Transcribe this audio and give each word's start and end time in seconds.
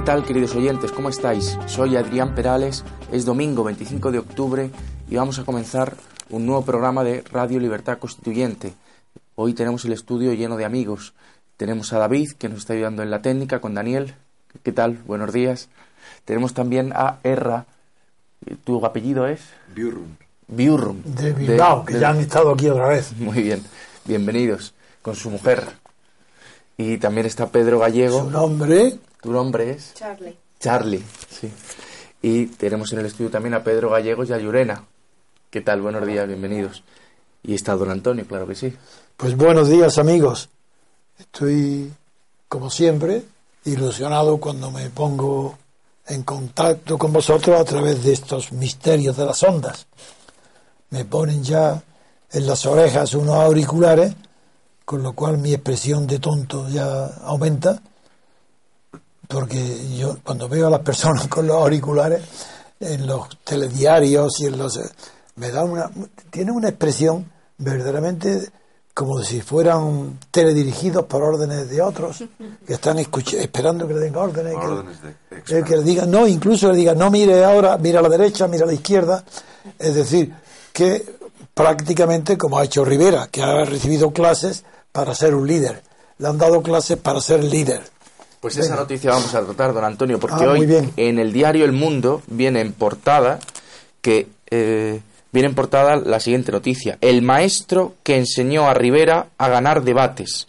¿Qué 0.00 0.06
tal 0.06 0.24
queridos 0.24 0.56
oyentes? 0.56 0.92
¿Cómo 0.92 1.10
estáis? 1.10 1.58
Soy 1.66 1.94
Adrián 1.94 2.34
Perales, 2.34 2.84
es 3.12 3.26
domingo 3.26 3.64
25 3.64 4.10
de 4.10 4.18
octubre 4.18 4.70
y 5.10 5.16
vamos 5.16 5.38
a 5.38 5.44
comenzar 5.44 5.94
un 6.30 6.46
nuevo 6.46 6.64
programa 6.64 7.04
de 7.04 7.20
Radio 7.30 7.60
Libertad 7.60 7.98
Constituyente. 7.98 8.72
Hoy 9.34 9.52
tenemos 9.52 9.84
el 9.84 9.92
estudio 9.92 10.32
lleno 10.32 10.56
de 10.56 10.64
amigos. 10.64 11.12
Tenemos 11.58 11.92
a 11.92 11.98
David, 11.98 12.30
que 12.38 12.48
nos 12.48 12.60
está 12.60 12.72
ayudando 12.72 13.02
en 13.02 13.10
la 13.10 13.20
técnica, 13.20 13.60
con 13.60 13.74
Daniel. 13.74 14.14
¿Qué 14.62 14.72
tal? 14.72 14.96
Buenos 15.06 15.34
días. 15.34 15.68
Tenemos 16.24 16.54
también 16.54 16.94
a 16.94 17.18
Erra. 17.22 17.66
¿Tu 18.64 18.84
apellido 18.86 19.26
es? 19.26 19.42
Biurrum. 19.74 20.16
Biurrum. 20.48 21.02
De 21.04 21.34
Bilbao, 21.34 21.84
que 21.84 22.00
ya 22.00 22.08
han 22.08 22.20
estado 22.20 22.52
aquí 22.52 22.70
otra 22.70 22.88
vez. 22.88 23.12
Muy 23.18 23.42
bien. 23.42 23.62
Bienvenidos. 24.06 24.72
Con 25.02 25.14
su 25.14 25.28
mujer. 25.28 25.62
Y 26.78 26.96
también 26.96 27.26
está 27.26 27.48
Pedro 27.48 27.80
Gallego. 27.80 28.24
Su 28.24 28.30
nombre, 28.30 28.98
¿Tu 29.20 29.30
nombre 29.30 29.70
es? 29.70 29.92
Charlie. 29.94 30.36
Charlie, 30.58 31.04
sí. 31.28 31.52
Y 32.22 32.46
tenemos 32.46 32.90
en 32.92 33.00
el 33.00 33.06
estudio 33.06 33.30
también 33.30 33.54
a 33.54 33.62
Pedro 33.62 33.90
Gallegos 33.90 34.30
y 34.30 34.32
a 34.32 34.38
Llurena. 34.38 34.84
¿Qué 35.50 35.60
tal? 35.60 35.82
Buenos 35.82 36.06
días, 36.06 36.26
bienvenidos. 36.26 36.82
Y 37.42 37.54
está 37.54 37.74
don 37.74 37.90
Antonio, 37.90 38.26
claro 38.26 38.46
que 38.46 38.54
sí. 38.54 38.74
pues 39.16 39.36
buenos 39.36 39.68
días 39.68 39.98
amigos. 39.98 40.48
Estoy, 41.18 41.92
como 42.48 42.70
siempre, 42.70 43.22
ilusionado 43.64 44.38
cuando 44.38 44.70
me 44.70 44.88
pongo 44.88 45.58
en 46.06 46.22
contacto 46.22 46.96
con 46.96 47.12
vosotros 47.12 47.60
a 47.60 47.64
través 47.64 48.02
de 48.02 48.14
estos 48.14 48.52
misterios 48.52 49.18
de 49.18 49.26
las 49.26 49.42
ondas. 49.42 49.86
Me 50.88 51.04
ponen 51.04 51.44
ya 51.44 51.82
en 52.32 52.46
las 52.46 52.64
orejas 52.64 53.12
unos 53.12 53.34
auriculares, 53.34 54.14
con 54.86 55.02
lo 55.02 55.12
cual 55.12 55.36
mi 55.36 55.52
expresión 55.52 56.06
de 56.06 56.18
tonto 56.18 56.68
ya 56.70 57.06
aumenta, 57.24 57.82
porque 59.30 59.96
yo 59.96 60.18
cuando 60.24 60.48
veo 60.48 60.66
a 60.66 60.70
las 60.70 60.80
personas 60.80 61.28
con 61.28 61.46
los 61.46 61.56
auriculares 61.56 62.20
en 62.80 63.06
los 63.06 63.28
telediarios 63.44 64.40
y 64.40 64.46
en 64.46 64.58
los 64.58 64.78
me 65.36 65.50
da 65.50 65.64
una 65.64 65.90
tiene 66.30 66.50
una 66.52 66.68
expresión 66.68 67.30
verdaderamente 67.58 68.48
como 68.92 69.22
si 69.22 69.40
fueran 69.40 70.18
teledirigidos 70.30 71.04
por 71.06 71.22
órdenes 71.22 71.70
de 71.70 71.80
otros 71.80 72.24
que 72.66 72.74
están 72.74 72.98
esperando 72.98 73.86
que 73.86 73.94
le 73.94 74.00
den 74.00 74.16
órdenes, 74.16 74.54
que- 74.54 74.66
Órdenes 74.66 74.96
de 75.02 75.58
eh, 75.58 75.62
que 75.64 75.76
le 75.76 75.82
digan, 75.84 76.10
no, 76.10 76.26
incluso 76.26 76.70
le 76.70 76.76
digan, 76.76 76.98
no 76.98 77.10
mire 77.10 77.44
ahora, 77.44 77.78
mira 77.78 78.00
a 78.00 78.02
la 78.02 78.08
derecha, 78.08 78.48
mira 78.48 78.64
a 78.64 78.66
la 78.66 78.74
izquierda. 78.74 79.24
Es 79.78 79.94
decir, 79.94 80.34
que 80.72 81.04
prácticamente, 81.54 82.36
como 82.36 82.58
ha 82.58 82.64
hecho 82.64 82.84
Rivera, 82.84 83.28
que 83.30 83.42
ha 83.42 83.64
recibido 83.64 84.12
clases 84.12 84.64
para 84.92 85.14
ser 85.14 85.34
un 85.34 85.46
líder. 85.46 85.82
Le 86.18 86.28
han 86.28 86.36
dado 86.38 86.62
clases 86.62 86.98
para 86.98 87.20
ser 87.20 87.42
líder. 87.44 87.82
Pues 88.40 88.56
esa 88.56 88.74
noticia 88.74 89.10
vamos 89.10 89.34
a 89.34 89.44
tratar, 89.44 89.74
don 89.74 89.84
Antonio, 89.84 90.18
porque 90.18 90.44
Ah, 90.44 90.50
hoy 90.50 90.92
en 90.96 91.18
el 91.18 91.32
diario 91.32 91.66
El 91.66 91.72
Mundo 91.72 92.22
viene 92.26 92.60
en 92.62 92.72
portada 92.72 93.38
que 94.00 94.28
eh, 94.50 95.00
viene 95.30 95.48
en 95.48 95.54
portada 95.54 95.96
la 95.96 96.20
siguiente 96.20 96.50
noticia: 96.50 96.96
el 97.02 97.20
maestro 97.20 97.94
que 98.02 98.16
enseñó 98.16 98.66
a 98.68 98.74
Rivera 98.74 99.26
a 99.36 99.48
ganar 99.48 99.82
debates. 99.82 100.46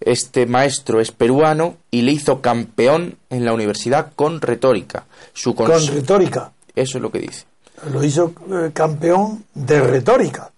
Este 0.00 0.46
maestro 0.46 1.00
es 1.00 1.10
peruano 1.12 1.76
y 1.90 2.02
le 2.02 2.12
hizo 2.12 2.40
campeón 2.40 3.18
en 3.30 3.44
la 3.44 3.52
universidad 3.52 4.12
con 4.14 4.40
retórica. 4.40 5.06
Su 5.32 5.54
Con 5.54 5.70
retórica. 5.88 6.52
Eso 6.74 6.98
es 6.98 7.02
lo 7.02 7.10
que 7.10 7.20
dice. 7.20 7.44
Lo 7.92 8.02
hizo 8.02 8.32
eh, 8.50 8.70
campeón 8.72 9.44
de 9.54 9.80
retórica. 9.80 10.50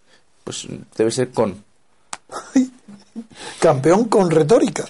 Pues 0.44 0.66
debe 0.96 1.10
ser 1.10 1.30
con. 1.30 1.62
Campeón 3.58 4.04
con 4.04 4.30
retórica. 4.30 4.84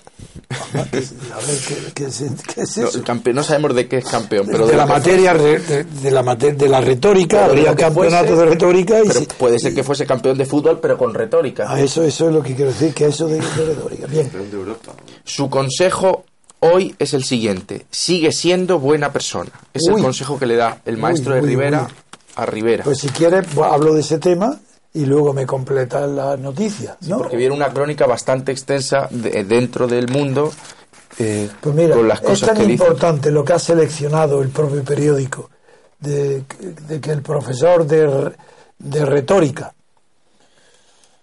A 0.75 0.83
ver, 0.83 1.59
¿qué, 1.67 1.77
qué 1.95 2.05
es, 2.07 2.25
qué 2.55 2.63
es 2.63 2.77
No, 2.79 2.89
eso? 2.89 3.43
sabemos 3.45 3.75
de 3.75 3.87
qué 3.89 3.99
es 3.99 4.05
campeón, 4.05 4.47
pero 4.51 4.67
de, 4.67 4.77
la 4.77 4.83
lo 4.83 4.89
que 4.89 4.93
materia 4.99 5.33
re- 5.33 5.59
de, 5.61 5.85
de 5.85 6.11
la 6.11 6.23
mate- 6.23 6.53
de 6.55 6.69
la 6.69 6.81
retórica 6.81 7.43
Pero 7.47 7.55
de 7.55 7.61
habría 7.69 7.77
campeonato 7.77 8.27
fuese, 8.29 8.43
de 8.45 8.51
retórica 8.51 8.99
y 9.03 9.07
Pero 9.09 9.21
si- 9.21 9.27
puede 9.27 9.59
ser 9.59 9.75
que 9.75 9.85
fuese 9.85 10.07
campeón 10.07 10.37
de 10.39 10.47
fútbol, 10.47 10.81
pero 10.81 10.99
con 10.99 11.15
retórica. 11.15 11.71
a 11.73 11.81
eso 11.81 12.03
eso 12.03 12.29
es 12.29 12.35
lo 12.35 12.43
que 12.43 12.55
quiero 12.55 12.73
decir 12.73 12.93
que 12.95 13.07
eso 13.07 13.27
de, 13.29 13.37
de 13.41 13.65
retórica 13.65 14.07
bien 14.07 14.25
Campeón 14.25 14.51
de 14.51 14.57
Europa. 14.57 14.93
Su 15.25 15.49
consejo 15.49 16.25
hoy 16.61 16.95
es 16.99 17.15
el 17.15 17.23
siguiente: 17.25 17.87
sigue 17.91 18.33
siendo 18.33 18.79
buena 18.81 19.13
persona. 19.13 19.51
Es 19.73 19.83
Uy. 19.89 19.95
el 19.97 20.03
consejo 20.03 20.39
que 20.39 20.47
le 20.47 20.57
da 20.57 20.81
el 20.85 20.97
maestro 20.97 21.35
de 21.35 21.43
uy, 21.43 21.49
Rivera 21.49 21.87
uy. 21.89 21.95
a 22.37 22.47
Rivera. 22.47 22.85
pues 22.85 22.99
si 22.99 23.09
quieres 23.09 23.47
hablo 23.57 23.95
de 23.95 24.01
ese 24.01 24.19
tema 24.19 24.59
y 24.93 25.06
luego 25.06 25.33
me 25.33 25.47
completas 25.47 26.09
las 26.11 26.39
noticias 26.39 26.97
¿no? 27.03 27.19
Porque 27.19 27.37
viene 27.37 27.55
una 27.55 27.73
crónica 27.73 28.06
bastante 28.06 28.51
extensa 28.53 29.06
de- 29.11 29.45
dentro 29.45 29.87
del 29.87 30.09
mundo 30.09 30.53
eh, 31.19 31.49
pues 31.61 31.75
mira 31.75 31.95
con 31.95 32.09
las 32.09 32.21
es 32.21 32.27
cosas 32.27 32.49
tan 32.49 32.56
que 32.59 32.67
dice. 32.67 32.84
importante 32.84 33.31
lo 33.31 33.45
que 33.45 33.53
ha 33.53 33.59
seleccionado 33.59 34.43
el 34.43 34.49
propio 34.49 34.83
periódico 34.83 35.51
de, 35.99 36.45
de 36.89 37.01
que 37.01 37.11
el 37.12 37.23
profesor 37.23 37.87
de, 37.87 38.33
retórica 39.05 39.73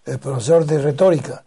el 0.05 0.19
profesor 0.19 0.66
de 0.66 0.78
retórica 0.79 1.44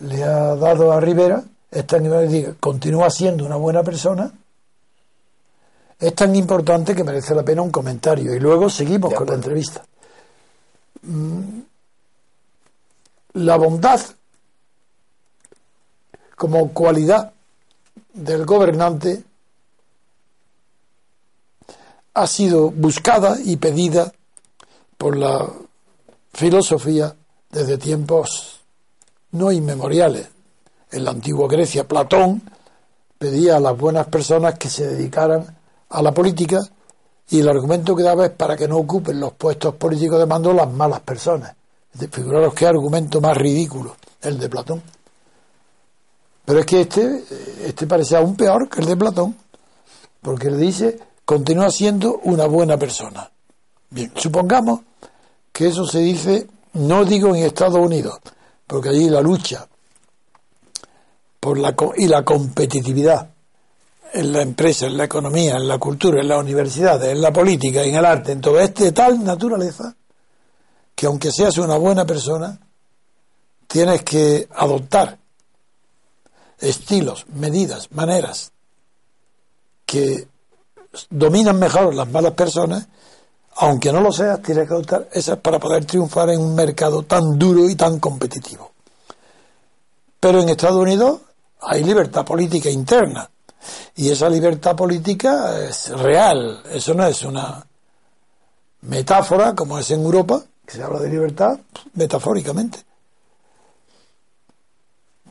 le 0.00 0.24
ha 0.24 0.56
dado 0.56 0.90
a 0.92 1.00
Rivera 1.00 1.42
es 1.70 1.86
tan 1.86 2.02
diga, 2.28 2.54
continúa 2.58 3.08
siendo 3.10 3.44
una 3.44 3.56
buena 3.56 3.82
persona 3.82 4.32
es 5.98 6.14
tan 6.14 6.34
importante 6.34 6.94
que 6.96 7.04
merece 7.04 7.34
la 7.34 7.44
pena 7.44 7.62
un 7.62 7.70
comentario 7.70 8.34
y 8.34 8.40
luego 8.40 8.68
seguimos 8.68 9.14
con 9.14 9.28
la 9.28 9.34
entrevista 9.34 9.82
la 13.34 13.56
bondad 13.56 14.00
como 16.36 16.72
cualidad 16.72 17.32
del 18.12 18.44
gobernante 18.44 19.24
ha 22.14 22.26
sido 22.26 22.70
buscada 22.70 23.38
y 23.42 23.56
pedida 23.56 24.12
por 24.98 25.16
la 25.16 25.48
filosofía 26.32 27.14
desde 27.50 27.78
tiempos 27.78 28.60
no 29.32 29.50
inmemoriales. 29.50 30.28
En 30.90 31.04
la 31.04 31.10
antigua 31.10 31.48
Grecia, 31.48 31.88
Platón 31.88 32.42
pedía 33.18 33.56
a 33.56 33.60
las 33.60 33.76
buenas 33.76 34.06
personas 34.08 34.58
que 34.58 34.68
se 34.68 34.86
dedicaran 34.86 35.56
a 35.88 36.02
la 36.02 36.12
política 36.12 36.58
y 37.32 37.40
el 37.40 37.48
argumento 37.48 37.96
que 37.96 38.02
daba 38.02 38.26
es 38.26 38.32
para 38.32 38.58
que 38.58 38.68
no 38.68 38.76
ocupen 38.76 39.18
los 39.18 39.32
puestos 39.32 39.74
políticos 39.76 40.18
de 40.18 40.26
mando 40.26 40.52
las 40.52 40.70
malas 40.70 41.00
personas. 41.00 41.54
Figuraros 42.10 42.52
qué 42.52 42.66
argumento 42.66 43.22
más 43.22 43.34
ridículo 43.34 43.96
el 44.20 44.38
de 44.38 44.50
Platón. 44.50 44.82
Pero 46.44 46.60
es 46.60 46.66
que 46.66 46.82
este, 46.82 47.24
este 47.64 47.86
parece 47.86 48.16
aún 48.16 48.36
peor 48.36 48.68
que 48.68 48.82
el 48.82 48.86
de 48.86 48.96
Platón, 48.98 49.34
porque 50.20 50.50
le 50.50 50.58
dice, 50.58 51.00
continúa 51.24 51.70
siendo 51.70 52.20
una 52.24 52.44
buena 52.44 52.76
persona. 52.76 53.30
Bien, 53.88 54.12
supongamos 54.14 54.80
que 55.50 55.68
eso 55.68 55.86
se 55.86 56.00
dice, 56.00 56.46
no 56.74 57.06
digo 57.06 57.34
en 57.34 57.44
Estados 57.44 57.78
Unidos, 57.78 58.18
porque 58.66 58.90
allí 58.90 59.08
la 59.08 59.22
lucha 59.22 59.66
por 61.40 61.56
la, 61.56 61.74
y 61.96 62.08
la 62.08 62.26
competitividad 62.26 63.31
en 64.12 64.32
la 64.32 64.42
empresa, 64.42 64.86
en 64.86 64.96
la 64.96 65.04
economía, 65.04 65.56
en 65.56 65.66
la 65.66 65.78
cultura, 65.78 66.20
en 66.20 66.28
las 66.28 66.40
universidades, 66.40 67.10
en 67.10 67.20
la 67.20 67.32
política, 67.32 67.82
en 67.82 67.94
el 67.94 68.04
arte, 68.04 68.32
en 68.32 68.40
todo. 68.40 68.60
Este 68.60 68.84
de 68.84 68.92
tal 68.92 69.24
naturaleza, 69.24 69.94
que 70.94 71.06
aunque 71.06 71.32
seas 71.32 71.56
una 71.58 71.76
buena 71.76 72.04
persona, 72.04 72.58
tienes 73.66 74.02
que 74.02 74.48
adoptar 74.54 75.18
estilos, 76.58 77.26
medidas, 77.34 77.90
maneras 77.92 78.52
que 79.86 80.28
dominan 81.08 81.58
mejor 81.58 81.94
las 81.94 82.08
malas 82.08 82.34
personas, 82.34 82.86
aunque 83.56 83.92
no 83.92 84.00
lo 84.00 84.12
seas, 84.12 84.42
tienes 84.42 84.68
que 84.68 84.74
adoptar 84.74 85.08
esas 85.12 85.38
para 85.38 85.58
poder 85.58 85.84
triunfar 85.84 86.30
en 86.30 86.40
un 86.40 86.54
mercado 86.54 87.02
tan 87.02 87.38
duro 87.38 87.68
y 87.68 87.74
tan 87.74 87.98
competitivo. 87.98 88.72
Pero 90.20 90.40
en 90.40 90.50
Estados 90.50 90.80
Unidos 90.80 91.20
hay 91.60 91.82
libertad 91.82 92.24
política 92.24 92.70
interna 92.70 93.28
y 93.96 94.10
esa 94.10 94.28
libertad 94.28 94.76
política 94.76 95.60
es 95.60 95.88
real, 95.90 96.62
eso 96.70 96.94
no 96.94 97.06
es 97.06 97.22
una 97.22 97.64
metáfora 98.82 99.54
como 99.54 99.78
es 99.78 99.90
en 99.90 100.02
Europa, 100.02 100.42
que 100.66 100.72
se 100.72 100.82
habla 100.82 100.98
de 100.98 101.08
libertad 101.08 101.58
metafóricamente. 101.94 102.78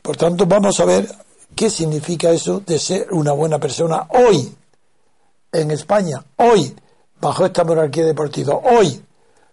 Por 0.00 0.16
tanto, 0.16 0.46
vamos 0.46 0.78
a 0.80 0.84
ver 0.84 1.08
qué 1.54 1.70
significa 1.70 2.30
eso 2.30 2.60
de 2.60 2.78
ser 2.78 3.12
una 3.12 3.32
buena 3.32 3.58
persona 3.58 4.06
hoy 4.10 4.54
en 5.52 5.70
España, 5.70 6.24
hoy 6.36 6.74
bajo 7.20 7.46
esta 7.46 7.62
monarquía 7.62 8.04
de 8.04 8.14
partido, 8.14 8.60
hoy 8.64 9.02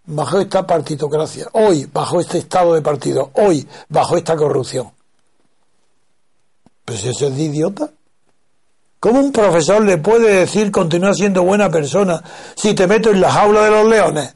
bajo 0.06 0.40
esta 0.40 0.66
partitocracia, 0.66 1.48
hoy 1.54 1.86
bajo 1.86 2.20
este 2.20 2.40
estado 2.40 2.74
de 2.74 2.82
partido, 2.82 3.32
hoy 3.34 3.68
bajo 3.90 4.18
esta 4.18 4.36
corrupción. 4.36 4.92
Pues 6.84 7.06
eso 7.06 7.28
es 7.28 7.36
de 7.36 7.44
idiota. 7.44 7.92
¿Cómo 9.00 9.20
un 9.20 9.32
profesor 9.32 9.84
le 9.84 9.98
puede 9.98 10.40
decir 10.40 10.72
continúa 10.72 11.14
siendo 11.14 11.44
buena 11.44 11.70
persona 11.70 12.22
si 12.56 12.74
te 12.74 12.86
meto 12.86 13.12
en 13.12 13.22
la 13.22 13.32
jaula 13.32 13.64
de 13.64 13.72
los 13.72 13.88
leones? 13.88 14.36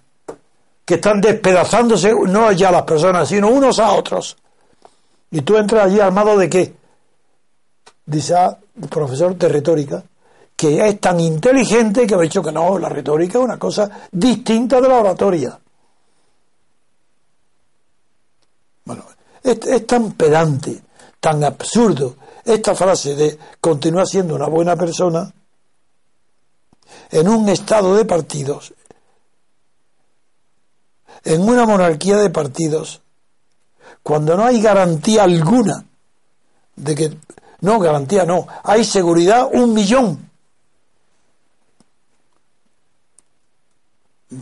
Que 0.85 0.95
están 0.95 1.19
despedazándose 1.19 2.13
no 2.13 2.51
ya 2.51 2.71
las 2.71 2.83
personas, 2.83 3.27
sino 3.27 3.49
unos 3.49 3.79
a 3.79 3.91
otros. 3.91 4.37
Y 5.31 5.41
tú 5.41 5.57
entras 5.57 5.85
allí 5.85 5.99
armado 5.99 6.37
de 6.37 6.49
qué? 6.49 6.75
Dice 8.05 8.35
ah, 8.35 8.57
el 8.81 8.87
profesor 8.87 9.35
de 9.35 9.49
retórica, 9.49 10.03
que 10.55 10.87
es 10.87 10.99
tan 10.99 11.19
inteligente 11.19 12.07
que 12.07 12.15
ha 12.15 12.19
dicho 12.19 12.41
que 12.41 12.51
no, 12.51 12.77
la 12.77 12.89
retórica 12.89 13.39
es 13.39 13.43
una 13.43 13.57
cosa 13.57 13.89
distinta 14.11 14.79
de 14.79 14.87
la 14.87 14.95
oratoria. 14.99 15.59
Bueno, 18.85 19.05
es, 19.43 19.87
tan 19.87 20.11
pedante, 20.13 20.81
tan 21.19 21.43
absurdo 21.43 22.15
esta 22.45 22.75
frase 22.75 23.15
de 23.15 23.37
continuar 23.59 24.07
siendo 24.07 24.35
una 24.35 24.47
buena 24.47 24.75
persona 24.75 25.31
en 27.09 27.27
un 27.27 27.47
estado 27.49 27.95
de 27.95 28.05
partidos, 28.05 28.73
en 31.23 31.41
una 31.41 31.65
monarquía 31.65 32.17
de 32.17 32.29
partidos, 32.29 33.01
cuando 34.01 34.35
no 34.35 34.45
hay 34.45 34.61
garantía 34.61 35.23
alguna 35.23 35.85
de 36.75 36.95
que, 36.95 37.17
no, 37.61 37.79
garantía 37.79 38.25
no, 38.25 38.47
hay 38.63 38.83
seguridad 38.83 39.47
un 39.51 39.73
millón 39.73 40.29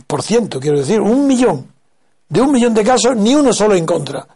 por 0.06 0.22
ciento, 0.22 0.58
quiero 0.58 0.78
decir, 0.78 1.00
un 1.00 1.26
millón. 1.26 1.70
De 2.28 2.40
un 2.40 2.50
millón 2.50 2.72
de 2.72 2.82
casos, 2.82 3.14
ni 3.14 3.34
uno 3.34 3.52
solo 3.52 3.74
en 3.74 3.84
contra 3.84 4.26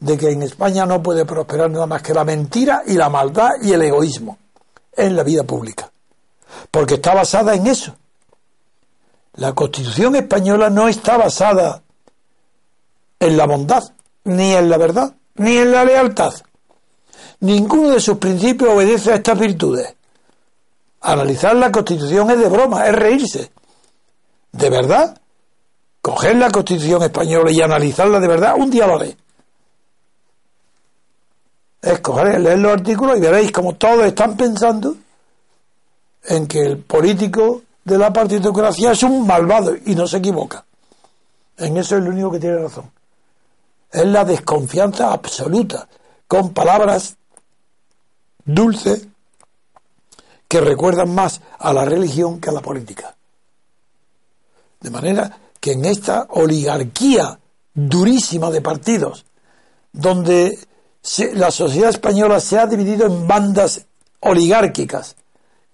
de 0.00 0.18
que 0.18 0.30
en 0.30 0.42
España 0.42 0.86
no 0.86 1.02
puede 1.02 1.24
prosperar 1.24 1.70
nada 1.70 1.86
más 1.86 2.02
que 2.02 2.14
la 2.14 2.24
mentira 2.24 2.82
y 2.86 2.94
la 2.94 3.08
maldad 3.08 3.50
y 3.62 3.72
el 3.72 3.82
egoísmo 3.82 4.38
en 4.96 5.16
la 5.16 5.22
vida 5.22 5.44
pública. 5.44 5.90
Porque 6.70 6.94
está 6.94 7.14
basada 7.14 7.54
en 7.54 7.66
eso. 7.66 7.94
La 9.34 9.52
Constitución 9.52 10.14
española 10.16 10.70
no 10.70 10.88
está 10.88 11.16
basada 11.16 11.82
en 13.18 13.36
la 13.36 13.46
bondad, 13.46 13.82
ni 14.24 14.52
en 14.52 14.70
la 14.70 14.76
verdad, 14.76 15.14
ni 15.36 15.56
en 15.56 15.72
la 15.72 15.84
lealtad. 15.84 16.34
Ninguno 17.40 17.90
de 17.90 18.00
sus 18.00 18.18
principios 18.18 18.70
obedece 18.70 19.12
a 19.12 19.16
estas 19.16 19.38
virtudes. 19.38 19.94
Analizar 21.00 21.56
la 21.56 21.72
Constitución 21.72 22.30
es 22.30 22.38
de 22.38 22.48
broma, 22.48 22.86
es 22.86 22.94
reírse. 22.94 23.50
¿De 24.52 24.70
verdad? 24.70 25.20
Coger 26.00 26.36
la 26.36 26.50
Constitución 26.50 27.02
española 27.02 27.50
y 27.50 27.60
analizarla 27.60 28.20
de 28.20 28.28
verdad, 28.28 28.54
un 28.56 28.70
día 28.70 28.86
lo 28.86 28.96
haré. 28.96 29.16
Es 31.84 32.00
coger, 32.00 32.40
leer 32.40 32.58
los 32.58 32.72
artículos 32.72 33.18
y 33.18 33.20
veréis 33.20 33.52
como 33.52 33.74
todos 33.74 34.06
están 34.06 34.38
pensando 34.38 34.96
en 36.24 36.46
que 36.46 36.60
el 36.60 36.78
político 36.78 37.60
de 37.84 37.98
la 37.98 38.10
partitocracia 38.10 38.92
es 38.92 39.02
un 39.02 39.26
malvado 39.26 39.74
y 39.84 39.94
no 39.94 40.06
se 40.06 40.16
equivoca. 40.16 40.64
En 41.58 41.76
eso 41.76 41.98
es 41.98 42.04
lo 42.04 42.10
único 42.10 42.30
que 42.30 42.40
tiene 42.40 42.56
razón. 42.56 42.90
Es 43.92 44.06
la 44.06 44.24
desconfianza 44.24 45.12
absoluta, 45.12 45.86
con 46.26 46.54
palabras 46.54 47.16
dulces 48.46 49.06
que 50.48 50.60
recuerdan 50.62 51.14
más 51.14 51.42
a 51.58 51.74
la 51.74 51.84
religión 51.84 52.40
que 52.40 52.48
a 52.48 52.52
la 52.52 52.62
política. 52.62 53.14
De 54.80 54.88
manera 54.88 55.38
que 55.60 55.72
en 55.72 55.84
esta 55.84 56.28
oligarquía 56.30 57.38
durísima 57.74 58.50
de 58.50 58.62
partidos, 58.62 59.26
donde 59.92 60.58
la 61.34 61.50
sociedad 61.50 61.90
española 61.90 62.40
se 62.40 62.58
ha 62.58 62.66
dividido 62.66 63.06
en 63.06 63.26
bandas 63.26 63.86
oligárquicas, 64.20 65.16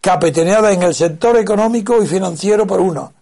capitaneadas 0.01 0.75
en 0.75 0.83
el 0.83 0.95
sector 0.95 1.37
económico 1.37 2.03
y 2.03 2.07
financiero 2.07 2.67
por 2.67 2.81
uno, 2.81 3.13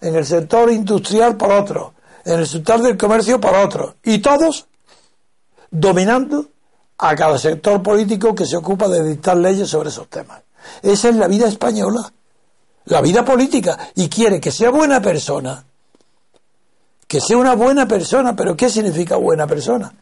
en 0.00 0.14
el 0.14 0.24
sector 0.24 0.70
industrial 0.70 1.36
por 1.36 1.52
otro, 1.52 1.94
en 2.24 2.40
el 2.40 2.46
sector 2.46 2.80
del 2.80 2.96
comercio 2.96 3.40
por 3.40 3.54
otro, 3.54 3.96
y 4.02 4.18
todos 4.18 4.66
dominando 5.70 6.46
a 6.98 7.14
cada 7.14 7.38
sector 7.38 7.82
político 7.82 8.34
que 8.34 8.46
se 8.46 8.56
ocupa 8.56 8.88
de 8.88 9.06
dictar 9.06 9.36
leyes 9.36 9.68
sobre 9.68 9.90
esos 9.90 10.08
temas. 10.08 10.42
Esa 10.82 11.10
es 11.10 11.16
la 11.16 11.28
vida 11.28 11.48
española 11.48 12.12
la 12.88 13.00
vida 13.00 13.24
política 13.24 13.78
y 13.94 14.08
quiere 14.08 14.40
que 14.40 14.50
sea 14.50 14.70
buena 14.70 15.00
persona, 15.00 15.64
que 17.06 17.20
sea 17.20 17.36
una 17.36 17.54
buena 17.54 17.86
persona, 17.86 18.34
pero 18.34 18.56
¿qué 18.56 18.68
significa 18.68 19.16
buena 19.16 19.46
persona? 19.46 19.92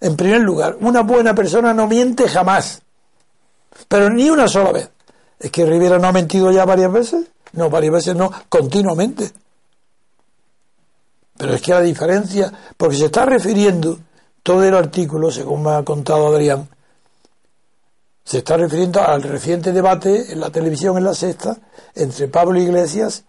En 0.00 0.16
primer 0.16 0.40
lugar, 0.40 0.76
una 0.80 1.02
buena 1.02 1.34
persona 1.34 1.72
no 1.72 1.86
miente 1.86 2.28
jamás, 2.28 2.82
pero 3.88 4.10
ni 4.10 4.28
una 4.30 4.48
sola 4.48 4.72
vez. 4.72 4.90
¿Es 5.38 5.50
que 5.50 5.66
Rivera 5.66 5.98
no 5.98 6.08
ha 6.08 6.12
mentido 6.12 6.50
ya 6.50 6.64
varias 6.64 6.92
veces? 6.92 7.26
No, 7.52 7.70
varias 7.70 7.92
veces 7.92 8.16
no, 8.16 8.30
continuamente. 8.48 9.30
Pero 11.36 11.54
es 11.54 11.62
que 11.62 11.72
la 11.72 11.82
diferencia, 11.82 12.52
porque 12.76 12.96
se 12.96 13.06
está 13.06 13.26
refiriendo 13.26 13.98
todo 14.42 14.64
el 14.64 14.74
artículo, 14.74 15.30
según 15.30 15.64
me 15.64 15.72
ha 15.72 15.84
contado 15.84 16.28
Adrián, 16.28 16.68
se 18.24 18.38
está 18.38 18.56
refiriendo 18.56 19.02
al 19.02 19.22
reciente 19.22 19.72
debate 19.72 20.32
en 20.32 20.40
la 20.40 20.50
televisión 20.50 20.96
en 20.96 21.04
la 21.04 21.14
sexta 21.14 21.56
entre 21.94 22.28
Pablo 22.28 22.58
Iglesias 22.58 23.24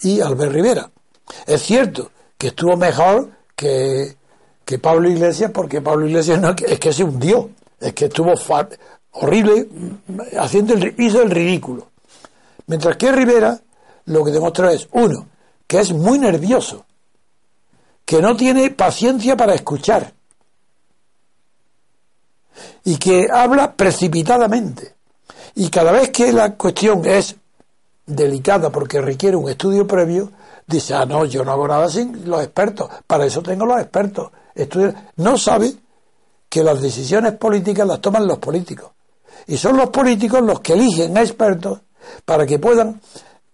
y 0.00 0.20
Albert 0.20 0.52
Rivera. 0.52 0.90
Es 1.46 1.62
cierto 1.62 2.10
que 2.38 2.48
estuvo 2.48 2.76
mejor 2.76 3.30
que, 3.56 4.16
que 4.66 4.80
Pablo 4.80 5.08
Iglesias 5.08 5.52
porque 5.54 5.80
Pablo 5.80 6.08
Iglesias 6.08 6.40
no, 6.40 6.50
es 6.50 6.80
que 6.80 6.92
se 6.92 7.04
hundió, 7.04 7.50
es 7.80 7.92
que 7.94 8.06
estuvo 8.06 8.34
horrible, 9.12 9.68
haciendo 10.38 10.74
el, 10.74 10.92
hizo 10.98 11.22
el 11.22 11.30
ridículo. 11.30 11.86
Mientras 12.66 12.96
que 12.96 13.12
Rivera 13.12 13.58
lo 14.06 14.24
que 14.24 14.32
demostró 14.32 14.68
es, 14.68 14.88
uno, 14.90 15.28
que 15.68 15.78
es 15.78 15.92
muy 15.92 16.18
nervioso, 16.18 16.84
que 18.04 18.20
no 18.20 18.36
tiene 18.36 18.70
paciencia 18.70 19.36
para 19.36 19.54
escuchar, 19.54 20.12
y 22.82 22.96
que 22.96 23.28
habla 23.32 23.72
precipitadamente. 23.72 24.94
Y 25.54 25.68
cada 25.68 25.92
vez 25.92 26.10
que 26.10 26.32
la 26.32 26.54
cuestión 26.54 27.06
es 27.06 27.36
delicada 28.04 28.70
porque 28.70 29.00
requiere 29.00 29.36
un 29.36 29.48
estudio 29.48 29.86
previo, 29.86 30.32
dice, 30.66 30.94
ah, 30.94 31.06
no, 31.06 31.24
yo 31.24 31.44
no 31.44 31.52
hago 31.52 31.68
nada 31.68 31.88
sin 31.88 32.28
los 32.28 32.42
expertos, 32.42 32.90
para 33.06 33.26
eso 33.26 33.42
tengo 33.42 33.64
los 33.64 33.80
expertos. 33.80 34.32
No 35.16 35.36
sabe 35.36 35.74
que 36.48 36.62
las 36.62 36.80
decisiones 36.80 37.34
políticas 37.34 37.86
las 37.86 38.00
toman 38.00 38.26
los 38.26 38.38
políticos. 38.38 38.92
Y 39.46 39.56
son 39.56 39.76
los 39.76 39.90
políticos 39.90 40.42
los 40.42 40.60
que 40.60 40.72
eligen 40.72 41.16
a 41.16 41.22
expertos 41.22 41.80
para 42.24 42.46
que 42.46 42.58
puedan 42.58 43.00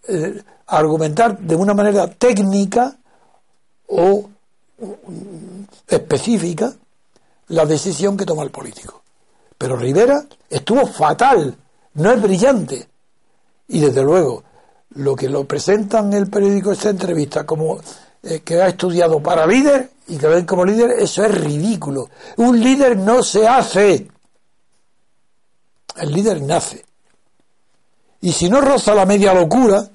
eh, 0.09 0.43
argumentar 0.67 1.39
de 1.39 1.57
una 1.57 1.75
manera 1.75 2.07
técnica 2.07 2.97
o 3.89 4.29
mm, 4.79 5.63
específica 5.89 6.73
la 7.49 7.67
decisión 7.67 8.17
que 8.17 8.25
toma 8.25 8.43
el 8.43 8.51
político. 8.51 9.03
Pero 9.59 9.77
Rivera 9.77 10.25
estuvo 10.49 10.87
fatal, 10.87 11.57
no 11.95 12.11
es 12.11 12.23
brillante. 12.23 12.89
Y 13.69 13.81
desde 13.81 14.03
luego, 14.03 14.43
lo 14.95 15.15
que 15.15 15.29
lo 15.29 15.45
presentan 15.45 16.13
en 16.13 16.19
el 16.21 16.31
periódico 16.31 16.73
esta 16.73 16.91
entrevista 16.91 17.45
como 17.45 17.79
eh, 18.23 18.41
que 18.41 18.61
ha 18.63 18.69
estudiado 18.69 19.23
para 19.23 19.47
líder 19.47 19.91
y 20.09 20.17
que 20.17 20.27
ven 20.27 20.47
como 20.47 20.65
líder, 20.65 20.91
eso 20.99 21.25
es 21.25 21.35
ridículo. 21.35 22.09
Un 22.37 22.61
líder 22.61 22.97
no 22.97 23.23
se 23.23 23.47
hace. 23.47 24.09
El 25.97 26.13
líder 26.13 26.43
nace. 26.43 26.85
Y 28.21 28.33
si 28.33 28.49
no 28.49 28.61
roza 28.61 28.95
la 28.95 29.07
media 29.07 29.35
locura, 29.35 29.89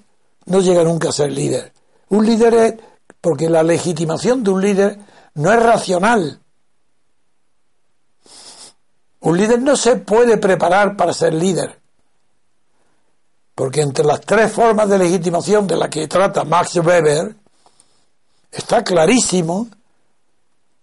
no 0.46 0.60
llega 0.60 0.84
nunca 0.84 1.10
a 1.10 1.14
ser 1.14 1.32
líder. 1.32 1.72
Un 2.10 2.26
líder 2.26 2.54
es, 2.54 2.74
porque 3.22 3.50
la 3.50 3.64
legitimación 3.64 4.44
de 4.44 4.52
un 4.52 4.62
líder 4.62 5.00
no 5.36 5.54
es 5.54 5.62
racional, 5.62 6.42
un 9.20 9.38
líder 9.38 9.62
no 9.62 9.76
se 9.76 9.98
puede 9.98 10.38
preparar 10.38 10.96
para 10.96 11.14
ser 11.14 11.34
líder. 11.34 11.80
Porque 13.56 13.82
entre 13.82 14.06
las 14.06 14.22
tres 14.22 14.52
formas 14.52 14.88
de 14.88 14.98
legitimación 14.98 15.68
de 15.68 15.76
las 15.76 15.90
que 15.90 16.08
trata 16.08 16.44
Max 16.44 16.76
Weber, 16.76 17.36
está 18.58 18.84
clarísimo 18.84 19.68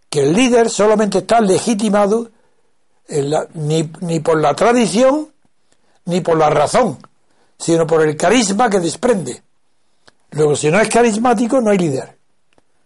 que 0.09 0.21
el 0.21 0.33
líder 0.33 0.71
solamente 0.71 1.19
está 1.19 1.41
legitimado 1.41 2.31
ni, 3.55 3.91
ni 4.01 4.21
por 4.21 4.41
la 4.41 4.55
tradición 4.55 5.29
ni 6.07 6.21
por 6.21 6.37
la 6.37 6.51
razón, 6.51 6.99
sino 7.59 7.87
por 7.87 8.03
el 8.03 8.17
carisma 8.17 8.69
que 8.69 8.81
desprende. 8.81 9.43
Luego, 10.33 10.55
si 10.55 10.71
no 10.71 10.81
es 10.81 10.89
carismático, 10.89 11.61
no 11.61 11.71
hay 11.71 11.79
líder. 11.79 12.17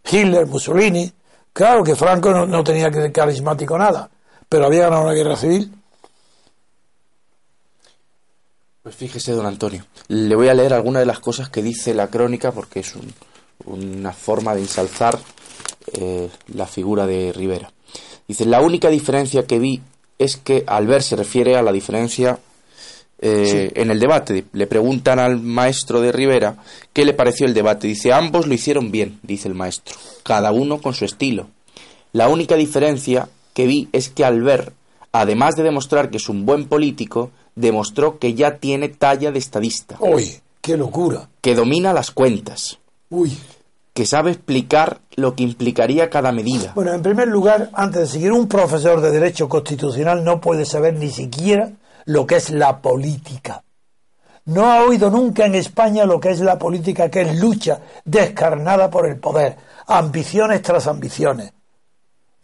Hitler, 0.05 0.47
Mussolini, 0.47 1.13
claro 1.53 1.83
que 1.83 1.97
Franco 1.97 2.31
no, 2.31 2.47
no 2.47 2.63
tenía 2.63 2.91
que 2.91 3.11
carismático 3.11 3.77
nada, 3.77 4.09
pero 4.49 4.67
había 4.67 4.83
ganado 4.83 5.03
una 5.03 5.13
guerra 5.13 5.37
civil. 5.37 5.73
Pues 8.83 8.95
fíjese, 8.95 9.33
don 9.33 9.45
Antonio, 9.45 9.85
le 10.09 10.35
voy 10.35 10.49
a 10.49 10.55
leer 10.55 10.73
algunas 10.73 11.01
de 11.01 11.07
las 11.07 11.21
cosas 11.21 11.51
que 11.51 11.63
dice 11.63 11.93
la 11.93 12.07
crónica 12.07 12.53
porque 12.53 12.81
es 12.81 12.95
una 13.65 14.13
forma 14.13 14.55
de 14.55 14.61
ensalzar 14.63 15.19
eh, 15.93 16.29
la 16.55 16.67
figura 16.67 17.07
de 17.07 17.33
Rivera. 17.33 17.71
Dice, 18.27 18.45
la 18.45 18.61
única 18.61 18.91
diferencia 18.91 19.47
que 19.47 19.59
vi 19.59 19.81
es 20.19 20.37
que 20.37 20.65
al 20.67 20.87
ver 20.87 21.03
se 21.03 21.17
refiere 21.17 21.57
a 21.57 21.63
la 21.63 21.73
diferencia 21.73 22.39
eh, 23.21 23.73
en 23.75 23.91
el 23.91 23.99
debate. 23.99 24.45
Le 24.53 24.67
preguntan 24.67 25.19
al 25.19 25.41
maestro 25.41 26.01
de 26.01 26.13
Rivera 26.13 26.57
qué 26.93 27.05
le 27.05 27.15
pareció 27.15 27.47
el 27.47 27.55
debate. 27.55 27.87
Dice, 27.89 28.13
ambos 28.13 28.47
lo 28.47 28.55
hicieron 28.55 28.91
bien, 28.91 29.19
dice 29.23 29.49
el 29.49 29.55
maestro, 29.55 29.97
cada 30.23 30.53
uno 30.53 30.81
con 30.81 30.95
su 30.95 31.05
estilo. 31.05 31.49
La 32.13 32.29
única 32.29 32.55
diferencia 32.57 33.29
que 33.55 33.67
vi 33.67 33.89
es 33.93 34.09
que 34.09 34.25
al 34.25 34.43
ver, 34.43 34.73
además 35.13 35.57
de 35.57 35.63
demostrar 35.63 36.11
que 36.11 36.19
es 36.19 36.29
un 36.29 36.47
buen 36.47 36.67
político, 36.67 37.31
demostró 37.55 38.19
que 38.19 38.35
ya 38.35 38.59
tiene 38.59 38.89
talla 38.89 39.33
de 39.33 39.39
estadista. 39.39 39.97
Uy, 40.01 40.41
Qué 40.61 40.77
locura. 40.77 41.29
que 41.41 41.55
domina 41.55 41.93
las 41.93 42.11
cuentas, 42.11 42.79
Uy. 43.11 43.39
que 43.95 44.07
sabe 44.07 44.31
explicar 44.31 45.01
lo 45.17 45.35
que 45.35 45.43
implicaría 45.43 46.09
cada 46.09 46.31
medida. 46.31 46.73
Bueno, 46.75 46.93
en 46.93 47.03
primer 47.03 47.27
lugar, 47.27 47.71
antes 47.73 48.03
de 48.03 48.07
seguir, 48.07 48.33
un 48.33 48.47
profesor 48.47 49.01
de 49.01 49.11
Derecho 49.11 49.49
Constitucional 49.49 50.23
no 50.23 50.41
puede 50.41 50.65
saber 50.65 50.95
ni 50.95 51.11
siquiera 51.11 51.71
lo 52.05 52.27
que 52.27 52.37
es 52.37 52.51
la 52.51 52.81
política. 52.81 53.65
No 54.45 54.71
ha 54.71 54.85
oído 54.85 55.11
nunca 55.11 55.47
en 55.47 55.57
España 55.57 56.05
lo 56.07 56.21
que 56.21 56.31
es 56.31 56.41
la 56.41 56.59
política, 56.59 57.11
que 57.11 57.23
es 57.23 57.41
lucha 57.41 57.81
descarnada 58.05 58.89
por 58.89 59.07
el 59.09 59.17
poder, 59.19 59.57
ambiciones 59.89 60.63
tras 60.63 60.87
ambiciones. 60.87 61.53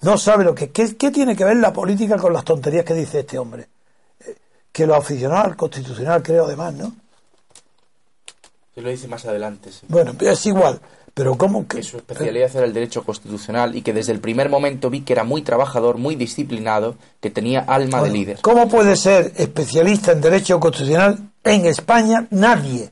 No 0.02 0.18
sabe 0.18 0.44
lo 0.44 0.54
que... 0.54 0.70
¿Qué, 0.70 0.96
qué 0.96 1.10
tiene 1.10 1.34
que 1.36 1.44
ver 1.44 1.56
la 1.56 1.72
política 1.72 2.16
con 2.18 2.32
las 2.32 2.44
tonterías 2.44 2.84
que 2.84 2.94
dice 2.94 3.20
este 3.20 3.38
hombre? 3.38 3.68
Eh, 4.20 4.34
Que 4.72 4.86
lo 4.86 4.96
aficionado 4.96 5.44
al 5.44 5.56
constitucional, 5.56 6.22
creo, 6.22 6.44
además, 6.46 6.74
¿no? 6.74 6.92
Se 8.74 8.80
lo 8.80 8.90
dice 8.90 9.08
más 9.08 9.24
adelante, 9.24 9.70
sí. 9.70 9.86
Bueno, 9.88 10.12
es 10.20 10.46
igual. 10.46 10.80
Pero 11.14 11.38
¿cómo 11.38 11.66
que...? 11.68 11.76
Que 11.76 11.82
su 11.84 11.98
especialidad 11.98 12.50
era 12.56 12.66
el 12.66 12.72
derecho 12.72 13.04
constitucional 13.04 13.76
y 13.76 13.82
que 13.82 13.92
desde 13.92 14.10
el 14.10 14.18
primer 14.18 14.48
momento 14.48 14.90
vi 14.90 15.02
que 15.02 15.12
era 15.12 15.22
muy 15.22 15.42
trabajador, 15.42 15.96
muy 15.96 16.16
disciplinado, 16.16 16.96
que 17.20 17.30
tenía 17.30 17.60
alma 17.60 18.02
de 18.02 18.10
líder. 18.10 18.38
¿Cómo 18.42 18.68
puede 18.68 18.96
ser 18.96 19.32
especialista 19.36 20.10
en 20.10 20.20
derecho 20.20 20.58
constitucional 20.58 21.30
en 21.44 21.66
España 21.66 22.26
nadie 22.30 22.90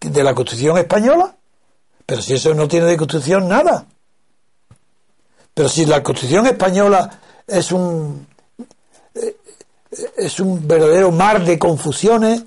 de 0.00 0.24
la 0.24 0.34
Constitución 0.34 0.78
española? 0.78 1.36
Pero 2.04 2.22
si 2.22 2.34
eso 2.34 2.52
no 2.54 2.66
tiene 2.66 2.86
de 2.86 2.96
Constitución 2.96 3.46
nada. 3.46 3.86
Pero 5.54 5.68
si 5.68 5.86
la 5.86 6.02
Constitución 6.02 6.46
española 6.46 7.20
es 7.46 7.70
un 7.70 8.26
eh, 9.14 9.36
es 10.16 10.40
un 10.40 10.66
verdadero 10.66 11.12
mar 11.12 11.44
de 11.44 11.56
confusiones, 11.56 12.44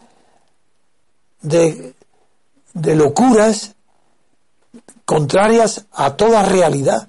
de, 1.42 1.94
de 2.74 2.96
locuras 2.96 3.76
contrarias 5.06 5.86
a 5.92 6.16
toda 6.16 6.44
realidad. 6.44 7.08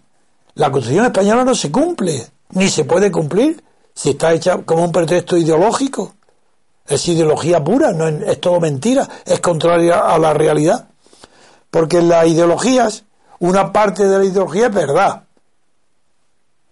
La 0.54 0.70
Constitución 0.70 1.06
española 1.06 1.44
no 1.44 1.54
se 1.54 1.72
cumple, 1.72 2.26
ni 2.50 2.68
se 2.68 2.84
puede 2.84 3.10
cumplir, 3.10 3.62
si 3.94 4.10
está 4.10 4.32
hecha 4.32 4.58
como 4.58 4.84
un 4.84 4.92
pretexto 4.92 5.36
ideológico. 5.36 6.14
Es 6.86 7.08
ideología 7.08 7.64
pura, 7.64 7.92
no 7.92 8.08
es, 8.08 8.40
todo 8.40 8.60
mentira, 8.60 9.08
es 9.24 9.40
contraria 9.40 10.00
a 10.00 10.18
la 10.18 10.34
realidad. 10.34 10.88
Porque 11.70 12.02
las 12.02 12.26
ideologías, 12.26 13.04
una 13.38 13.72
parte 13.72 14.06
de 14.06 14.18
la 14.18 14.24
ideología 14.24 14.66
es 14.66 14.74
verdad, 14.74 15.24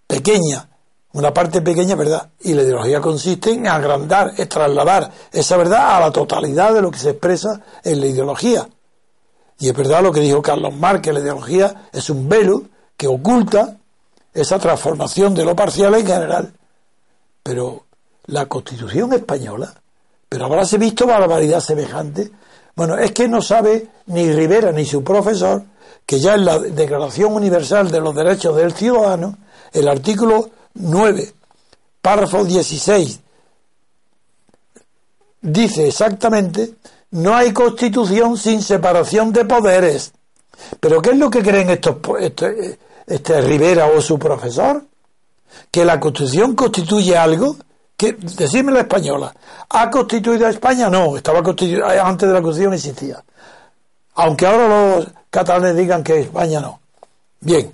pequeña, 0.06 0.68
una 1.14 1.32
parte 1.32 1.62
pequeña 1.62 1.92
es 1.92 1.98
verdad. 1.98 2.30
Y 2.40 2.52
la 2.52 2.62
ideología 2.62 3.00
consiste 3.00 3.52
en 3.52 3.66
agrandar, 3.66 4.32
en 4.36 4.48
trasladar 4.48 5.10
esa 5.32 5.56
verdad 5.56 5.96
a 5.96 6.00
la 6.00 6.10
totalidad 6.10 6.74
de 6.74 6.82
lo 6.82 6.90
que 6.90 6.98
se 6.98 7.10
expresa 7.10 7.60
en 7.82 8.00
la 8.00 8.06
ideología. 8.06 8.68
Y 9.62 9.68
es 9.68 9.76
verdad 9.76 10.02
lo 10.02 10.10
que 10.10 10.18
dijo 10.18 10.42
Carlos 10.42 10.74
Marx, 10.74 11.02
que 11.02 11.12
la 11.12 11.20
ideología 11.20 11.88
es 11.92 12.10
un 12.10 12.28
velo 12.28 12.64
que 12.96 13.06
oculta 13.06 13.76
esa 14.34 14.58
transformación 14.58 15.36
de 15.36 15.44
lo 15.44 15.54
parcial 15.54 15.94
en 15.94 16.04
general. 16.04 16.52
Pero 17.44 17.84
la 18.26 18.46
Constitución 18.46 19.12
española, 19.12 19.72
pero 20.28 20.46
habráse 20.46 20.78
visto 20.78 21.06
barbaridad 21.06 21.60
semejante. 21.60 22.32
Bueno, 22.74 22.98
es 22.98 23.12
que 23.12 23.28
no 23.28 23.40
sabe 23.40 23.86
ni 24.06 24.32
Rivera 24.32 24.72
ni 24.72 24.84
su 24.84 25.04
profesor 25.04 25.62
que 26.04 26.18
ya 26.18 26.34
en 26.34 26.44
la 26.44 26.58
Declaración 26.58 27.32
Universal 27.32 27.88
de 27.88 28.00
los 28.00 28.16
Derechos 28.16 28.56
del 28.56 28.72
Ciudadano, 28.72 29.38
el 29.72 29.86
artículo 29.86 30.50
9, 30.74 31.34
párrafo 32.00 32.44
16, 32.44 33.20
dice 35.40 35.86
exactamente, 35.86 36.74
no 37.12 37.34
hay 37.34 37.52
constitución 37.52 38.36
sin 38.36 38.62
separación 38.62 39.32
de 39.32 39.44
poderes. 39.44 40.12
Pero 40.80 41.00
¿qué 41.00 41.10
es 41.10 41.18
lo 41.18 41.30
que 41.30 41.42
creen 41.42 41.70
estos, 41.70 41.96
este, 42.20 42.78
este 43.06 43.40
Rivera 43.40 43.86
o 43.86 44.00
su 44.00 44.18
profesor? 44.18 44.84
Que 45.70 45.84
la 45.84 46.00
constitución 46.00 46.54
constituye 46.54 47.16
algo 47.16 47.56
que, 47.96 48.14
decime 48.14 48.72
la 48.72 48.80
española, 48.80 49.34
¿ha 49.68 49.90
constituido 49.90 50.46
a 50.46 50.50
España? 50.50 50.88
No, 50.88 51.16
estaba 51.16 51.42
constituido, 51.42 51.86
antes 51.86 52.28
de 52.28 52.34
la 52.34 52.42
constitución 52.42 52.74
existía. 52.74 53.22
Aunque 54.14 54.46
ahora 54.46 54.68
los 54.68 55.08
catalanes 55.30 55.76
digan 55.76 56.02
que 56.02 56.20
España 56.20 56.60
no. 56.60 56.80
Bien. 57.40 57.72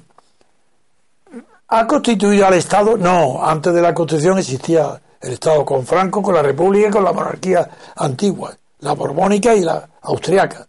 ¿Ha 1.68 1.86
constituido 1.86 2.46
al 2.46 2.54
Estado? 2.54 2.96
No, 2.96 3.44
antes 3.44 3.74
de 3.74 3.82
la 3.82 3.92
Constitución 3.92 4.38
existía 4.38 5.00
el 5.20 5.32
Estado 5.34 5.64
con 5.64 5.84
Franco, 5.84 6.22
con 6.22 6.34
la 6.34 6.42
República 6.42 6.88
y 6.88 6.90
con 6.90 7.04
la 7.04 7.12
monarquía 7.12 7.68
antigua, 7.96 8.56
la 8.80 8.92
borbónica 8.92 9.54
y 9.54 9.60
la 9.60 9.88
austriaca. 10.02 10.66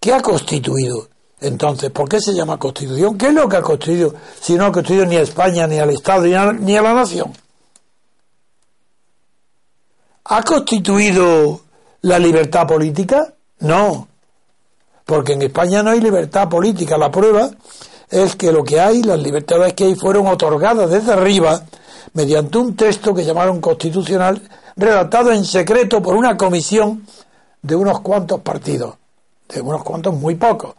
¿Qué 0.00 0.12
ha 0.12 0.20
constituido 0.20 1.08
entonces? 1.40 1.90
¿Por 1.90 2.08
qué 2.08 2.20
se 2.20 2.34
llama 2.34 2.58
Constitución? 2.58 3.16
¿Qué 3.16 3.28
es 3.28 3.34
lo 3.34 3.48
que 3.48 3.56
ha 3.56 3.62
constituido 3.62 4.14
si 4.40 4.54
no 4.54 4.66
ha 4.66 4.72
constituido 4.72 5.06
ni 5.06 5.16
a 5.16 5.22
España, 5.22 5.66
ni 5.66 5.78
al 5.78 5.90
Estado, 5.90 6.24
ni 6.24 6.34
a, 6.34 6.52
ni 6.52 6.76
a 6.76 6.82
la 6.82 6.94
nación? 6.94 7.32
¿Ha 10.24 10.42
constituido 10.42 11.60
la 12.02 12.18
libertad 12.18 12.66
política? 12.66 13.34
No, 13.60 14.08
porque 15.04 15.34
en 15.34 15.42
España 15.42 15.82
no 15.82 15.90
hay 15.90 16.00
libertad 16.00 16.48
política. 16.48 16.96
La 16.96 17.10
prueba 17.10 17.50
es 18.10 18.36
que 18.36 18.52
lo 18.52 18.64
que 18.64 18.80
hay, 18.80 19.02
las 19.02 19.18
libertades 19.18 19.74
que 19.74 19.84
hay, 19.84 19.94
fueron 19.94 20.26
otorgadas 20.26 20.90
desde 20.90 21.12
arriba 21.12 21.62
mediante 22.14 22.58
un 22.58 22.76
texto 22.76 23.14
que 23.14 23.24
llamaron 23.24 23.60
constitucional, 23.60 24.40
redactado 24.76 25.32
en 25.32 25.44
secreto 25.44 26.02
por 26.02 26.16
una 26.16 26.36
comisión 26.36 27.06
de 27.62 27.76
unos 27.76 28.00
cuantos 28.00 28.40
partidos, 28.40 28.94
de 29.48 29.60
unos 29.60 29.82
cuantos 29.82 30.14
muy 30.14 30.34
pocos, 30.34 30.74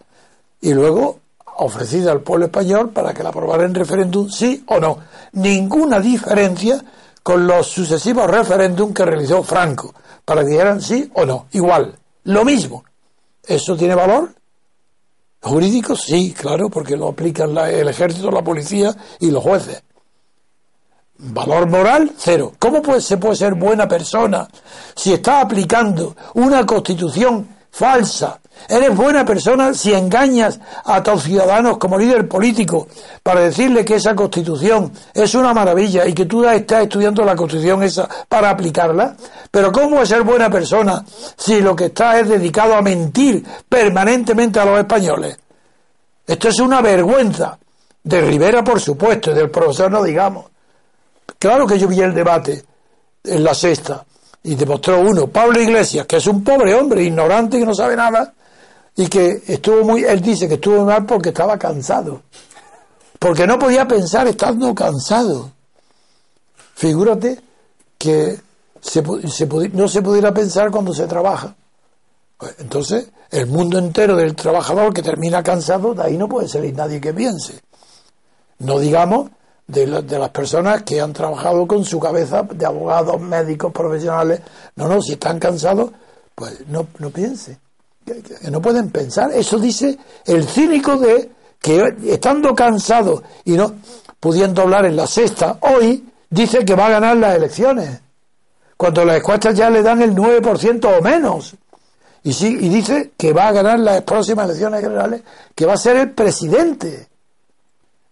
y 0.62 0.74
luego 0.74 1.20
ofrecida 1.58 2.12
al 2.12 2.22
pueblo 2.22 2.46
español 2.46 2.90
para 2.90 3.14
que 3.14 3.24
la 3.24 3.30
aprobara 3.30 3.66
en 3.66 3.74
referéndum, 3.74 4.30
sí 4.30 4.64
o 4.68 4.80
no. 4.80 4.98
Ninguna 5.34 6.00
diferencia 6.00 6.84
con 7.24 7.48
los 7.48 7.68
sucesivos 7.68 8.30
referéndum 8.30 8.94
que 8.94 9.06
realizó 9.06 9.42
Franco, 9.44 9.94
para 10.24 10.44
que 10.44 10.50
dijeran 10.50 10.82
sí 10.82 11.10
o 11.14 11.26
no. 11.26 11.48
Igual, 11.52 11.98
lo 12.26 12.46
mismo. 12.46 12.84
¿Eso 13.44 13.76
tiene 13.76 13.96
valor? 13.96 14.34
¿Jurídico? 15.42 15.96
Sí, 15.96 16.34
claro, 16.34 16.70
porque 16.70 16.98
lo 16.98 17.10
aplican 17.10 17.56
el 17.58 17.88
ejército, 17.88 18.32
la 18.32 18.44
policía 18.44 18.96
y 19.20 19.30
los 19.30 19.44
jueces. 19.44 19.84
Valor 21.18 21.68
moral, 21.68 22.12
cero. 22.18 22.54
¿Cómo 22.60 22.82
puede, 22.82 23.00
se 23.00 23.16
puede 23.18 23.38
ser 23.38 23.54
buena 23.54 23.88
persona 23.88 24.48
si 24.96 25.14
está 25.14 25.40
aplicando 25.40 26.16
una 26.34 26.66
constitución 26.66 27.48
falsa? 27.72 28.40
Eres 28.68 28.96
buena 28.96 29.24
persona 29.24 29.74
si 29.74 29.94
engañas 29.94 30.60
a 30.84 31.02
tus 31.02 31.24
ciudadanos 31.24 31.78
como 31.78 31.98
líder 31.98 32.28
político 32.28 32.88
para 33.24 33.42
decirle 33.42 33.86
que 33.86 33.96
esa 33.96 34.14
constitución 34.14 34.92
es 35.14 35.36
una 35.36 35.54
maravilla 35.54 36.06
y 36.06 36.14
que 36.14 36.26
tú 36.26 36.44
estás 36.46 36.84
estudiando 36.84 37.24
la 37.24 37.36
constitución 37.36 37.84
esa 37.84 38.10
para 38.28 38.50
aplicarla. 38.50 39.16
Pero 39.52 39.72
¿cómo 39.72 40.02
es 40.02 40.10
ser 40.10 40.24
buena 40.24 40.50
persona 40.50 41.06
si 41.38 41.62
lo 41.62 41.76
que 41.76 41.86
estás 41.86 42.24
es 42.24 42.30
dedicado 42.30 42.76
a 42.76 42.82
mentir 42.82 43.46
permanentemente 43.70 44.60
a 44.60 44.66
los 44.66 44.80
españoles? 44.80 45.38
Esto 46.28 46.50
es 46.50 46.60
una 46.60 46.82
vergüenza. 46.82 47.58
De 48.04 48.22
Rivera, 48.22 48.64
por 48.64 48.80
supuesto, 48.80 49.32
y 49.32 49.34
del 49.34 49.50
profesor 49.50 49.92
no 49.92 50.04
digamos. 50.04 50.46
Claro 51.40 51.68
que 51.68 51.78
yo 51.78 51.88
vi 51.88 52.02
el 52.02 52.14
debate 52.14 52.64
en 53.24 53.44
la 53.44 53.54
sexta 53.54 54.06
y 54.44 54.56
demostró 54.56 55.00
uno, 55.00 55.28
Pablo 55.28 55.60
Iglesias, 55.60 56.06
que 56.06 56.18
es 56.18 56.28
un 56.28 56.44
pobre 56.44 56.74
hombre, 56.76 57.04
ignorante, 57.04 57.58
que 57.58 57.66
no 57.66 57.74
sabe 57.74 57.96
nada, 57.96 58.34
y 58.96 59.08
que 59.08 59.44
estuvo 59.48 59.84
muy, 59.84 60.04
él 60.04 60.22
dice 60.22 60.48
que 60.48 60.56
estuvo 60.56 60.86
mal 60.86 61.06
porque 61.06 61.30
estaba 61.30 61.58
cansado, 61.58 62.22
porque 63.18 63.48
no 63.48 63.58
podía 63.58 63.88
pensar 63.88 64.28
estando 64.28 64.74
cansado. 64.76 65.52
Figúrate 66.76 67.42
que 67.98 68.40
se, 68.80 69.02
no 69.74 69.88
se 69.88 70.02
pudiera 70.02 70.34
pensar 70.34 70.70
cuando 70.70 70.94
se 70.94 71.08
trabaja. 71.08 71.56
Pues, 72.38 72.56
Entonces, 72.60 73.10
el 73.32 73.48
mundo 73.48 73.80
entero 73.80 74.16
del 74.16 74.36
trabajador 74.36 74.94
que 74.94 75.02
termina 75.02 75.42
cansado, 75.42 75.96
de 75.96 76.04
ahí 76.04 76.18
no 76.18 76.30
puede 76.30 76.48
salir 76.48 76.76
nadie 76.76 77.02
que 77.02 77.14
piense. 77.14 77.60
No 78.60 78.80
digamos 78.80 79.32
de, 79.68 79.88
la- 79.88 80.02
de 80.02 80.20
las 80.20 80.30
personas 80.30 80.84
que 80.84 81.00
han 81.02 81.14
trabajado 81.14 81.66
con 81.68 81.84
su 81.86 82.00
cabeza, 82.00 82.44
de 82.44 82.66
abogados, 82.66 83.20
médicos, 83.20 83.72
profesionales. 83.72 84.42
No, 84.76 84.88
no, 84.88 85.02
si 85.02 85.14
están 85.14 85.40
cansados, 85.40 85.92
pues 86.34 86.68
no, 86.68 86.88
no 87.00 87.10
piense. 87.10 87.58
Que, 88.06 88.22
no 88.52 88.62
pueden 88.62 88.90
pensar. 88.92 89.32
Eso 89.32 89.58
dice 89.58 89.98
el 90.26 90.48
cínico 90.48 90.98
de 90.98 91.32
que 91.60 91.96
estando 92.08 92.54
cansado 92.54 93.24
y 93.44 93.54
no 93.54 93.74
pudiendo 94.20 94.62
hablar 94.62 94.86
en 94.86 94.96
la 94.96 95.08
sexta, 95.08 95.58
hoy 95.62 96.08
dice 96.30 96.64
que 96.66 96.76
va 96.76 96.88
a 96.88 96.92
ganar 96.92 97.18
las 97.18 97.36
elecciones. 97.36 98.00
Cuando 98.78 99.06
las 99.06 99.18
encuestas 99.18 99.56
ya 99.56 99.70
le 99.70 99.82
dan 99.82 100.02
el 100.02 100.14
9% 100.16 100.98
o 100.98 101.02
menos. 101.02 101.56
Y, 102.24 102.34
sí, 102.34 102.58
y 102.60 102.70
dice 102.70 103.12
que 103.18 103.34
va 103.34 103.48
a 103.48 103.52
ganar 103.52 103.80
las 103.80 104.02
próximas 104.02 104.46
elecciones 104.46 104.82
generales, 104.82 105.22
que 105.56 105.66
va 105.66 105.74
a 105.74 105.78
ser 105.78 105.98
el 105.98 106.12
presidente. 106.12 107.08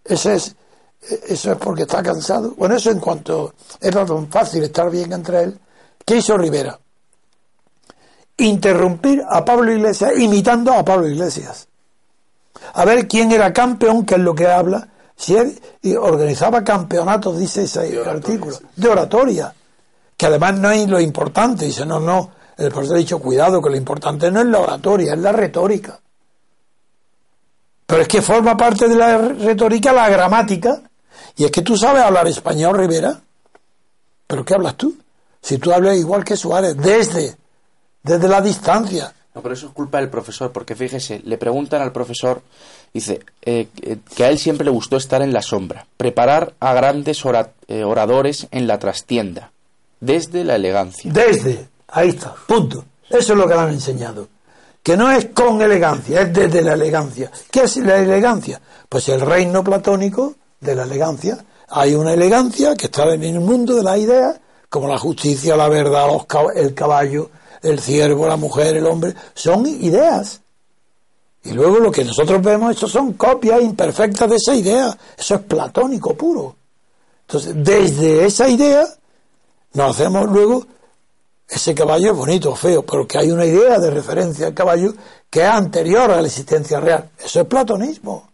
Ese 0.04 0.34
es, 0.36 0.56
eso 1.28 1.52
es 1.52 1.58
porque 1.58 1.82
está 1.82 2.02
cansado. 2.02 2.54
Bueno, 2.56 2.76
eso 2.76 2.90
en 2.90 3.00
cuanto 3.00 3.54
era 3.80 4.04
tan 4.04 4.28
fácil 4.28 4.62
estar 4.64 4.90
bien 4.90 5.12
entre 5.12 5.42
él. 5.42 5.58
¿Qué 6.04 6.16
hizo 6.16 6.36
Rivera? 6.36 6.78
interrumpir 8.36 9.22
a 9.28 9.44
Pablo 9.44 9.72
Iglesias 9.72 10.12
imitando 10.18 10.72
a 10.72 10.84
Pablo 10.84 11.08
Iglesias. 11.08 11.68
A 12.74 12.84
ver 12.84 13.06
quién 13.06 13.30
era 13.32 13.52
campeón, 13.52 14.04
que 14.04 14.14
es 14.14 14.20
lo 14.20 14.34
que 14.34 14.46
habla. 14.46 14.88
Si 15.16 15.36
él 15.36 15.60
organizaba 16.00 16.64
campeonatos, 16.64 17.38
dice 17.38 17.64
ese 17.64 18.00
artículo, 18.04 18.56
de 18.74 18.88
oratoria. 18.88 19.54
Que 20.16 20.26
además 20.26 20.58
no 20.58 20.70
es 20.70 20.88
lo 20.88 21.00
importante. 21.00 21.66
Dice, 21.66 21.84
no, 21.84 22.00
no. 22.00 22.30
El 22.56 22.70
profesor 22.70 22.96
ha 22.96 22.98
dicho, 22.98 23.18
cuidado, 23.18 23.60
que 23.60 23.70
lo 23.70 23.76
importante 23.76 24.30
no 24.30 24.40
es 24.40 24.46
la 24.46 24.60
oratoria, 24.60 25.12
es 25.12 25.18
la 25.18 25.32
retórica. 25.32 25.98
Pero 27.86 28.02
es 28.02 28.08
que 28.08 28.22
forma 28.22 28.56
parte 28.56 28.88
de 28.88 28.94
la 28.94 29.18
retórica 29.18 29.92
la 29.92 30.08
gramática. 30.08 30.80
Y 31.36 31.44
es 31.44 31.50
que 31.50 31.62
tú 31.62 31.76
sabes 31.76 32.02
hablar 32.02 32.26
español, 32.28 32.76
Rivera. 32.76 33.20
¿Pero 34.26 34.44
qué 34.44 34.54
hablas 34.54 34.76
tú? 34.76 34.96
Si 35.40 35.58
tú 35.58 35.72
hablas 35.72 35.96
igual 35.96 36.24
que 36.24 36.36
Suárez, 36.36 36.76
desde, 36.76 37.36
desde 38.02 38.28
la 38.28 38.40
distancia. 38.40 39.12
No, 39.34 39.42
pero 39.42 39.54
eso 39.54 39.66
es 39.66 39.72
culpa 39.72 39.98
del 39.98 40.08
profesor, 40.08 40.52
porque 40.52 40.74
fíjese, 40.74 41.20
le 41.24 41.36
preguntan 41.36 41.82
al 41.82 41.92
profesor, 41.92 42.40
dice, 42.92 43.20
eh, 43.42 43.68
que 44.14 44.24
a 44.24 44.30
él 44.30 44.38
siempre 44.38 44.64
le 44.64 44.70
gustó 44.70 44.96
estar 44.96 45.22
en 45.22 45.32
la 45.32 45.42
sombra, 45.42 45.86
preparar 45.96 46.54
a 46.60 46.72
grandes 46.72 47.22
eh, 47.68 47.84
oradores 47.84 48.46
en 48.52 48.66
la 48.66 48.78
trastienda, 48.78 49.50
desde 50.00 50.44
la 50.44 50.54
elegancia. 50.54 51.12
Desde, 51.12 51.68
ahí 51.88 52.10
está, 52.10 52.34
punto. 52.46 52.84
Eso 53.10 53.32
es 53.32 53.38
lo 53.38 53.46
que 53.46 53.54
le 53.54 53.60
han 53.60 53.70
enseñado. 53.70 54.28
Que 54.82 54.96
no 54.96 55.10
es 55.10 55.26
con 55.26 55.60
elegancia, 55.60 56.22
es 56.22 56.32
desde 56.32 56.62
la 56.62 56.74
elegancia. 56.74 57.30
¿Qué 57.50 57.62
es 57.62 57.76
la 57.78 57.98
elegancia? 57.98 58.60
Pues 58.88 59.08
el 59.08 59.20
reino 59.20 59.64
platónico 59.64 60.34
de 60.64 60.74
la 60.74 60.84
elegancia. 60.84 61.44
Hay 61.68 61.94
una 61.94 62.12
elegancia 62.12 62.74
que 62.74 62.86
está 62.86 63.12
en 63.12 63.22
el 63.22 63.40
mundo 63.40 63.74
de 63.74 63.82
las 63.82 63.98
ideas 63.98 64.40
como 64.68 64.88
la 64.88 64.98
justicia, 64.98 65.56
la 65.56 65.68
verdad, 65.68 66.08
el 66.56 66.74
caballo, 66.74 67.30
el 67.62 67.78
ciervo, 67.78 68.26
la 68.26 68.36
mujer, 68.36 68.76
el 68.76 68.86
hombre, 68.86 69.14
son 69.32 69.64
ideas. 69.66 70.40
Y 71.44 71.52
luego 71.52 71.78
lo 71.78 71.92
que 71.92 72.04
nosotros 72.04 72.42
vemos, 72.42 72.76
eso 72.76 72.88
son 72.88 73.12
copias 73.12 73.62
imperfectas 73.62 74.28
de 74.28 74.36
esa 74.36 74.54
idea. 74.54 74.98
Eso 75.16 75.36
es 75.36 75.40
platónico 75.42 76.14
puro. 76.14 76.56
Entonces, 77.20 77.54
desde 77.56 78.26
esa 78.26 78.48
idea, 78.48 78.84
nos 79.74 79.90
hacemos 79.94 80.28
luego, 80.28 80.66
ese 81.48 81.72
caballo 81.72 82.10
es 82.10 82.16
bonito 82.16 82.50
o 82.50 82.56
feo, 82.56 82.84
pero 82.84 83.06
que 83.06 83.18
hay 83.18 83.30
una 83.30 83.44
idea 83.44 83.78
de 83.78 83.90
referencia 83.90 84.48
al 84.48 84.54
caballo 84.54 84.92
que 85.30 85.42
es 85.42 85.48
anterior 85.48 86.10
a 86.10 86.20
la 86.20 86.26
existencia 86.26 86.80
real. 86.80 87.10
Eso 87.22 87.42
es 87.42 87.46
platonismo. 87.46 88.33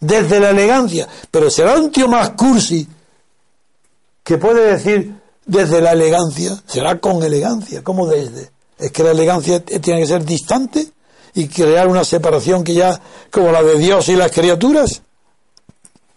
Desde 0.00 0.40
la 0.40 0.50
elegancia. 0.50 1.08
Pero 1.30 1.50
será 1.50 1.74
un 1.76 1.90
tío 1.90 2.08
más 2.08 2.30
cursi 2.30 2.86
que 4.22 4.38
puede 4.38 4.72
decir, 4.72 5.14
desde 5.46 5.80
la 5.80 5.92
elegancia, 5.92 6.62
será 6.66 7.00
con 7.00 7.22
elegancia, 7.22 7.82
como 7.82 8.06
desde. 8.06 8.50
Es 8.78 8.92
que 8.92 9.02
la 9.02 9.12
elegancia 9.12 9.64
tiene 9.64 10.00
que 10.00 10.06
ser 10.06 10.24
distante 10.24 10.86
y 11.34 11.48
crear 11.48 11.88
una 11.88 12.04
separación 12.04 12.62
que 12.62 12.74
ya, 12.74 13.00
como 13.30 13.50
la 13.50 13.62
de 13.62 13.78
Dios 13.78 14.08
y 14.08 14.16
las 14.16 14.30
criaturas, 14.30 15.02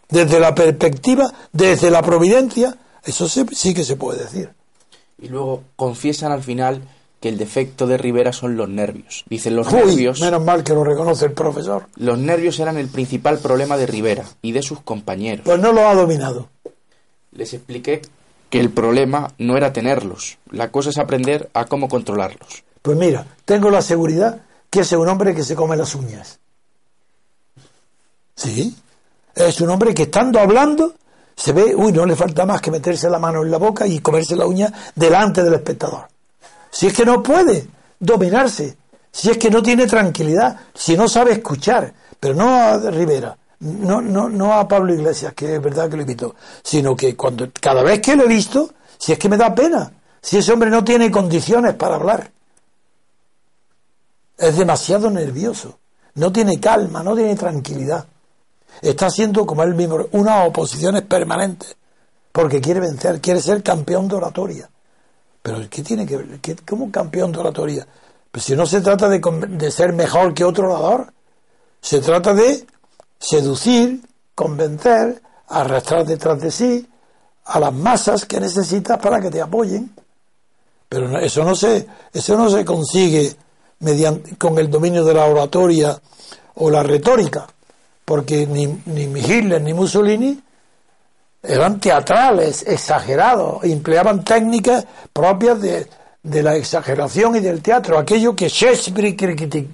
desde 0.09 0.39
la 0.39 0.53
perspectiva, 0.53 1.33
desde 1.53 1.89
la 1.89 2.01
providencia, 2.01 2.77
eso 3.03 3.27
sí 3.27 3.73
que 3.73 3.83
se 3.83 3.95
puede 3.95 4.23
decir. 4.23 4.53
Y 5.17 5.29
luego 5.29 5.63
confiesan 5.75 6.31
al 6.31 6.43
final 6.43 6.81
que 7.21 7.29
el 7.29 7.37
defecto 7.37 7.87
de 7.87 7.97
Rivera 7.97 8.33
son 8.33 8.57
los 8.57 8.67
nervios. 8.67 9.23
Dicen 9.29 9.55
los 9.55 9.71
nervios. 9.71 10.19
Menos 10.19 10.43
mal 10.43 10.63
que 10.63 10.73
lo 10.73 10.83
reconoce 10.83 11.25
el 11.25 11.33
profesor. 11.33 11.87
Los 11.95 12.17
nervios 12.17 12.59
eran 12.59 12.77
el 12.77 12.89
principal 12.89 13.37
problema 13.37 13.77
de 13.77 13.85
Rivera 13.85 14.25
y 14.41 14.51
de 14.51 14.63
sus 14.63 14.81
compañeros. 14.81 15.45
Pues 15.45 15.59
no 15.59 15.71
lo 15.71 15.87
ha 15.87 15.93
dominado. 15.93 16.49
Les 17.31 17.53
expliqué 17.53 18.01
que 18.49 18.59
el 18.59 18.71
problema 18.71 19.33
no 19.37 19.55
era 19.55 19.71
tenerlos, 19.71 20.37
la 20.49 20.71
cosa 20.71 20.89
es 20.89 20.97
aprender 20.97 21.49
a 21.53 21.65
cómo 21.65 21.87
controlarlos. 21.87 22.63
Pues 22.81 22.97
mira, 22.97 23.25
tengo 23.45 23.69
la 23.69 23.81
seguridad 23.81 24.41
que 24.69 24.81
es 24.81 24.91
un 24.91 25.07
hombre 25.07 25.33
que 25.33 25.43
se 25.43 25.55
come 25.55 25.77
las 25.77 25.95
uñas. 25.95 26.39
Sí, 28.35 28.75
es 29.35 29.61
un 29.61 29.69
hombre 29.69 29.93
que 29.93 30.03
estando 30.03 30.39
hablando 30.39 30.95
se 31.35 31.53
ve, 31.53 31.73
uy, 31.75 31.93
no 31.93 32.05
le 32.05 32.15
falta 32.15 32.45
más 32.45 32.61
que 32.61 32.71
meterse 32.71 33.09
la 33.09 33.19
mano 33.19 33.41
en 33.43 33.51
la 33.51 33.57
boca 33.57 33.87
y 33.87 33.99
comerse 33.99 34.35
la 34.35 34.45
uña 34.45 34.71
delante 34.95 35.43
del 35.43 35.53
espectador. 35.53 36.10
Si 36.71 36.87
es 36.87 36.93
que 36.93 37.05
no 37.05 37.21
puede 37.21 37.67
dominarse, 37.99 38.77
si 39.11 39.29
es 39.29 39.37
que 39.37 39.51
no 39.51 39.61
tiene 39.61 39.85
tranquilidad, 39.85 40.57
si 40.73 40.95
no 40.95 41.07
sabe 41.07 41.33
escuchar, 41.33 41.93
pero 42.19 42.33
no 42.33 42.49
a 42.49 42.77
Rivera, 42.77 43.37
no, 43.59 44.01
no, 44.01 44.29
no 44.29 44.53
a 44.53 44.67
Pablo 44.67 44.93
Iglesias, 44.93 45.33
que 45.33 45.55
es 45.55 45.61
verdad 45.61 45.89
que 45.89 45.97
lo 45.97 46.01
invitó, 46.01 46.35
sino 46.63 46.95
que 46.95 47.15
cuando 47.15 47.49
cada 47.59 47.83
vez 47.83 47.99
que 47.99 48.15
lo 48.15 48.23
he 48.23 48.27
visto, 48.27 48.71
si 48.97 49.11
es 49.11 49.19
que 49.19 49.29
me 49.29 49.37
da 49.37 49.53
pena, 49.53 49.91
si 50.21 50.37
ese 50.37 50.51
hombre 50.53 50.69
no 50.69 50.83
tiene 50.83 51.11
condiciones 51.11 51.75
para 51.75 51.95
hablar. 51.95 52.31
Es 54.37 54.57
demasiado 54.57 55.11
nervioso, 55.11 55.77
no 56.15 56.31
tiene 56.31 56.59
calma, 56.59 57.03
no 57.03 57.15
tiene 57.15 57.35
tranquilidad. 57.35 58.07
Está 58.81 59.07
haciendo, 59.07 59.45
como 59.45 59.61
él 59.63 59.75
mismo, 59.75 60.07
unas 60.13 60.47
oposiciones 60.47 61.03
permanentes, 61.03 61.75
porque 62.31 62.61
quiere 62.61 62.79
vencer, 62.79 63.21
quiere 63.21 63.41
ser 63.41 63.61
campeón 63.61 64.07
de 64.07 64.15
oratoria. 64.15 64.69
Pero 65.41 65.57
¿qué 65.69 65.81
tiene 65.81 66.05
que 66.05 66.17
ver? 66.17 66.39
¿Cómo 66.67 66.91
campeón 66.91 67.31
de 67.31 67.39
oratoria? 67.39 67.87
Pues 68.31 68.45
si 68.45 68.55
no 68.55 68.65
se 68.65 68.81
trata 68.81 69.09
de, 69.09 69.19
de 69.49 69.71
ser 69.71 69.93
mejor 69.93 70.33
que 70.33 70.43
otro 70.43 70.69
orador, 70.69 71.11
se 71.81 71.99
trata 71.99 72.33
de 72.33 72.65
seducir, 73.19 74.01
convencer, 74.35 75.21
arrastrar 75.47 76.05
detrás 76.05 76.39
de 76.39 76.51
sí 76.51 76.87
a 77.45 77.59
las 77.59 77.73
masas 77.73 78.25
que 78.25 78.39
necesitas 78.39 78.99
para 78.99 79.19
que 79.19 79.29
te 79.29 79.41
apoyen. 79.41 79.91
Pero 80.87 81.17
eso 81.19 81.43
no 81.43 81.55
se, 81.55 81.87
eso 82.13 82.37
no 82.37 82.49
se 82.49 82.63
consigue 82.63 83.35
mediante, 83.79 84.35
con 84.35 84.57
el 84.59 84.69
dominio 84.69 85.03
de 85.03 85.13
la 85.13 85.25
oratoria 85.25 85.99
o 86.55 86.69
la 86.69 86.83
retórica, 86.83 87.47
porque 88.05 88.45
ni, 88.45 88.67
ni 88.85 89.03
Hitler 89.19 89.61
ni 89.61 89.73
Mussolini 89.73 90.41
eran 91.43 91.79
teatrales, 91.79 92.63
exagerados, 92.67 93.63
empleaban 93.63 94.23
técnicas 94.23 94.85
propias 95.11 95.61
de, 95.61 95.87
de 96.23 96.43
la 96.43 96.55
exageración 96.55 97.35
y 97.35 97.39
del 97.39 97.61
teatro, 97.61 97.97
aquello 97.97 98.35
que 98.35 98.47
Shakespeare 98.47 99.15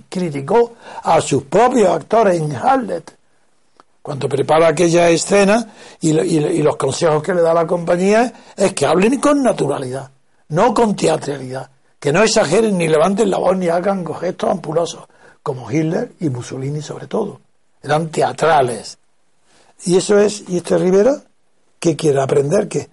criticó 0.10 0.74
a 1.04 1.20
sus 1.22 1.44
propios 1.44 1.90
actores 1.90 2.40
en 2.40 2.56
Hamlet 2.56 3.18
cuando 4.08 4.30
prepara 4.30 4.70
aquella 4.70 5.10
escena 5.10 5.68
y, 6.00 6.14
los 6.62 6.78
consejos 6.78 7.22
que 7.22 7.34
le 7.34 7.42
da 7.42 7.54
la 7.54 7.68
compañía 7.68 8.32
es 8.56 8.72
que 8.72 8.86
hablen 8.86 9.20
con 9.20 9.44
naturalidad, 9.44 10.10
no 10.48 10.74
con 10.74 10.96
teatralidad, 10.96 11.70
que 12.00 12.14
no 12.14 12.24
exageren 12.24 12.78
ni 12.78 12.88
levanten 12.88 13.30
la 13.30 13.38
voz 13.38 13.58
ni 13.58 13.68
hagan 13.68 14.06
gestos 14.16 14.50
ampulosos, 14.50 15.04
como 15.44 15.70
Hitler 15.70 16.14
y 16.22 16.30
Mussolini 16.30 16.82
sobre 16.82 17.08
todo. 17.08 17.42
Eran 17.84 18.08
teatrales. 18.08 18.98
Y 19.84 19.98
eso 19.98 20.18
es, 20.18 20.46
y 20.48 20.56
este 20.56 20.78
Rivera, 20.78 21.22
¿qué 21.80 21.96
quiere 21.96 22.22
aprender? 22.22 22.68
¿Qué? 22.68 22.90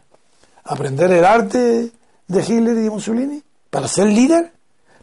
¿Aprender 0.64 1.12
el 1.12 1.24
arte 1.24 1.90
de 2.26 2.40
Hitler 2.40 2.76
y 2.76 2.82
de 2.82 2.90
Mussolini? 2.90 3.42
¿Para 3.70 3.88
ser 3.88 4.06
líder? 4.06 4.52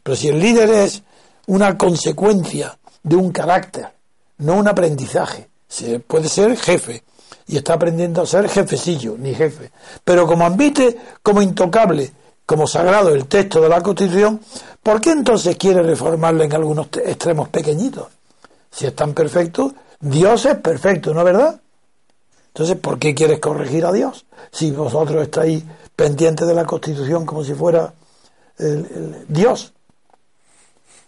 Pero 0.04 0.16
si 0.16 0.30
el 0.30 0.40
líder 0.40 0.70
es 0.70 1.04
una 1.48 1.78
consecuencia 1.78 2.78
de 3.04 3.16
un 3.16 3.32
carácter, 3.32 3.90
no 4.38 4.56
un 4.56 4.68
aprendizaje, 4.68 5.50
se 5.68 6.00
puede 6.00 6.28
ser 6.28 6.58
jefe 6.58 7.04
y 7.48 7.58
está 7.58 7.74
aprendiendo 7.74 8.22
a 8.22 8.26
ser 8.26 8.50
jefecillo, 8.50 9.16
ni 9.18 9.34
jefe. 9.34 9.72
Pero 10.04 10.26
como 10.26 10.46
admite 10.46 10.98
como 11.22 11.42
intocable, 11.42 12.12
como 12.46 12.68
sagrado 12.68 13.10
el 13.10 13.28
texto 13.28 13.62
de 13.62 13.70
la 13.70 13.82
Constitución, 13.82 14.42
¿por 14.82 15.00
qué 15.00 15.12
entonces 15.12 15.56
quiere 15.58 15.84
reformarlo 15.84 16.44
en 16.44 16.54
algunos 16.54 16.88
extremos 17.06 17.50
pequeñitos? 17.50 18.08
Si 18.72 18.86
es 18.86 18.96
tan 18.96 19.14
perfecto, 19.14 19.74
Dios 20.00 20.46
es 20.46 20.56
perfecto, 20.56 21.14
¿no 21.14 21.20
es 21.22 21.26
verdad? 21.26 21.62
Entonces, 22.54 22.76
¿por 22.78 23.00
qué 23.00 23.16
quieres 23.16 23.40
corregir 23.40 23.86
a 23.86 23.92
Dios? 23.92 24.26
Si 24.52 24.72
vosotros 24.72 25.24
estáis 25.24 25.64
pendientes 25.96 26.48
de 26.48 26.54
la 26.54 26.66
Constitución 26.66 27.26
como 27.26 27.44
si 27.44 27.54
fuera 27.54 27.94
Dios. 29.28 29.74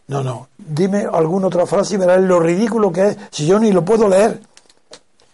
No, 0.08 0.24
no. 0.24 0.48
Dime 0.58 1.06
alguna 1.12 1.48
otra 1.48 1.66
frase 1.66 1.96
y 1.96 1.98
verás 1.98 2.22
lo 2.22 2.40
ridículo 2.40 2.92
que 2.92 3.10
es 3.10 3.18
si 3.32 3.46
yo 3.46 3.60
ni 3.60 3.72
lo 3.72 3.84
puedo 3.86 4.08
leer. 4.08 4.42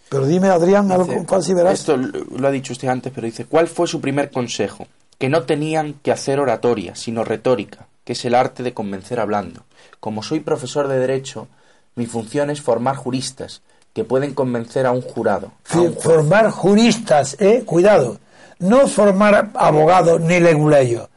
Pero 0.08 0.26
dime, 0.26 0.48
Adrián, 0.48 0.90
algo 0.90 1.24
fácil 1.26 1.54
verás. 1.54 1.80
Esto 1.80 1.96
lo 1.96 2.48
ha 2.48 2.50
dicho 2.50 2.72
usted 2.72 2.88
antes, 2.88 3.12
pero 3.14 3.26
dice, 3.26 3.44
¿cuál 3.44 3.68
fue 3.68 3.86
su 3.86 4.00
primer 4.00 4.32
consejo? 4.32 4.88
Que 5.18 5.28
no 5.28 5.44
tenían 5.44 5.94
que 6.02 6.10
hacer 6.10 6.40
oratoria, 6.40 6.96
sino 6.96 7.22
retórica, 7.22 7.86
que 8.04 8.14
es 8.14 8.24
el 8.24 8.34
arte 8.34 8.64
de 8.64 8.74
convencer 8.74 9.20
hablando. 9.20 9.62
Como 10.00 10.22
soy 10.24 10.40
profesor 10.40 10.88
de 10.88 10.98
Derecho, 10.98 11.46
mi 11.94 12.06
función 12.06 12.50
es 12.50 12.60
formar 12.60 12.96
juristas, 12.96 13.62
que 13.92 14.04
pueden 14.04 14.34
convencer 14.34 14.86
a 14.86 14.92
un 14.92 15.02
jurado. 15.02 15.52
Formar 16.00 16.50
juristas, 16.50 17.36
¿eh? 17.40 17.62
Cuidado. 17.66 18.18
No 18.58 18.86
formar 18.86 19.50
abogados 19.54 20.20
ni 20.20 20.38
leguleyos. 20.38 21.08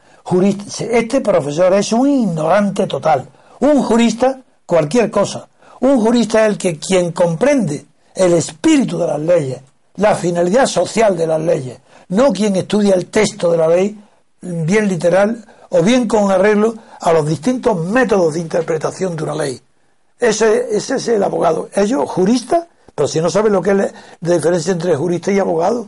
Este 0.79 1.21
profesor 1.21 1.73
es 1.73 1.91
un 1.91 2.09
ignorante 2.09 2.87
total. 2.87 3.27
Un 3.59 3.83
jurista, 3.83 4.41
cualquier 4.65 5.11
cosa. 5.11 5.47
Un 5.81 5.99
jurista 5.99 6.45
es 6.45 6.51
el 6.51 6.57
que 6.57 6.79
quien 6.79 7.11
comprende 7.11 7.85
el 8.15 8.33
espíritu 8.33 8.97
de 8.97 9.07
las 9.07 9.19
leyes, 9.19 9.61
la 9.95 10.15
finalidad 10.15 10.65
social 10.65 11.17
de 11.17 11.27
las 11.27 11.41
leyes, 11.41 11.79
no 12.09 12.31
quien 12.31 12.55
estudia 12.55 12.95
el 12.95 13.07
texto 13.07 13.51
de 13.51 13.57
la 13.57 13.67
ley 13.67 13.99
bien 14.41 14.87
literal 14.87 15.43
o 15.69 15.81
bien 15.81 16.07
con 16.07 16.31
arreglo 16.31 16.75
a 16.99 17.11
los 17.11 17.27
distintos 17.27 17.77
métodos 17.77 18.35
de 18.35 18.39
interpretación 18.39 19.15
de 19.15 19.23
una 19.23 19.35
ley. 19.35 19.59
Ese, 20.23 20.77
ese 20.77 20.95
es 20.95 21.07
el 21.09 21.21
abogado. 21.21 21.67
Ellos, 21.75 22.09
juristas, 22.09 22.65
pero 22.95 23.09
si 23.09 23.19
no 23.19 23.29
saben 23.29 23.51
lo 23.51 23.61
que 23.61 23.71
es 23.71 23.75
la 23.75 23.91
diferencia 24.21 24.71
entre 24.71 24.95
jurista 24.95 25.33
y 25.33 25.39
abogado, 25.39 25.87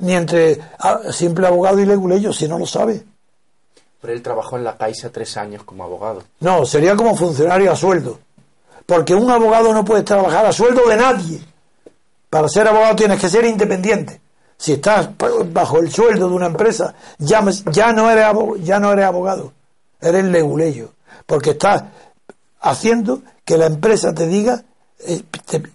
ni 0.00 0.12
entre 0.12 0.60
ah, 0.78 1.00
simple 1.10 1.46
abogado 1.46 1.80
y 1.80 1.86
leguleyo, 1.86 2.30
si 2.30 2.46
no 2.46 2.58
lo 2.58 2.66
sabe. 2.66 3.02
Pero 4.02 4.12
él 4.12 4.20
trabajó 4.20 4.58
en 4.58 4.64
la 4.64 4.76
Caixa 4.76 5.08
tres 5.08 5.34
años 5.38 5.62
como 5.64 5.82
abogado. 5.82 6.22
No, 6.40 6.66
sería 6.66 6.94
como 6.94 7.16
funcionario 7.16 7.72
a 7.72 7.76
sueldo. 7.76 8.18
Porque 8.84 9.14
un 9.14 9.30
abogado 9.30 9.72
no 9.72 9.82
puede 9.82 10.02
trabajar 10.02 10.44
a 10.44 10.52
sueldo 10.52 10.86
de 10.86 10.96
nadie. 10.96 11.40
Para 12.28 12.48
ser 12.48 12.68
abogado 12.68 12.96
tienes 12.96 13.18
que 13.18 13.30
ser 13.30 13.46
independiente. 13.46 14.20
Si 14.58 14.74
estás 14.74 15.08
bajo 15.46 15.78
el 15.78 15.90
sueldo 15.90 16.28
de 16.28 16.34
una 16.34 16.46
empresa, 16.46 16.94
ya, 17.16 17.42
ya, 17.72 17.94
no, 17.94 18.10
eres 18.10 18.24
abogado, 18.24 18.56
ya 18.58 18.78
no 18.78 18.92
eres 18.92 19.06
abogado, 19.06 19.54
eres 20.02 20.24
leguleyo. 20.26 20.90
Porque 21.24 21.52
estás 21.52 21.84
haciendo 22.60 23.22
que 23.50 23.58
la 23.58 23.66
empresa 23.66 24.14
te 24.14 24.28
diga 24.28 24.62
eh, 25.00 25.24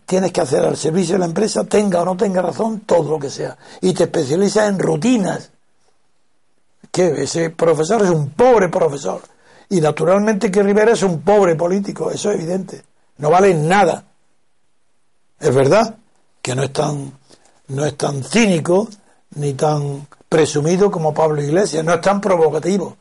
tienes 0.06 0.32
que 0.32 0.40
hacer 0.40 0.64
al 0.64 0.78
servicio 0.78 1.16
de 1.16 1.20
la 1.20 1.26
empresa, 1.26 1.66
tenga 1.66 2.04
o 2.04 2.06
no 2.06 2.16
tenga 2.16 2.42
razón, 2.42 2.84
todo 2.86 3.12
lo 3.12 3.20
que 3.20 3.30
sea. 3.30 3.58
Y 3.82 3.94
te 3.94 4.04
especializas 4.04 4.70
en 4.70 4.80
rutinas. 4.80 5.52
Que 6.90 7.24
ese 7.24 7.50
profesor 7.50 8.02
es 8.02 8.12
un 8.12 8.30
pobre 8.30 8.70
profesor. 8.70 9.20
Y 9.68 9.82
naturalmente 9.82 10.50
que 10.50 10.64
Rivera 10.64 10.94
es 10.94 11.04
un 11.04 11.20
pobre 11.20 11.58
político, 11.58 12.12
eso 12.12 12.32
es 12.32 12.38
evidente. 12.38 12.82
No 13.18 13.30
vale 13.30 13.54
nada. 13.54 14.06
Es 15.38 15.54
verdad 15.54 15.98
que 16.42 16.56
no 16.56 16.64
es 16.64 16.72
tan, 16.72 17.12
no 17.68 17.86
es 17.86 17.98
tan 17.98 18.24
cínico 18.24 18.88
ni 19.32 19.54
tan 19.54 20.08
presumido 20.30 20.90
como 20.90 21.14
Pablo 21.14 21.44
Iglesias, 21.44 21.84
no 21.84 21.94
es 21.94 22.00
tan 22.00 22.22
provocativo. 22.22 22.96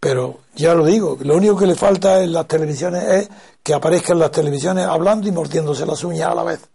Pero 0.00 0.40
ya 0.54 0.74
lo 0.74 0.84
digo, 0.84 1.16
lo 1.22 1.36
único 1.36 1.56
que 1.56 1.66
le 1.66 1.74
falta 1.74 2.22
en 2.22 2.32
las 2.32 2.46
televisiones 2.46 3.02
es 3.02 3.28
que 3.62 3.72
aparezca 3.74 4.12
en 4.12 4.20
las 4.20 4.30
televisiones 4.30 4.84
hablando 4.84 5.26
y 5.28 5.32
mordiéndose 5.32 5.86
las 5.86 6.04
uñas 6.04 6.30
a 6.30 6.34
la 6.34 6.44
vez. 6.44 6.68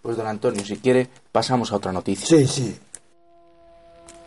Pues 0.00 0.16
don 0.16 0.26
Antonio, 0.26 0.64
si 0.64 0.78
quiere, 0.78 1.08
pasamos 1.30 1.70
a 1.72 1.76
otra 1.76 1.92
noticia. 1.92 2.26
Sí, 2.26 2.46
sí. 2.46 2.80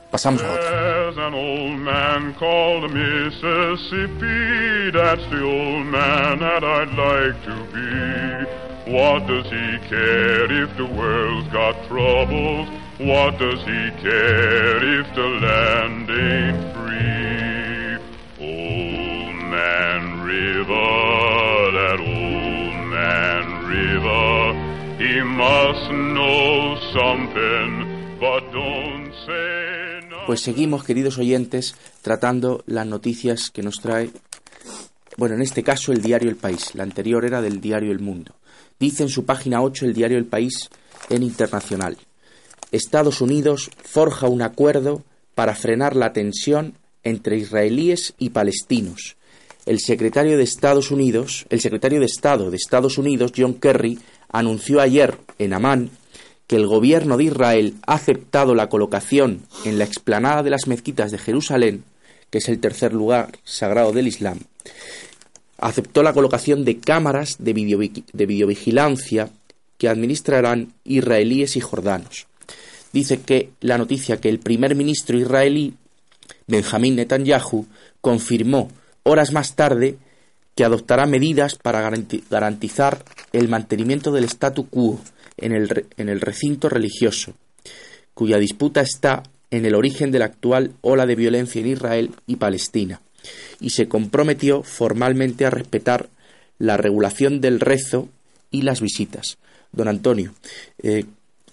Pasamos 0.10 0.42
a 0.44 0.54
otra. 0.54 0.64
There's 0.64 1.18
an 1.18 1.34
old 1.34 1.80
man 1.80 2.34
called 2.36 2.90
Mississippi. 2.92 4.92
That's 4.92 5.26
the 5.30 5.42
old 5.44 5.88
man 5.88 6.40
that 6.40 6.64
I'd 6.64 6.94
like 6.96 7.44
to 7.44 7.66
be. 7.74 8.46
What 8.94 9.26
does 9.28 9.46
he 9.46 9.80
care 9.90 10.64
if 10.64 10.78
the 10.78 10.86
world's 10.86 11.50
got 11.50 11.76
troubles? 11.88 12.70
What 13.00 13.40
does 13.40 13.60
he 13.62 13.92
care 14.02 15.00
if 15.02 15.14
the 15.16 15.28
land 15.42 16.10
ain't 16.10 16.75
Pues 30.26 30.40
seguimos, 30.40 30.84
queridos 30.84 31.18
oyentes, 31.18 31.76
tratando 32.02 32.64
las 32.68 32.88
noticias 32.88 33.52
que 33.52 33.62
nos 33.62 33.82
trae, 33.82 34.12
bueno, 35.18 35.36
en 35.36 35.42
este 35.42 35.62
caso 35.62 35.92
el 35.92 36.02
diario 36.02 36.30
El 36.30 36.38
País, 36.38 36.74
la 36.74 36.84
anterior 36.84 37.26
era 37.26 37.42
del 37.42 37.60
diario 37.60 37.92
El 37.92 38.00
Mundo. 38.00 38.36
Dice 38.80 39.04
en 39.04 39.10
su 39.10 39.26
página 39.26 39.62
8 39.62 39.86
el 39.86 39.94
diario 39.94 40.18
El 40.18 40.26
País 40.26 40.70
en 41.10 41.22
internacional. 41.22 41.98
Estados 42.72 43.20
Unidos 43.20 43.70
forja 43.84 44.28
un 44.28 44.42
acuerdo 44.42 45.04
para 45.36 45.54
frenar 45.54 45.96
la 45.96 46.14
tensión 46.14 46.76
entre 47.04 47.38
israelíes 47.38 48.14
y 48.18 48.30
palestinos. 48.30 49.18
El 49.66 49.80
secretario 49.80 50.38
de 50.38 50.44
Estados 50.44 50.92
Unidos, 50.92 51.46
el 51.50 51.60
secretario 51.60 52.00
de 52.00 52.06
Estado 52.06 52.52
de 52.52 52.58
Estados 52.58 52.98
Unidos, 52.98 53.34
John 53.36 53.56
Kerry, 53.56 54.00
anunció 54.30 54.82
ayer 54.82 55.18
en 55.40 55.54
Amán 55.54 55.90
que 56.48 56.56
el 56.56 56.68
gobierno 56.68 57.18
de 57.18 57.26
Israel 57.26 57.76
ha 57.88 57.96
aceptado 57.96 58.54
la 58.54 58.70
colocación 58.70 59.42
en 59.66 59.80
la 59.80 59.86
explanada 59.86 60.44
de 60.44 60.52
las 60.52 60.68
mezquitas 60.68 61.12
de 61.12 61.18
Jerusalén, 61.18 61.84
que 62.30 62.38
es 62.38 62.50
el 62.50 62.60
tercer 62.60 62.94
lugar 62.94 63.32
sagrado 63.44 63.92
del 63.92 64.08
Islam, 64.08 64.40
aceptó 65.58 66.04
la 66.04 66.14
colocación 66.14 66.66
de 66.66 66.78
cámaras 66.80 67.38
de, 67.40 67.56
videovi- 67.56 68.04
de 68.12 68.26
videovigilancia 68.26 69.30
que 69.78 69.90
administrarán 69.90 70.74
israelíes 70.84 71.56
y 71.56 71.62
jordanos. 71.62 72.28
Dice 72.94 73.22
que 73.22 73.50
la 73.62 73.78
noticia 73.78 74.22
que 74.22 74.30
el 74.30 74.40
primer 74.40 74.76
ministro 74.76 75.18
israelí, 75.18 75.74
Benjamín 76.48 76.96
Netanyahu, 76.96 77.66
confirmó 78.02 78.70
horas 79.04 79.32
más 79.32 79.56
tarde 79.56 79.98
que 80.56 80.64
adoptará 80.64 81.06
medidas 81.06 81.56
para 81.56 81.82
garanti- 81.82 82.24
garantizar 82.30 83.04
el 83.34 83.50
mantenimiento 83.50 84.12
del 84.12 84.24
statu 84.26 84.68
quo 84.68 85.00
en 85.38 85.52
el, 85.52 85.86
en 85.98 86.10
el 86.10 86.22
recinto 86.22 86.70
religioso, 86.70 87.34
cuya 88.14 88.38
disputa 88.38 88.82
está 88.82 89.24
en 89.52 89.66
el 89.66 89.76
origen 89.76 90.12
de 90.12 90.20
la 90.20 90.26
actual 90.26 90.72
ola 90.82 91.06
de 91.06 91.16
violencia 91.16 91.62
en 91.62 91.68
Israel 91.68 92.12
y 92.26 92.38
Palestina, 92.38 93.02
y 93.60 93.72
se 93.72 93.88
comprometió 93.88 94.64
formalmente 94.64 95.46
a 95.46 95.50
respetar 95.50 96.10
la 96.58 96.78
regulación 96.78 97.42
del 97.42 97.60
rezo 97.60 98.08
y 98.50 98.62
las 98.62 98.80
visitas. 98.80 99.38
Don 99.74 99.90
Antonio, 99.90 100.34
eh, 100.82 101.04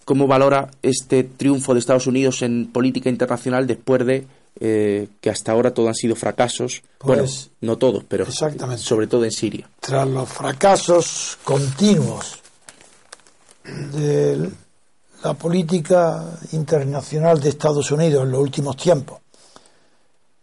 ¿cómo 0.05 0.29
valora 0.29 0.71
este 0.83 1.25
triunfo 1.25 1.75
de 1.75 1.81
Estados 1.81 2.07
Unidos 2.07 2.43
en 2.43 2.67
política 2.67 3.11
internacional 3.11 3.67
después 3.67 4.07
de 4.07 4.27
eh, 4.61 5.09
que 5.21 5.31
hasta 5.31 5.53
ahora 5.53 5.73
todo 5.75 5.89
han 5.89 5.95
sido 5.95 6.15
fracasos? 6.17 6.83
bueno, 7.01 7.23
Pues, 7.23 7.51
no 7.61 7.79
todos, 7.79 8.05
pero 8.09 8.25
exactamente. 8.25 8.83
sobre 8.83 9.07
todo 9.07 9.25
en 9.25 9.33
Siria. 9.33 9.69
tras 9.81 10.07
los 10.09 10.29
fracasos 10.29 11.39
continuos 11.45 12.39
de 13.65 14.51
la 15.23 15.35
política 15.35 16.25
internacional 16.53 17.41
de 17.41 17.49
Estados 17.51 17.91
Unidos 17.93 18.25
en 18.25 18.33
los 18.33 18.41
últimos 18.41 18.77
tiempos, 18.77 19.21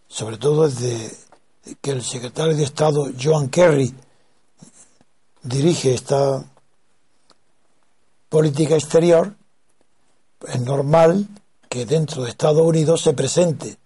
sobre 0.07 0.37
todo 0.37 0.67
desde 0.67 1.11
que 1.81 1.91
el 1.91 2.01
secretario 2.01 2.55
de 2.55 2.63
Estado 2.63 3.09
John 3.21 3.49
Kerry 3.49 3.93
dirige 5.43 5.93
esta 5.93 6.43
política 8.29 8.75
exterior, 8.75 9.33
es 10.47 10.61
normal 10.61 11.27
que 11.67 11.85
dentro 11.85 12.23
de 12.23 12.29
Estados 12.29 12.61
Unidos 12.61 13.01
se 13.01 13.13
presente 13.13 13.77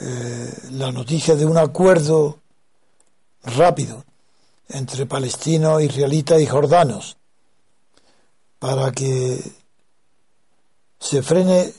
eh, 0.00 0.52
la 0.72 0.92
noticia 0.92 1.34
de 1.36 1.46
un 1.46 1.56
acuerdo 1.56 2.38
rápido 3.42 4.04
entre 4.68 5.06
palestinos, 5.06 5.82
israelitas 5.82 6.40
y 6.40 6.46
jordanos 6.46 7.16
para 8.58 8.90
que 8.92 9.38
se 10.98 11.22
frene 11.22 11.72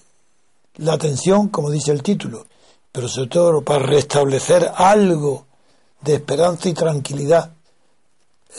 la 0.77 0.97
tensión, 0.97 1.49
como 1.49 1.69
dice 1.69 1.91
el 1.91 2.03
título, 2.03 2.45
pero 2.91 3.07
sobre 3.07 3.29
todo 3.29 3.61
para 3.61 3.85
restablecer 3.85 4.71
algo 4.75 5.45
de 6.01 6.15
esperanza 6.15 6.69
y 6.69 6.73
tranquilidad 6.73 7.51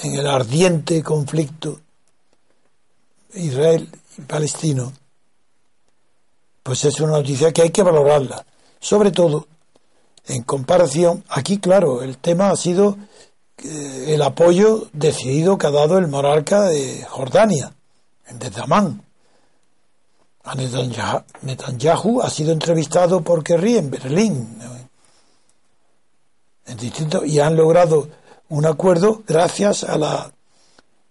en 0.02 0.14
el 0.14 0.26
ardiente 0.26 1.02
conflicto 1.02 1.80
Israel 3.34 3.88
y 4.16 4.22
palestino, 4.22 4.92
pues 6.62 6.84
es 6.84 7.00
una 7.00 7.12
noticia 7.12 7.52
que 7.52 7.62
hay 7.62 7.70
que 7.70 7.82
valorarla. 7.82 8.44
Sobre 8.80 9.10
todo, 9.10 9.46
en 10.26 10.42
comparación, 10.42 11.24
aquí 11.28 11.58
claro, 11.58 12.02
el 12.02 12.18
tema 12.18 12.50
ha 12.50 12.56
sido 12.56 12.96
eh, 13.64 14.14
el 14.14 14.22
apoyo 14.22 14.88
decidido 14.92 15.58
que 15.58 15.66
ha 15.66 15.70
dado 15.70 15.98
el 15.98 16.06
monarca 16.06 16.62
de 16.62 17.04
Jordania, 17.04 17.72
desde 18.30 18.60
Amán. 18.60 19.02
A 20.44 20.54
Netanyahu, 20.54 21.24
Netanyahu 21.42 22.22
ha 22.22 22.30
sido 22.30 22.52
entrevistado 22.52 23.20
por 23.22 23.42
Kerry 23.42 23.76
en 23.76 23.90
Berlín. 23.90 24.58
Y 27.24 27.38
han 27.40 27.56
logrado 27.56 28.08
un 28.48 28.66
acuerdo 28.66 29.22
gracias 29.26 29.84
a 29.84 29.98
la 29.98 30.32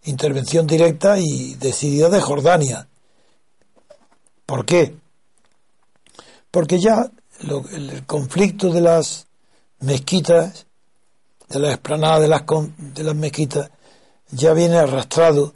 intervención 0.03 0.65
directa 0.65 1.17
y 1.19 1.56
decidida 1.56 2.10
de 2.10 2.21
Jordania. 2.21 2.88
¿Por 4.45 4.65
qué? 4.65 4.95
Porque 6.49 6.80
ya 6.80 7.12
lo- 7.41 7.65
el 7.69 8.06
conflicto 8.06 8.71
de 8.71 8.82
las 8.82 9.28
mezquitas, 9.80 10.65
de 11.50 11.60
la 11.60 11.69
explanada 11.71 12.19
de 12.19 12.28
las, 12.28 12.43
de 12.78 13.04
las 13.04 13.15
mezquitas, 13.15 13.69
ya 14.32 14.54
viene 14.54 14.78
arrastrado 14.78 15.54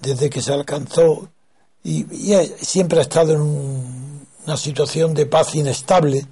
desde 0.00 0.28
que 0.30 0.42
se 0.42 0.52
alcanzó 0.52 1.28
y, 1.82 2.04
y 2.14 2.34
siempre 2.60 2.98
ha 2.98 3.02
estado 3.02 3.32
en 3.32 3.40
un- 3.40 4.26
una 4.46 4.56
situación 4.56 5.14
de 5.14 5.26
paz 5.26 5.54
inestable 5.54 6.26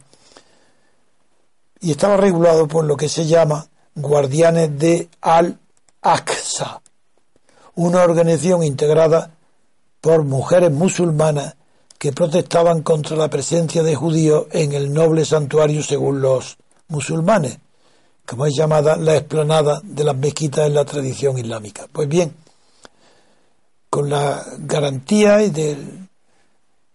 y 1.81 1.91
estaba 1.93 2.17
regulado 2.17 2.67
por 2.67 2.85
lo 2.85 2.97
que 2.97 3.09
se 3.09 3.27
llama 3.27 3.69
Guardianes 3.95 4.79
de 4.79 5.09
Al-Aqsa, 5.21 6.81
una 7.77 8.03
organización 8.03 8.65
integrada 8.65 9.31
por 10.01 10.25
mujeres 10.25 10.71
musulmanas 10.73 11.55
que 11.99 12.13
protestaban 12.13 12.83
contra 12.83 13.17
la 13.17 13.29
presencia 13.29 13.83
de 13.83 13.97
judíos 13.97 14.47
en 14.53 14.73
el 14.73 14.93
noble 14.93 15.25
santuario 15.25 15.83
según 15.83 16.21
los 16.21 16.57
musulmanes, 16.87 17.59
como 18.25 18.47
es 18.47 18.55
llamada 18.55 18.97
la 18.97 19.17
explanada 19.17 19.81
de 19.83 20.05
las 20.05 20.17
mezquitas 20.17 20.67
en 20.67 20.75
la 20.75 20.85
tradición 20.85 21.39
islámica. 21.39 21.89
Pues 21.91 22.09
bien, 22.09 22.35
con 23.91 24.09
la 24.09 24.45
garantía 24.59 25.39
del, 25.39 26.09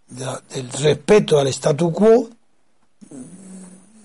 del 0.08 0.72
respeto 0.72 1.38
al 1.38 1.48
statu 1.48 1.92
quo 1.92 2.30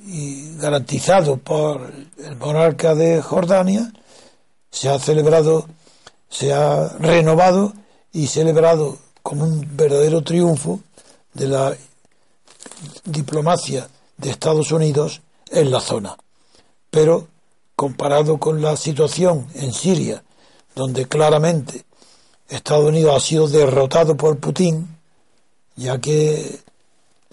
y 0.05 0.57
garantizado 0.57 1.37
por 1.37 1.93
el 2.19 2.37
monarca 2.37 2.97
de 2.97 3.23
Jordania, 3.23 3.93
se 4.71 4.89
ha 4.89 4.99
celebrado, 4.99 5.69
se 6.29 6.53
ha 6.53 6.89
renovado 6.99 7.73
y 8.13 8.27
celebrado 8.27 8.99
como 9.23 9.45
un 9.45 9.77
verdadero 9.77 10.23
triunfo 10.23 10.81
de 11.39 11.49
la 11.49 11.77
diplomacia 13.05 13.89
de 14.17 14.31
Estados 14.31 14.73
Unidos 14.73 15.23
en 15.51 15.71
la 15.71 15.81
zona. 15.81 16.17
Pero 16.91 17.29
comparado 17.77 18.39
con 18.39 18.61
la 18.61 18.77
situación 18.77 19.47
en 19.55 19.73
Siria, 19.73 20.23
donde 20.75 21.07
claramente 21.07 21.85
Estados 22.49 22.87
Unidos 22.87 23.17
ha 23.17 23.21
sido 23.21 23.49
derrotado 23.49 24.17
por 24.17 24.39
Putin, 24.39 24.97
ya 25.77 25.99
que 25.99 26.61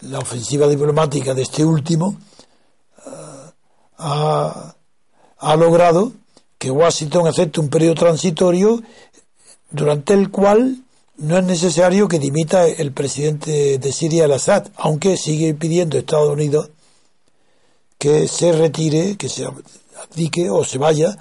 la 0.01 0.19
ofensiva 0.19 0.67
diplomática 0.67 1.33
de 1.33 1.41
este 1.41 1.65
último 1.65 2.17
eh, 3.05 3.51
ha, 3.97 4.75
ha 5.39 5.55
logrado 5.55 6.11
que 6.57 6.69
Washington 6.69 7.27
acepte 7.27 7.59
un 7.59 7.69
periodo 7.69 7.95
transitorio 7.95 8.81
durante 9.71 10.13
el 10.13 10.29
cual 10.29 10.84
no 11.17 11.37
es 11.37 11.45
necesario 11.45 12.07
que 12.07 12.19
dimita 12.19 12.67
el 12.67 12.91
presidente 12.91 13.77
de 13.77 13.91
Siria, 13.91 14.25
al-Assad, 14.25 14.67
aunque 14.75 15.17
sigue 15.17 15.53
pidiendo 15.53 15.97
Estados 15.97 16.29
Unidos 16.29 16.69
que 17.97 18.27
se 18.27 18.51
retire, 18.51 19.15
que 19.15 19.29
se 19.29 19.45
abdique 19.45 20.49
o 20.49 20.63
se 20.65 20.77
vaya 20.77 21.17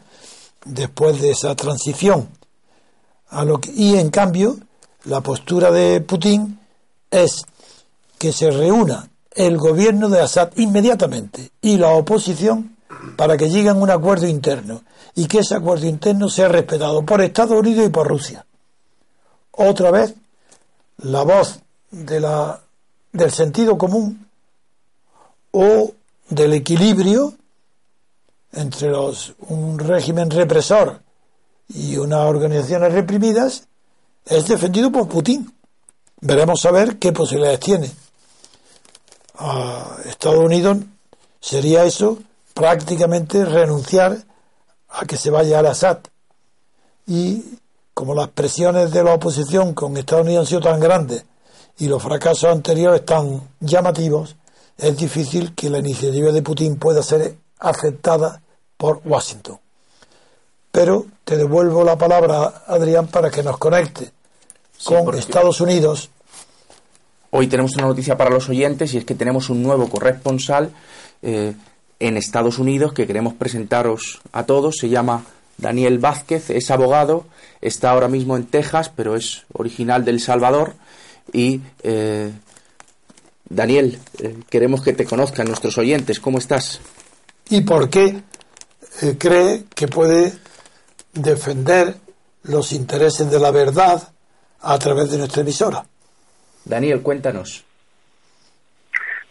después 0.65 1.21
de 1.21 1.31
esa 1.31 1.55
transición. 1.55 2.29
A 3.29 3.45
lo 3.45 3.61
que, 3.61 3.71
y 3.73 3.97
en 3.97 4.11
cambio, 4.11 4.59
la 5.05 5.21
postura 5.21 5.71
de 5.71 6.01
Putin 6.01 6.59
es 7.11 7.45
que 8.19 8.33
se 8.33 8.51
reúna 8.51 9.11
el 9.35 9.57
gobierno 9.59 10.09
de 10.09 10.21
Assad 10.21 10.51
inmediatamente 10.57 11.51
y 11.61 11.77
la 11.77 11.91
oposición 11.91 12.77
para 13.17 13.37
que 13.37 13.49
lleguen 13.49 13.77
a 13.77 13.81
un 13.81 13.91
acuerdo 13.91 14.27
interno 14.27 14.83
y 15.15 15.27
que 15.27 15.41
ese 15.41 15.55
acuerdo 15.55 15.87
interno 15.87 16.29
sea 16.29 16.49
respetado 16.49 17.05
por 17.05 17.21
Estados 17.21 17.59
Unidos 17.59 17.87
y 17.87 17.91
por 17.91 18.09
Rusia 18.09 18.45
otra 19.57 19.91
vez 19.91 20.15
la 20.99 21.23
voz 21.23 21.61
de 21.91 22.21
la, 22.21 22.61
del 23.13 23.31
sentido 23.31 23.79
común 23.79 24.29
o 25.53 25.93
del 26.29 26.55
equilibrio 26.55 27.35
entre 28.53 28.91
los, 28.91 29.35
un 29.49 29.79
régimen 29.79 30.31
represor 30.31 31.01
y 31.69 31.97
unas 31.97 32.27
organizaciones 32.27 32.93
reprimidas 32.93 33.67
es 34.27 34.47
defendido 34.47 34.91
por 34.91 35.09
Putin. 35.09 35.53
Veremos 36.21 36.65
a 36.65 36.71
ver 36.71 36.99
qué 36.99 37.13
posibilidades 37.13 37.61
tiene. 37.61 37.91
A 39.37 39.97
Estados 40.05 40.39
Unidos 40.39 40.79
sería 41.41 41.85
eso 41.85 42.19
prácticamente 42.55 43.45
renunciar 43.45 44.25
a 44.89 45.05
que 45.05 45.17
se 45.17 45.31
vaya 45.31 45.59
al 45.59 45.67
Assad 45.67 45.99
y 47.07 47.45
como 47.95 48.15
las 48.15 48.29
presiones 48.29 48.91
de 48.91 49.05
la 49.05 49.15
oposición 49.15 49.73
con 49.73 49.97
Estados 49.97 50.27
Unidos 50.27 50.43
han 50.43 50.49
sido 50.49 50.61
tan 50.61 50.81
grandes 50.81 51.25
y 51.79 51.87
los 51.87 52.03
fracasos 52.03 52.51
anteriores 52.51 53.05
tan 53.05 53.41
llamativos, 53.61 54.37
es 54.77 54.97
difícil 54.97 55.55
que 55.55 55.71
la 55.71 55.79
iniciativa 55.79 56.33
de 56.33 56.43
Putin 56.43 56.77
pueda 56.77 57.03
ser 57.03 57.37
aceptada 57.61 58.43
por 58.77 59.01
Washington. 59.05 59.59
Pero 60.73 61.07
te 61.25 61.37
devuelvo 61.37 61.85
la 61.85 61.97
palabra, 61.97 62.65
Adrián, 62.67 63.07
para 63.07 63.31
que 63.31 63.43
nos 63.43 63.59
conecte 63.59 64.11
con 64.83 65.17
Estados 65.17 65.61
Unidos. 65.61 66.11
Hoy 67.31 67.47
tenemos 67.47 67.77
una 67.77 67.87
noticia 67.87 68.17
para 68.17 68.31
los 68.31 68.49
oyentes 68.49 68.93
y 68.95 68.99
es 68.99 69.05
que 69.05 69.15
tenemos 69.15 69.51
un 69.51 69.63
nuevo 69.63 69.89
corresponsal 69.89 70.73
eh, 71.23 71.55
en 72.01 72.17
Estados 72.17 72.59
Unidos 72.59 72.93
que 72.93 73.07
queremos 73.07 73.35
presentaros 73.35 74.21
a 74.33 74.47
todos. 74.47 74.77
Se 74.79 74.89
llama 74.89 75.25
Daniel 75.59 75.99
Vázquez, 75.99 76.51
es 76.51 76.71
abogado 76.71 77.27
está 77.65 77.91
ahora 77.91 78.09
mismo 78.09 78.37
en 78.37 78.47
Texas, 78.47 78.91
pero 78.95 79.17
es 79.17 79.47
original 79.55 80.05
del 80.05 80.21
Salvador. 80.21 80.75
Y 81.33 81.63
eh, 81.83 82.31
Daniel, 83.49 83.99
eh, 84.19 84.37
queremos 84.51 84.83
que 84.83 84.93
te 84.93 85.07
conozcan 85.07 85.47
nuestros 85.47 85.79
oyentes. 85.79 86.21
¿Cómo 86.21 86.39
estás? 86.39 86.83
¿Y 87.49 87.63
por 87.63 87.89
qué 87.89 88.21
eh, 89.01 89.17
cree 89.19 89.65
que 89.75 89.89
puede 89.89 90.35
defender 91.15 91.95
los 92.43 92.73
intereses 92.73 93.31
de 93.31 93.41
la 93.41 93.51
verdad 93.51 94.13
a 94.61 94.79
través 94.79 95.11
de 95.11 95.19
nuestra 95.19 95.41
emisora? 95.41 95.87
Daniel, 96.67 97.01
cuéntanos. 97.01 97.65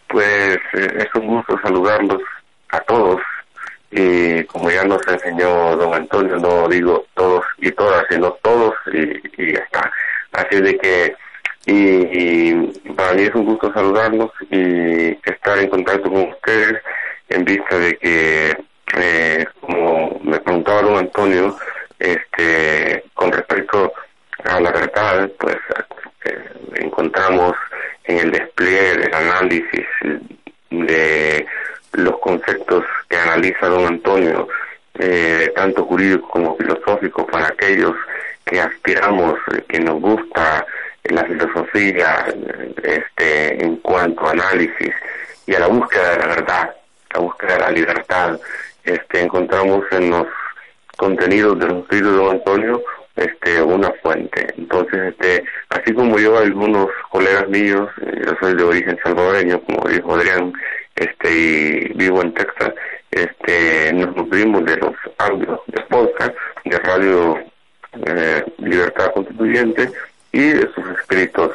Pues 0.08 0.58
es 0.72 1.08
un 1.14 1.26
gusto 1.28 1.56
saludarlos 1.62 2.20
a 2.70 2.80
todos 2.80 3.20
y 3.96 4.42
como 4.44 4.70
ya 4.70 4.82
nos 4.84 5.06
enseñó 5.06 5.76
don 5.76 5.94
Antonio, 5.94 6.36
no 6.36 6.68
digo 6.68 7.06
todos 7.14 7.44
y 7.58 7.70
todas, 7.70 8.04
sino 8.10 8.32
todos 8.42 8.74
y, 8.92 9.42
y 9.42 9.52
ya 9.52 9.60
está. 9.60 9.90
Así 10.32 10.60
de 10.60 10.76
que, 10.78 11.14
y, 11.66 12.54
para 12.94 13.12
mí 13.14 13.22
es 13.22 13.34
un 13.36 13.44
gusto 13.44 13.72
saludarlos 13.72 14.32
y 14.50 15.10
estar 15.30 15.58
en 15.58 15.70
contacto 15.70 16.10
con 16.10 16.28
ustedes 16.28 16.82
en 17.28 17.44
vista 17.44 17.78
de 17.78 17.96
que, 17.98 18.56
eh, 18.96 19.46
como 19.60 20.20
me 20.24 20.40
preguntaba 20.40 20.82
don 20.82 20.96
Antonio, 20.96 21.56
este, 22.00 23.04
con 23.14 23.30
respecto 23.30 23.92
a 24.42 24.60
la 24.60 24.72
verdad, 24.72 25.30
pues 25.38 25.56
eh, 26.24 26.38
encontramos 26.80 27.54
en 28.04 28.18
el 28.18 28.30
despliegue 28.32 28.96
del 28.98 29.14
análisis 29.14 29.86
de 30.70 31.46
los 31.94 32.18
conceptos 32.18 32.84
que 33.08 33.16
analiza 33.16 33.66
don 33.66 33.86
Antonio, 33.86 34.48
eh, 34.98 35.52
tanto 35.54 35.84
jurídico 35.84 36.28
como 36.28 36.56
filosófico, 36.56 37.26
para 37.26 37.48
aquellos 37.48 37.94
que 38.44 38.60
aspiramos, 38.60 39.34
eh, 39.52 39.64
que 39.68 39.80
nos 39.80 40.00
gusta 40.00 40.66
la 41.04 41.24
filosofía 41.24 42.26
este, 42.82 43.62
en 43.62 43.76
cuanto 43.76 44.26
a 44.26 44.32
análisis 44.32 44.94
y 45.46 45.54
a 45.54 45.60
la 45.60 45.66
búsqueda 45.66 46.10
de 46.10 46.18
la 46.18 46.26
verdad, 46.26 46.76
la 47.12 47.20
búsqueda 47.20 47.54
de 47.54 47.60
la 47.60 47.70
libertad, 47.70 48.40
este, 48.84 49.20
encontramos 49.20 49.84
en 49.90 50.10
los 50.10 50.26
contenidos 50.96 51.58
de 51.58 51.66
los 51.66 51.82
escritos 51.82 52.12
de 52.12 52.16
don 52.16 52.30
Antonio 52.30 52.82
este 53.16 53.62
una 53.62 53.90
fuente 54.02 54.52
entonces 54.58 55.12
este 55.12 55.44
así 55.70 55.92
como 55.92 56.18
yo 56.18 56.36
algunos 56.36 56.88
colegas 57.10 57.48
míos 57.48 57.88
eh, 58.02 58.22
yo 58.26 58.32
soy 58.40 58.54
de 58.54 58.62
origen 58.64 58.98
salvadoreño 59.02 59.60
como 59.62 59.88
dijo 59.88 60.14
Adrián 60.14 60.52
este 60.96 61.30
y 61.32 61.92
vivo 61.94 62.22
en 62.22 62.32
Texas, 62.34 62.72
este 63.10 63.92
nos 63.92 64.14
nutrimos 64.14 64.64
de 64.64 64.76
los 64.76 64.94
audios 65.18 65.60
de 65.66 65.80
podcast 65.82 66.34
de 66.64 66.78
Radio 66.78 67.38
eh, 68.06 68.44
Libertad 68.58 69.12
Constituyente 69.12 69.90
y 70.32 70.48
de 70.50 70.68
sus 70.72 70.86
escritos 70.98 71.52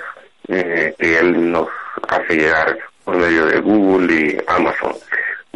eh, 0.50 0.93
que 0.98 1.19
él 1.19 1.52
nos 1.52 1.69
hace 2.10 2.36
llegar 2.36 2.78
por 3.04 3.17
medio 3.17 3.45
de 3.45 3.60
Google 3.60 4.13
y 4.13 4.38
Amazon. 4.48 4.93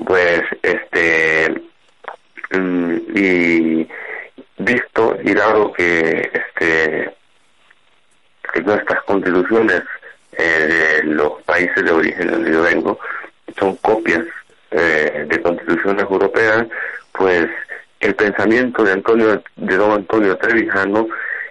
Pues 0.06 0.42
este 0.62 1.62
mm, 2.52 2.96
y 3.16 3.88
visto 4.58 5.18
y 5.24 5.34
dado 5.34 5.74
que 5.74 6.32
este 6.34 7.13
que 8.54 8.62
nuestras 8.62 9.02
constituciones 9.04 9.82
eh, 10.34 11.02
de 11.04 11.04
los 11.04 11.42
países 11.44 11.84
de 11.84 11.92
origen 11.92 12.32
donde 12.32 12.52
yo 12.52 12.62
vengo 12.62 13.00
son 13.58 13.76
copias 13.78 14.24
eh, 14.72 15.26
de 15.28 15.42
constituciones 15.42 16.04
europeas, 16.04 16.66
pues 17.12 17.48
el 18.00 18.16
pensamiento 18.16 18.84
de 18.84 18.94
Antonio 18.94 19.44
de 19.56 19.78
don 19.78 19.92
Antonio 19.92 20.38
Trevijano 20.38 21.08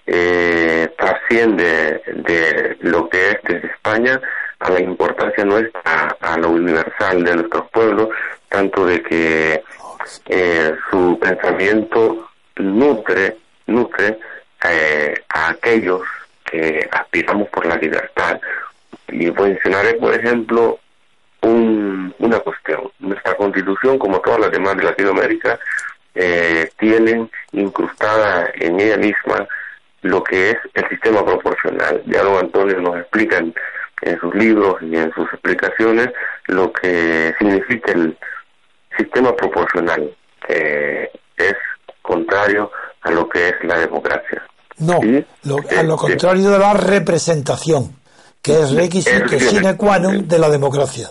eh, 0.06 0.92
trasciende 0.98 2.02
de 2.06 2.76
lo 2.80 3.08
que 3.08 3.30
es 3.30 3.36
desde 3.44 3.68
España 3.68 4.20
a 4.58 4.70
la 4.70 4.80
importancia 4.80 5.44
nuestra, 5.44 6.16
a 6.20 6.36
lo 6.38 6.50
universal 6.50 7.24
de 7.24 7.36
nuestros 7.36 7.70
pueblos, 7.70 8.08
tanto 8.48 8.86
de 8.86 9.02
que 9.02 9.62
eh, 10.28 10.74
su 10.90 11.18
pensamiento 11.20 12.28
nutre, 12.56 13.36
nutre 13.66 14.18
a 15.28 15.48
aquellos 15.48 16.02
que 16.44 16.88
aspiramos 16.90 17.48
por 17.48 17.66
la 17.66 17.76
libertad. 17.76 18.40
Y 19.08 19.30
mencionaré, 19.30 19.94
por 19.94 20.14
ejemplo, 20.14 20.78
un, 21.42 22.14
una 22.18 22.38
cuestión. 22.40 22.90
Nuestra 23.00 23.34
constitución, 23.34 23.98
como 23.98 24.20
todas 24.20 24.40
las 24.40 24.50
demás 24.50 24.76
de 24.76 24.84
Latinoamérica, 24.84 25.58
eh, 26.14 26.70
tienen 26.78 27.30
incrustada 27.52 28.50
en 28.54 28.78
ella 28.80 28.96
misma 28.98 29.48
lo 30.02 30.22
que 30.22 30.50
es 30.50 30.56
el 30.74 30.88
sistema 30.88 31.24
proporcional. 31.24 32.02
Ya 32.06 32.22
don 32.22 32.38
Antonio 32.38 32.80
nos 32.80 32.98
explica 32.98 33.38
en, 33.38 33.54
sus 34.20 34.34
libros 34.34 34.82
y 34.82 34.96
en 34.96 35.12
sus 35.12 35.32
explicaciones 35.32 36.10
lo 36.46 36.72
que 36.72 37.34
significa 37.38 37.92
el, 37.92 38.16
sistema 38.98 39.34
proporcional 39.34 40.14
eh, 40.48 41.10
es 41.38 41.56
contrario 42.02 42.70
a 43.02 43.10
lo 43.10 43.28
que 43.28 43.48
es 43.48 43.54
la 43.62 43.78
democracia. 43.78 44.42
No, 44.78 45.00
a 45.00 45.82
lo 45.82 45.96
contrario 45.96 46.50
de 46.50 46.58
la 46.58 46.74
representación, 46.74 47.96
que 48.42 48.60
es 48.60 48.72
requisito 48.74 49.38
sine 49.38 49.76
qua 49.76 49.98
non 49.98 50.26
de 50.26 50.38
la 50.38 50.50
democracia. 50.50 51.08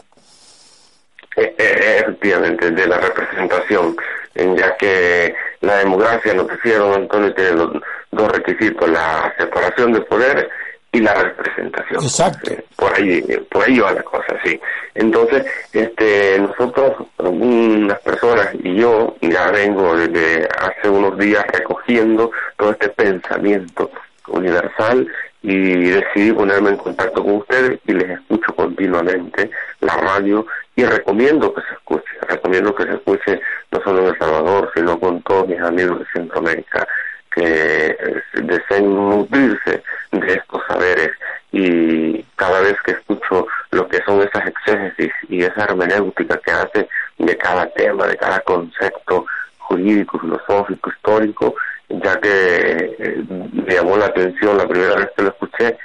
Eh, 1.38 1.56
eh, 1.58 2.02
efectivamente, 2.04 2.72
de 2.72 2.88
la 2.88 2.98
representación, 2.98 3.96
ya 4.36 4.76
que 4.76 5.34
la 5.62 5.78
democracia, 5.78 6.34
lo 6.34 6.46
que 6.46 6.74
don 6.74 6.94
Antonio, 6.94 7.34
tiene 7.34 7.52
los 7.52 7.72
dos 8.12 8.32
requisitos, 8.32 8.90
la 8.90 9.34
separación 9.38 9.94
de 9.94 10.02
poderes 10.02 10.48
y 10.92 11.00
la 11.00 11.14
representación. 11.14 12.04
Exacto. 12.04 12.52
por 12.76 12.94
ahí, 12.94 13.22
por 13.50 13.64
ahí 13.64 13.80
va 13.80 13.94
la 13.94 14.04
cosa, 14.04 14.38
sí. 14.44 14.60
Entonces, 14.94 15.46
este, 15.72 16.38
nosotros, 16.40 17.08
unas 17.18 18.00
personas 18.00 18.50
y 18.62 18.76
yo, 18.76 19.16
ya 19.22 19.52
vengo 19.52 19.96
desde 19.96 20.48
hace 20.60 20.90
unos 20.90 21.18
días 21.18 21.46
recogiendo 21.48 22.32
todo 22.58 22.72
este 22.72 22.90
pensamiento 22.90 23.90
universal 24.28 25.08
y 25.44 25.90
decidí 25.90 26.34
ponerme 26.34 26.72
en 26.72 26.78
contacto 26.78 27.24
con 27.24 27.38
ustedes 27.38 27.80
y 27.88 27.94
les 27.94 28.10
escucho 28.12 28.54
continuamente 28.56 29.50
la 29.80 29.96
radio 29.98 30.46
y 30.76 30.84
recomiendo 30.84 31.54
que 31.54 31.62
se 31.62 31.74
escuche, 31.74 32.12
recomiendo 32.28 32.76
que 32.76 32.84
se 32.84 32.94
escuche 32.94 33.42
no 33.72 33.82
solo 33.82 34.02
en 34.02 34.08
El 34.08 34.20
Salvador, 34.20 34.72
sino 34.76 35.00
con 35.00 35.22
todos 35.24 35.48
mis 35.48 35.60
amigos 35.60 36.00
de 36.00 36.06
Centroamérica 36.14 36.88
que 37.34 37.98
deseen 38.34 38.96
nutrirse 38.96 39.84
de 40.12 40.34
estos 40.34 40.62
saberes. 40.68 41.12
Y 41.52 42.24
cada 42.36 42.62
vez 42.62 42.76
que 42.86 42.92
escucho 42.92 43.48
lo 43.72 43.88
que 43.88 44.02
son 44.06 44.22
esas 44.22 44.48
exégesis 44.48 45.12
y 45.28 45.44
esa 45.44 45.66
hermenéutica 45.66 46.38
que 46.38 46.52
hace 46.52 46.90
de 47.18 47.38
cada 47.38 47.68
tema, 47.72 48.08
de 48.08 48.18
cada 48.18 48.40
concepto 48.42 49.26
jurídico, 49.60 50.20
filosófico, 50.20 50.90
histórico, 50.90 51.56
ya 51.90 52.20
que 52.20 52.96
eh, 53.00 53.24
me 53.30 53.74
llamó 53.74 53.98
la 53.98 54.06
atención 54.06 54.58
la 54.58 54.68
primera 54.68 54.96
vez 54.96 55.10
que 55.16 55.24
lo 55.24 55.30
escuché, 55.30 55.78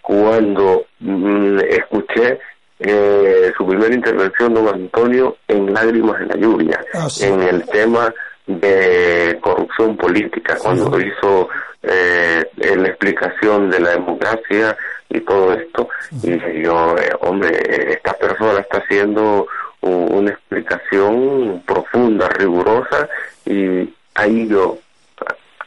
cuando 0.00 0.86
mm, 1.00 1.58
escuché 1.68 2.40
eh, 2.80 3.52
su 3.56 3.66
primera 3.66 3.94
intervención, 3.94 4.54
don 4.54 4.68
Antonio, 4.68 5.36
en 5.46 5.72
Lágrimas 5.72 6.20
en 6.20 6.28
la 6.28 6.36
Lluvia, 6.36 6.84
ah, 6.94 7.06
en 7.20 7.42
el 7.42 7.64
tema 7.66 8.12
de 8.46 9.38
corrupción 9.40 9.96
política, 9.96 10.56
cuando 10.60 11.00
hizo 11.00 11.48
eh, 11.82 12.44
la 12.56 12.88
explicación 12.88 13.70
de 13.70 13.80
la 13.80 13.90
democracia 13.90 14.76
y 15.08 15.20
todo 15.20 15.52
esto, 15.54 15.88
y 16.22 16.62
yo, 16.62 16.96
eh, 16.98 17.10
hombre, 17.20 17.92
esta 17.92 18.14
persona 18.14 18.60
está 18.60 18.78
haciendo 18.78 19.46
una 19.80 20.30
explicación 20.30 21.62
profunda, 21.66 22.28
rigurosa, 22.28 23.08
y 23.44 23.92
ahí 24.14 24.46
yo 24.48 24.78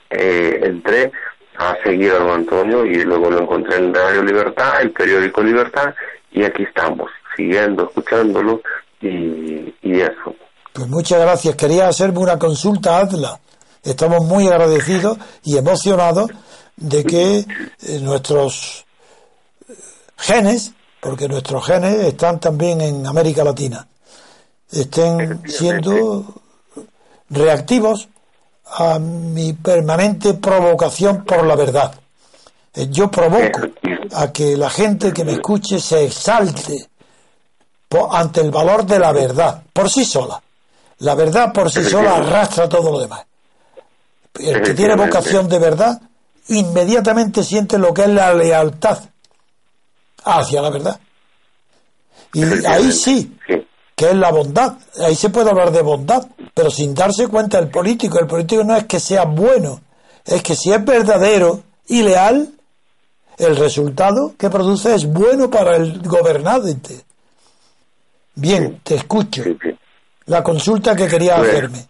eh, 0.09 0.61
entré 0.63 1.11
a 1.57 1.75
seguir 1.83 2.11
a 2.11 2.19
don 2.19 2.29
Antonio 2.31 2.85
y 2.85 3.03
luego 3.03 3.29
lo 3.29 3.41
encontré 3.41 3.77
en 3.77 3.93
Radio 3.93 4.23
Libertad, 4.23 4.81
el 4.81 4.91
periódico 4.91 5.41
Libertad, 5.43 5.93
y 6.31 6.43
aquí 6.43 6.63
estamos, 6.63 7.11
siguiendo, 7.35 7.85
escuchándolo, 7.85 8.61
y, 9.01 9.73
y 9.81 10.01
eso. 10.01 10.35
Pues 10.75 10.89
muchas 10.89 11.21
gracias. 11.21 11.55
Quería 11.55 11.87
hacerme 11.87 12.19
una 12.19 12.37
consulta, 12.37 12.99
hazla. 12.99 13.39
Estamos 13.81 14.25
muy 14.25 14.45
agradecidos 14.49 15.17
y 15.41 15.55
emocionados 15.55 16.29
de 16.75 17.05
que 17.05 17.37
eh, 17.37 17.99
nuestros 18.01 18.85
eh, 19.69 19.73
genes, 20.17 20.73
porque 20.99 21.29
nuestros 21.29 21.65
genes 21.65 22.03
están 22.03 22.41
también 22.41 22.81
en 22.81 23.07
América 23.07 23.45
Latina, 23.45 23.87
estén 24.69 25.43
siendo 25.47 26.25
reactivos 27.29 28.09
a 28.65 28.99
mi 28.99 29.53
permanente 29.53 30.33
provocación 30.33 31.23
por 31.23 31.45
la 31.45 31.55
verdad. 31.55 31.95
Eh, 32.73 32.87
yo 32.89 33.09
provoco 33.09 33.61
a 34.11 34.29
que 34.33 34.57
la 34.57 34.69
gente 34.69 35.13
que 35.13 35.23
me 35.23 35.31
escuche 35.31 35.79
se 35.79 36.03
exalte 36.03 36.89
ante 38.11 38.41
el 38.41 38.51
valor 38.51 38.85
de 38.85 38.99
la 38.99 39.13
verdad, 39.13 39.63
por 39.71 39.89
sí 39.89 40.03
sola. 40.03 40.41
La 40.99 41.15
verdad 41.15 41.51
por 41.51 41.71
sí 41.71 41.83
sola 41.83 42.15
arrastra 42.17 42.69
todo 42.69 42.91
lo 42.91 42.99
demás. 42.99 43.25
El 44.39 44.61
que 44.61 44.73
tiene 44.73 44.95
vocación 44.95 45.47
de 45.47 45.59
verdad 45.59 46.01
inmediatamente 46.47 47.43
siente 47.43 47.77
lo 47.77 47.93
que 47.93 48.03
es 48.03 48.09
la 48.09 48.33
lealtad 48.33 48.99
hacia 50.23 50.61
la 50.61 50.69
verdad. 50.69 50.99
Y 52.33 52.43
ahí 52.65 52.91
sí, 52.91 53.37
que 53.95 54.09
es 54.09 54.15
la 54.15 54.31
bondad. 54.31 54.77
Ahí 54.99 55.15
se 55.15 55.29
puede 55.29 55.49
hablar 55.49 55.71
de 55.71 55.81
bondad, 55.81 56.27
pero 56.53 56.69
sin 56.69 56.93
darse 56.93 57.27
cuenta 57.27 57.59
el 57.59 57.69
político. 57.69 58.19
El 58.19 58.27
político 58.27 58.63
no 58.63 58.75
es 58.75 58.85
que 58.85 58.99
sea 58.99 59.23
bueno, 59.23 59.81
es 60.25 60.41
que 60.41 60.55
si 60.55 60.71
es 60.71 60.83
verdadero 60.83 61.63
y 61.87 62.03
leal, 62.03 62.53
el 63.37 63.55
resultado 63.55 64.33
que 64.37 64.49
produce 64.49 64.95
es 64.95 65.05
bueno 65.05 65.49
para 65.49 65.75
el 65.75 66.01
gobernante. 66.01 67.05
Bien, 68.35 68.81
te 68.83 68.95
escucho 68.95 69.43
la 70.27 70.43
consulta 70.43 70.95
que 70.95 71.07
quería 71.07 71.37
pues, 71.37 71.49
hacerme. 71.49 71.85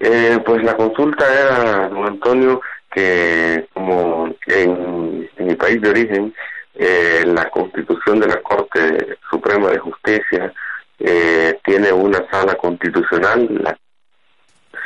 Eh, 0.00 0.38
pues 0.44 0.62
la 0.62 0.76
consulta 0.76 1.26
era, 1.26 1.88
don 1.88 2.06
Antonio, 2.06 2.60
que 2.90 3.66
como 3.74 4.28
en, 4.46 5.28
mi 5.38 5.54
país 5.54 5.80
de 5.80 5.90
origen, 5.90 6.34
eh, 6.74 7.24
la 7.26 7.50
constitución 7.50 8.20
de 8.20 8.28
la 8.28 8.40
Corte 8.42 9.18
Suprema 9.28 9.70
de 9.70 9.78
Justicia 9.78 10.52
eh, 11.00 11.58
tiene 11.64 11.92
una 11.92 12.24
sala 12.30 12.54
constitucional. 12.54 13.48
La... 13.62 13.76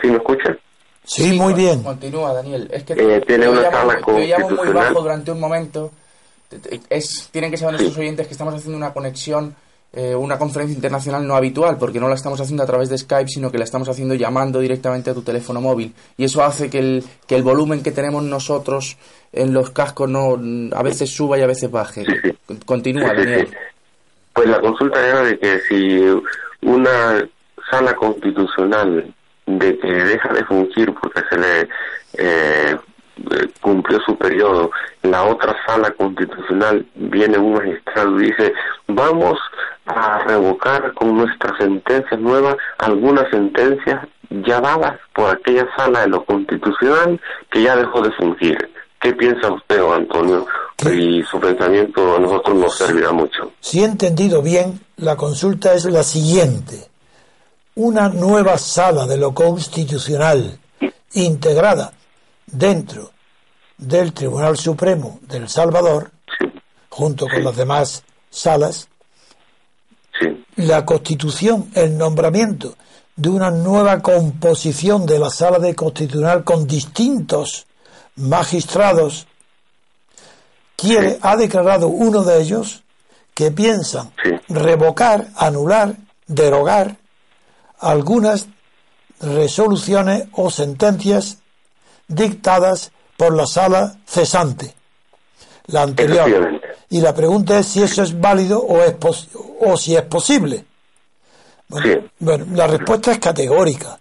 ¿Sí 0.01 0.09
me 0.09 0.17
escucha? 0.17 0.57
Sí, 1.05 1.33
muy 1.33 1.53
bien. 1.53 1.83
Continúa, 1.83 2.33
Daniel. 2.33 2.69
Es 2.73 2.85
que 2.85 2.95
tiene 3.27 3.49
una 3.49 3.71
sala 3.71 4.01
constitucional. 4.01 4.57
muy 4.57 4.73
bajo 4.73 5.03
durante 5.03 5.31
un 5.31 5.41
momento. 5.41 5.91
Es, 6.89 7.29
tienen 7.31 7.51
que 7.51 7.57
saber 7.57 7.75
nuestros 7.75 7.99
oyentes 7.99 8.27
que 8.27 8.33
estamos 8.33 8.55
haciendo 8.55 8.77
una 8.77 8.93
conexión 8.93 9.55
eh, 9.95 10.15
una 10.15 10.39
conferencia 10.39 10.75
internacional 10.75 11.27
no 11.27 11.37
habitual, 11.37 11.77
porque 11.79 12.01
no 12.01 12.09
la 12.09 12.15
estamos 12.15 12.41
haciendo 12.41 12.63
a 12.63 12.67
través 12.67 12.89
de 12.89 12.97
Skype, 12.97 13.29
sino 13.29 13.51
que 13.51 13.59
la 13.59 13.65
estamos 13.65 13.89
haciendo 13.89 14.15
llamando 14.15 14.59
directamente 14.59 15.11
a 15.11 15.15
tu 15.15 15.23
teléfono 15.23 15.61
móvil. 15.61 15.93
Y 16.17 16.25
eso 16.25 16.43
hace 16.43 16.71
que 16.71 16.79
el, 16.79 17.05
que 17.27 17.37
el 17.37 17.43
volumen 17.43 17.83
que 17.83 17.93
tenemos 17.93 18.23
nosotros 18.23 18.97
en 19.33 19.53
los 19.53 19.71
cascos 19.71 20.09
no 20.09 20.39
a 20.75 20.83
veces 20.83 21.11
suba 21.11 21.39
y 21.39 21.43
a 21.43 21.47
veces 21.47 21.71
baje. 21.71 22.05
Continúa, 22.67 23.13
Daniel. 23.15 23.49
Pues 24.33 24.49
la 24.49 24.61
consulta 24.61 25.07
era 25.07 25.23
de 25.25 25.39
que 25.39 25.61
si 25.69 26.01
una 26.63 27.29
sala 27.71 27.95
constitucional 27.95 29.13
de 29.47 29.79
que 29.79 29.93
deja 29.93 30.33
de 30.33 30.45
fungir 30.45 30.95
porque 30.95 31.21
se 31.29 31.39
le 31.39 31.69
eh, 32.15 32.77
cumplió 33.61 34.01
su 34.05 34.17
periodo, 34.17 34.71
la 35.03 35.25
otra 35.25 35.57
sala 35.67 35.91
constitucional 35.93 36.87
viene 36.95 37.39
un 37.39 37.55
magistrado 37.55 38.21
y 38.21 38.27
dice, 38.27 38.53
vamos 38.89 39.39
a 39.87 40.19
revocar 40.21 40.93
con 40.95 41.17
nuestras 41.17 41.57
sentencias 41.59 42.21
nuevas 42.21 42.57
algunas 42.79 43.29
sentencias 43.31 44.07
ya 44.47 44.61
dadas 44.61 44.99
por 45.15 45.31
aquella 45.31 45.67
sala 45.77 46.01
de 46.01 46.09
lo 46.09 46.25
constitucional 46.25 47.21
que 47.51 47.63
ya 47.63 47.77
dejó 47.77 48.01
de 48.03 48.13
fungir. 48.13 48.71
¿Qué 49.01 49.13
piensa 49.13 49.53
usted, 49.53 49.81
Antonio? 49.83 50.47
Y 50.85 51.23
su 51.25 51.39
pensamiento 51.39 52.17
a 52.17 52.21
nosotros 52.21 52.57
nos 52.57 52.77
servirá 52.77 53.13
mucho. 53.13 53.53
Si 53.61 53.83
he 53.83 53.85
entendido 53.85 54.43
bien, 54.43 54.81
la 54.97 55.17
consulta 55.17 55.75
es 55.75 55.85
la 55.87 56.03
siguiente. 56.03 56.89
Una 57.75 58.09
nueva 58.09 58.59
sala 58.59 59.07
de 59.07 59.17
lo 59.17 59.35
constitucional 59.35 60.59
integrada 61.15 61.93
dentro 62.47 63.11
del 63.79 64.13
Tribunal 64.13 64.57
Supremo 64.57 65.19
del 65.23 65.49
Salvador, 65.49 66.11
junto 66.89 67.27
con 67.29 67.45
las 67.45 67.57
demás 67.57 68.05
salas, 68.31 68.89
la 70.57 70.85
constitución, 70.85 71.71
el 71.75 71.97
nombramiento 71.97 72.77
de 73.17 73.29
una 73.29 73.51
nueva 73.51 74.01
composición 74.01 75.07
de 75.07 75.19
la 75.19 75.31
sala 75.31 75.59
de 75.59 75.75
constitucional 75.75 76.45
con 76.45 76.67
distintos 76.67 77.67
magistrados, 78.17 79.27
quiere, 80.77 81.19
ha 81.23 81.37
declarado 81.37 81.89
uno 81.89 82.23
de 82.23 82.41
ellos 82.41 82.83
que 83.35 83.51
piensan 83.51 84.13
revocar, 84.49 85.29
anular, 85.37 85.97
derogar 86.27 86.99
algunas 87.79 88.49
resoluciones 89.21 90.29
o 90.33 90.51
sentencias 90.51 91.39
dictadas 92.15 92.93
por 93.17 93.35
la 93.35 93.47
sala 93.47 93.97
cesante, 94.07 94.75
la 95.67 95.83
anterior. 95.83 96.61
Y 96.91 97.01
la 97.01 97.15
pregunta 97.15 97.59
es 97.59 97.67
si 97.67 97.83
eso 97.83 98.03
es 98.03 98.21
válido 98.21 98.61
o, 98.61 98.83
es 98.83 98.95
o 99.61 99.77
si 99.77 99.97
es 99.97 100.03
posible. 100.03 100.65
Bueno, 102.19 102.47
la 102.53 102.67
respuesta 102.67 103.13
es 103.13 103.19
categórica. 103.19 103.99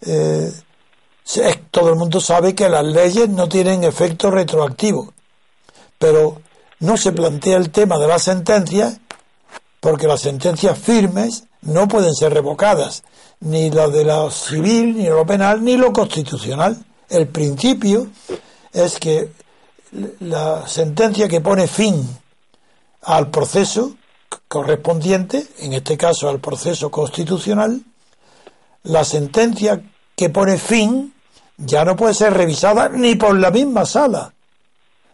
Eh, 0.00 0.52
todo 1.70 1.90
el 1.90 1.96
mundo 1.96 2.20
sabe 2.20 2.54
que 2.54 2.68
las 2.68 2.84
leyes 2.84 3.28
no 3.28 3.48
tienen 3.48 3.84
efecto 3.84 4.30
retroactivo, 4.30 5.12
pero 5.98 6.40
no 6.80 6.96
se 6.96 7.12
plantea 7.12 7.56
el 7.56 7.70
tema 7.70 7.98
de 7.98 8.06
la 8.06 8.18
sentencia 8.18 8.98
porque 9.80 10.06
las 10.06 10.20
sentencias 10.20 10.78
firmes 10.78 11.44
no 11.62 11.88
pueden 11.88 12.14
ser 12.14 12.32
revocadas, 12.32 13.02
ni 13.40 13.70
lo 13.70 13.90
de 13.90 14.04
lo 14.04 14.30
civil, 14.30 14.96
ni 14.96 15.06
lo 15.06 15.26
penal, 15.26 15.62
ni 15.62 15.76
lo 15.76 15.92
constitucional. 15.92 16.76
El 17.08 17.28
principio 17.28 18.08
es 18.72 18.98
que 18.98 19.32
la 20.20 20.66
sentencia 20.68 21.28
que 21.28 21.40
pone 21.40 21.66
fin 21.66 22.06
al 23.02 23.30
proceso 23.30 23.94
correspondiente, 24.46 25.46
en 25.58 25.72
este 25.72 25.96
caso 25.96 26.28
al 26.28 26.40
proceso 26.40 26.90
constitucional, 26.90 27.82
la 28.82 29.04
sentencia 29.04 29.82
que 30.14 30.30
pone 30.30 30.58
fin 30.58 31.14
ya 31.56 31.84
no 31.84 31.96
puede 31.96 32.14
ser 32.14 32.34
revisada 32.34 32.88
ni 32.88 33.14
por 33.14 33.38
la 33.38 33.50
misma 33.50 33.84
sala, 33.84 34.32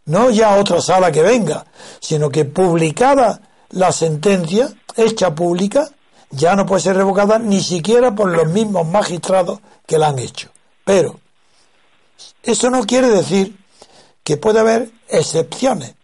no 0.06 0.30
ya 0.30 0.56
otra 0.56 0.80
sala 0.80 1.10
que 1.12 1.22
venga, 1.22 1.64
sino 2.00 2.28
que 2.28 2.44
publicada 2.44 3.40
la 3.70 3.92
sentencia, 3.92 4.68
hecha 4.96 5.34
pública, 5.34 5.88
ya 6.30 6.56
no 6.56 6.66
puede 6.66 6.82
ser 6.82 6.96
revocada 6.96 7.38
ni 7.38 7.60
siquiera 7.60 8.14
por 8.14 8.30
los 8.30 8.48
mismos 8.48 8.86
magistrados 8.86 9.60
que 9.86 9.98
la 9.98 10.08
han 10.08 10.18
hecho. 10.18 10.50
Pero 10.84 11.20
eso 12.42 12.70
no 12.70 12.84
quiere 12.84 13.08
decir 13.08 13.56
que 14.22 14.36
puede 14.36 14.60
haber 14.60 14.90
excepciones 15.08 15.94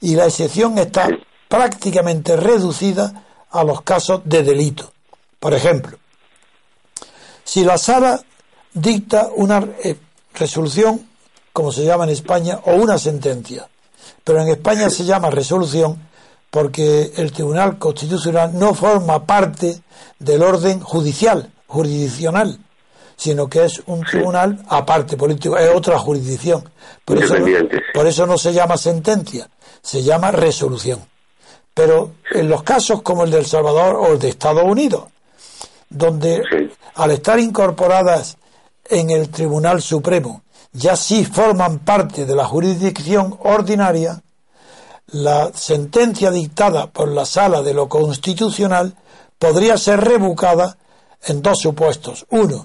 y 0.00 0.14
la 0.14 0.26
excepción 0.26 0.78
está 0.78 1.08
prácticamente 1.48 2.36
reducida 2.36 3.24
a 3.50 3.64
los 3.64 3.82
casos 3.82 4.22
de 4.24 4.42
delito. 4.42 4.92
Por 5.38 5.54
ejemplo, 5.54 5.98
si 7.44 7.64
la 7.64 7.78
sala 7.78 8.20
dicta 8.72 9.28
una 9.34 9.66
eh, 9.82 9.96
resolución, 10.34 11.08
como 11.52 11.72
se 11.72 11.84
llama 11.84 12.04
en 12.04 12.10
España, 12.10 12.60
o 12.64 12.74
una 12.74 12.98
sentencia, 12.98 13.68
pero 14.22 14.40
en 14.40 14.48
España 14.48 14.88
se 14.90 15.04
llama 15.04 15.30
resolución 15.30 16.08
porque 16.50 17.12
el 17.16 17.32
Tribunal 17.32 17.78
Constitucional 17.78 18.50
no 18.54 18.74
forma 18.74 19.24
parte 19.24 19.80
del 20.18 20.42
orden 20.42 20.80
judicial, 20.80 21.50
jurisdiccional, 21.66 22.58
sino 23.20 23.50
que 23.50 23.66
es 23.66 23.82
un 23.84 24.02
tribunal 24.02 24.64
aparte 24.70 25.14
político, 25.14 25.58
es 25.58 25.68
otra 25.74 25.98
jurisdicción. 25.98 26.66
Por 27.04 27.22
eso, 27.22 27.34
por 27.92 28.06
eso 28.06 28.24
no 28.24 28.38
se 28.38 28.54
llama 28.54 28.78
sentencia, 28.78 29.50
se 29.82 30.02
llama 30.02 30.30
resolución. 30.30 31.00
Pero 31.74 32.12
en 32.30 32.48
los 32.48 32.62
casos 32.62 33.02
como 33.02 33.24
el 33.24 33.30
de 33.30 33.40
El 33.40 33.44
Salvador 33.44 33.96
o 33.96 34.12
el 34.14 34.18
de 34.18 34.30
Estados 34.30 34.64
Unidos, 34.64 35.04
donde 35.90 36.70
al 36.94 37.10
estar 37.10 37.38
incorporadas 37.38 38.38
en 38.86 39.10
el 39.10 39.28
Tribunal 39.28 39.82
Supremo 39.82 40.42
ya 40.72 40.96
sí 40.96 41.26
forman 41.26 41.80
parte 41.80 42.24
de 42.24 42.34
la 42.34 42.46
jurisdicción 42.46 43.36
ordinaria, 43.42 44.22
la 45.08 45.50
sentencia 45.52 46.30
dictada 46.30 46.86
por 46.86 47.08
la 47.08 47.26
Sala 47.26 47.60
de 47.60 47.74
lo 47.74 47.86
Constitucional 47.86 48.94
podría 49.38 49.76
ser 49.76 50.00
revocada 50.00 50.78
en 51.26 51.42
dos 51.42 51.58
supuestos. 51.58 52.24
Uno, 52.30 52.64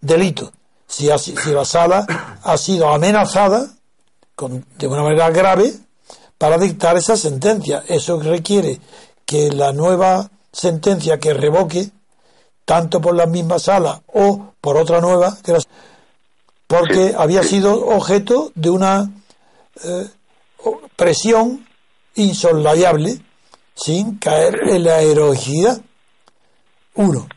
delito. 0.00 0.52
Si, 0.86 1.08
si 1.18 1.52
la 1.52 1.64
Sala 1.64 2.04
ha 2.42 2.56
sido 2.56 2.88
amenazada 2.88 3.68
con, 4.34 4.64
de 4.78 4.86
una 4.86 5.02
manera 5.02 5.30
grave 5.30 5.72
para 6.38 6.58
dictar 6.58 6.96
esa 6.96 7.16
sentencia. 7.16 7.84
Eso 7.86 8.18
requiere 8.18 8.80
que 9.26 9.50
la 9.50 9.72
nueva 9.72 10.30
sentencia 10.52 11.20
que 11.20 11.34
revoque, 11.34 11.90
tanto 12.64 13.00
por 13.00 13.14
la 13.14 13.26
misma 13.26 13.58
sala 13.58 14.02
o 14.06 14.52
por 14.60 14.76
otra 14.76 15.00
nueva, 15.00 15.36
porque 16.66 17.14
había 17.16 17.42
sido 17.42 17.86
objeto 17.88 18.52
de 18.54 18.70
una 18.70 19.10
eh, 19.84 20.08
presión 20.96 21.66
insoslayable 22.14 23.20
sin 23.74 24.16
caer 24.18 24.60
en 24.68 24.84
la 24.84 25.00
heroicidad. 25.00 25.80
Uno, 26.94 27.28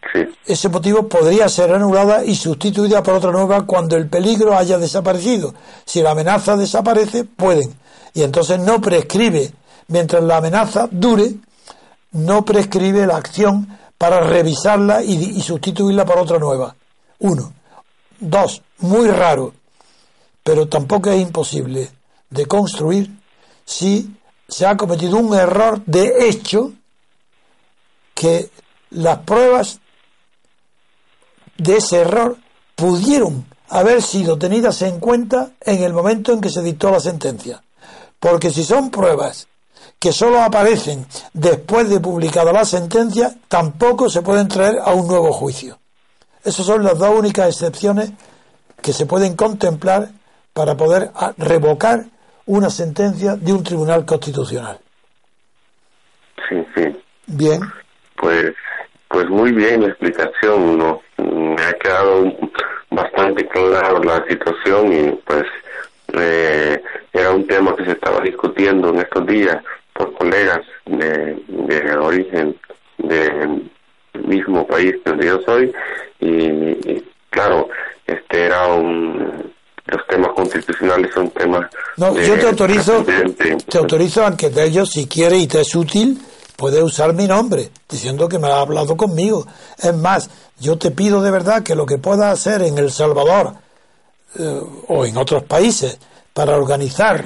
ese 0.46 0.70
motivo 0.70 1.08
podría 1.08 1.48
ser 1.48 1.72
anulada 1.72 2.26
y 2.26 2.36
sustituida 2.36 3.04
por 3.04 3.16
otra 3.16 3.32
nueva 3.32 3.66
cuando 3.66 3.96
el 3.96 4.10
peligro 4.10 4.58
haya 4.58 4.78
desaparecido. 4.78 5.54
Si 5.86 6.02
la 6.02 6.12
amenaza 6.12 6.58
desaparece, 6.58 7.24
pueden. 7.24 7.74
Y 8.14 8.24
entonces 8.24 8.60
no 8.60 8.82
prescribe, 8.82 9.52
mientras 9.88 10.24
la 10.24 10.38
amenaza 10.38 10.88
dure, 10.92 11.36
no 12.12 12.44
prescribe 12.44 13.06
la 13.06 13.18
acción 13.18 13.78
para 13.98 14.22
revisarla 14.22 15.04
y, 15.04 15.14
y 15.14 15.42
sustituirla 15.42 16.06
por 16.06 16.18
otra 16.18 16.40
nueva. 16.40 16.76
Uno. 17.20 17.54
Dos, 18.20 18.62
muy 18.80 19.08
raro, 19.08 19.54
pero 20.44 20.68
tampoco 20.68 21.10
es 21.10 21.22
imposible 21.22 21.90
de 22.30 22.46
construir 22.46 23.10
si 23.66 24.16
se 24.48 24.66
ha 24.66 24.78
cometido 24.78 25.18
un 25.18 25.34
error 25.34 25.82
de 25.86 26.28
hecho 26.28 26.74
que 28.14 28.50
las 28.94 29.20
pruebas 29.20 29.80
de 31.58 31.78
ese 31.78 32.02
error 32.02 32.38
pudieron 32.76 33.46
haber 33.70 34.02
sido 34.02 34.38
tenidas 34.38 34.82
en 34.82 35.00
cuenta 35.00 35.52
en 35.62 35.84
el 35.84 35.94
momento 35.94 36.32
en 36.32 36.42
que 36.42 36.50
se 36.50 36.62
dictó 36.62 36.92
la 36.92 37.00
sentencia. 37.00 37.64
Porque 38.20 38.50
si 38.50 38.64
son 38.64 38.90
pruebas 38.90 39.48
que 40.00 40.12
solo 40.12 40.42
aparecen 40.42 41.06
después 41.34 41.90
de 41.90 42.00
publicada 42.00 42.52
la 42.52 42.66
sentencia, 42.66 43.36
tampoco 43.48 44.10
se 44.10 44.22
pueden 44.22 44.48
traer 44.48 44.78
a 44.84 44.94
un 44.94 45.08
nuevo 45.08 45.32
juicio. 45.32 45.80
Esas 46.44 46.66
son 46.66 46.84
las 46.84 46.98
dos 46.98 47.18
únicas 47.18 47.48
excepciones 47.48 48.12
que 48.82 48.94
se 48.94 49.06
pueden 49.06 49.36
contemplar 49.36 50.10
para 50.52 50.76
poder 50.76 51.12
revocar 51.38 52.06
una 52.46 52.70
sentencia 52.70 53.36
de 53.36 53.54
un 53.54 53.64
tribunal 53.64 54.06
constitucional. 54.06 54.80
Sí, 56.50 56.66
sí. 56.76 57.04
Bien. 57.28 57.62
Pues, 58.18 58.54
pues 59.14 59.30
muy 59.30 59.52
bien 59.52 59.84
la 59.84 59.90
explicación, 59.90 60.80
¿no? 60.80 61.02
Me 61.18 61.62
ha 61.62 61.74
quedado 61.74 62.34
bastante 62.90 63.48
claro 63.48 64.04
la 64.04 64.26
situación 64.28 64.92
y 64.92 65.12
pues 65.24 65.44
eh, 66.14 66.82
era 67.14 67.30
un 67.30 67.46
tema 67.46 67.76
que 67.76 67.86
se 67.86 67.92
estaba 67.92 68.20
discutiendo 68.22 68.90
en 68.90 68.98
estos 68.98 69.26
días 69.28 69.58
por 69.94 70.14
colegas 70.16 70.62
de, 70.88 71.38
de 71.48 71.96
origen 71.96 72.56
del 72.98 73.70
mismo 74.26 74.66
país 74.66 74.96
donde 75.06 75.28
yo 75.28 75.40
soy 75.42 75.72
y 76.20 77.04
claro, 77.30 77.70
este 78.08 78.46
era 78.46 78.66
un 78.68 79.54
los 79.86 80.08
temas 80.08 80.32
constitucionales 80.34 81.12
son 81.14 81.30
temas. 81.32 81.70
No, 81.98 82.20
yo 82.20 82.36
te 82.36 82.48
autorizo, 82.48 83.06
te 83.70 83.78
autorizo, 83.78 84.26
aunque 84.26 84.50
de 84.50 84.64
ellos, 84.64 84.90
si 84.92 85.08
quiere 85.08 85.38
y 85.38 85.46
te 85.46 85.62
es 85.62 85.76
útil, 85.76 86.18
puede 86.56 86.82
usar 86.84 87.14
mi 87.14 87.28
nombre, 87.28 87.72
diciendo 87.90 88.28
que 88.28 88.40
me 88.40 88.48
ha 88.48 88.60
hablado 88.60 88.96
conmigo. 88.98 89.46
Es 89.78 89.96
más, 89.96 90.30
yo 90.60 90.78
te 90.78 90.92
pido 90.92 91.22
de 91.22 91.32
verdad 91.32 91.64
que 91.64 91.76
lo 91.76 91.86
que 91.86 91.98
pueda 91.98 92.32
hacer 92.32 92.62
en 92.64 92.78
El 92.78 92.92
Salvador 92.92 93.54
eh, 94.38 94.62
o 94.88 95.06
en 95.06 95.18
otros 95.18 95.44
países 95.44 95.98
para 96.34 96.58
organizar, 96.58 97.26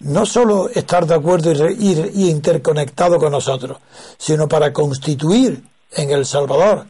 no 0.00 0.26
solo 0.26 0.68
estar 0.68 1.06
de 1.06 1.14
acuerdo 1.14 1.52
y, 1.70 2.10
y 2.14 2.30
interconectado 2.30 3.18
con 3.18 3.32
nosotros, 3.32 3.78
sino 4.18 4.48
para 4.48 4.72
constituir 4.72 5.62
en 5.92 6.10
El 6.10 6.26
Salvador 6.26 6.86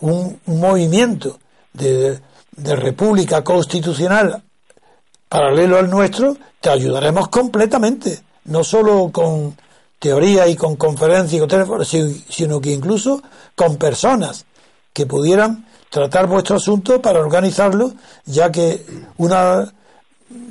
un 0.00 0.40
movimiento 0.46 1.38
de 1.72 2.20
de 2.56 2.76
república 2.76 3.42
constitucional 3.42 4.42
paralelo 5.28 5.78
al 5.78 5.88
nuestro, 5.88 6.36
te 6.60 6.68
ayudaremos 6.68 7.28
completamente, 7.28 8.20
no 8.44 8.62
solo 8.62 9.10
con 9.10 9.56
teoría 10.02 10.48
y 10.48 10.56
con 10.56 10.74
conferencias 10.74 11.34
y 11.34 11.38
con 11.38 11.48
teléfono, 11.48 11.84
sino 11.84 12.60
que 12.60 12.72
incluso 12.72 13.22
con 13.54 13.76
personas 13.76 14.44
que 14.92 15.06
pudieran 15.06 15.64
tratar 15.90 16.26
vuestro 16.26 16.56
asunto 16.56 17.00
para 17.00 17.20
organizarlo, 17.20 17.92
ya 18.24 18.50
que 18.50 18.84
una 19.18 19.72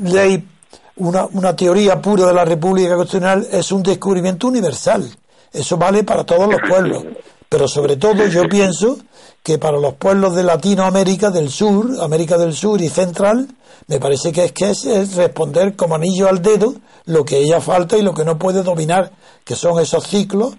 ley, 0.03 0.47
una, 0.95 1.25
una 1.33 1.53
teoría 1.53 2.01
pura 2.01 2.27
de 2.27 2.33
la 2.33 2.45
República 2.45 2.95
Constitucional 2.95 3.45
es 3.51 3.73
un 3.73 3.83
descubrimiento 3.83 4.47
universal. 4.47 5.11
Eso 5.51 5.75
vale 5.75 6.05
para 6.05 6.23
todos 6.23 6.49
los 6.49 6.61
pueblos. 6.69 7.03
Pero 7.51 7.67
sobre 7.67 7.97
todo 7.97 8.27
yo 8.27 8.47
pienso 8.47 8.97
que 9.43 9.57
para 9.57 9.77
los 9.77 9.95
pueblos 9.95 10.33
de 10.37 10.41
Latinoamérica 10.41 11.31
del 11.31 11.49
Sur, 11.49 11.85
América 11.99 12.37
del 12.37 12.53
Sur 12.53 12.79
y 12.81 12.87
Central, 12.87 13.45
me 13.87 13.99
parece 13.99 14.31
que 14.31 14.45
es 14.45 14.51
que 14.53 14.69
es, 14.69 15.15
responder 15.15 15.75
como 15.75 15.95
anillo 15.95 16.29
al 16.29 16.41
dedo 16.41 16.75
lo 17.07 17.25
que 17.25 17.39
ella 17.39 17.59
falta 17.59 17.97
y 17.97 18.03
lo 18.03 18.13
que 18.13 18.23
no 18.23 18.39
puede 18.39 18.63
dominar, 18.63 19.11
que 19.43 19.55
son 19.55 19.81
esos 19.81 20.07
ciclos 20.07 20.55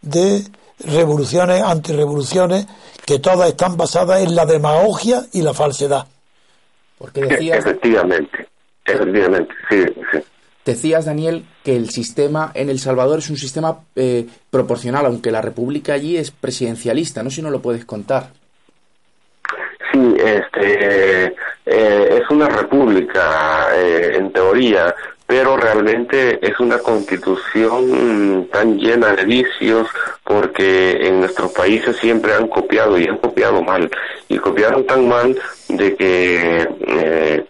de 0.00 0.42
revoluciones, 0.78 1.62
antirrevoluciones, 1.62 2.66
que 3.04 3.18
todas 3.18 3.50
están 3.50 3.76
basadas 3.76 4.22
en 4.22 4.34
la 4.34 4.46
demagogia 4.46 5.26
y 5.34 5.42
la 5.42 5.52
falsedad. 5.52 6.06
Porque 6.96 7.20
Efectivamente, 7.20 8.48
efectivamente, 8.86 9.54
sí, 9.68 9.84
sí. 10.10 10.18
Decías, 10.64 11.06
Daniel, 11.06 11.44
que 11.64 11.74
el 11.74 11.88
sistema 11.88 12.52
en 12.54 12.68
El 12.68 12.78
Salvador 12.78 13.20
es 13.20 13.30
un 13.30 13.36
sistema 13.36 13.80
eh, 13.96 14.26
proporcional, 14.50 15.06
aunque 15.06 15.30
la 15.30 15.40
república 15.40 15.94
allí 15.94 16.16
es 16.16 16.30
presidencialista. 16.30 17.22
No 17.22 17.30
si 17.30 17.42
no 17.42 17.50
lo 17.50 17.62
puedes 17.62 17.84
contar. 17.84 18.30
Sí, 19.92 20.14
este, 20.18 21.34
eh, 21.66 22.20
es 22.22 22.30
una 22.30 22.48
república 22.48 23.68
eh, 23.74 24.12
en 24.16 24.32
teoría, 24.32 24.94
pero 25.26 25.56
realmente 25.56 26.38
es 26.44 26.58
una 26.60 26.78
constitución 26.78 28.48
tan 28.52 28.78
llena 28.78 29.14
de 29.14 29.24
vicios 29.24 29.88
porque 30.24 31.06
en 31.06 31.20
nuestros 31.20 31.52
países 31.52 31.96
siempre 31.96 32.34
han 32.34 32.48
copiado 32.48 32.98
y 32.98 33.06
han 33.06 33.18
copiado 33.18 33.62
mal 33.62 33.90
y 34.28 34.38
copiaron 34.38 34.84
tan 34.86 35.08
mal 35.08 35.36
de 35.68 35.96
que 35.96 36.68
eh, 36.86 37.44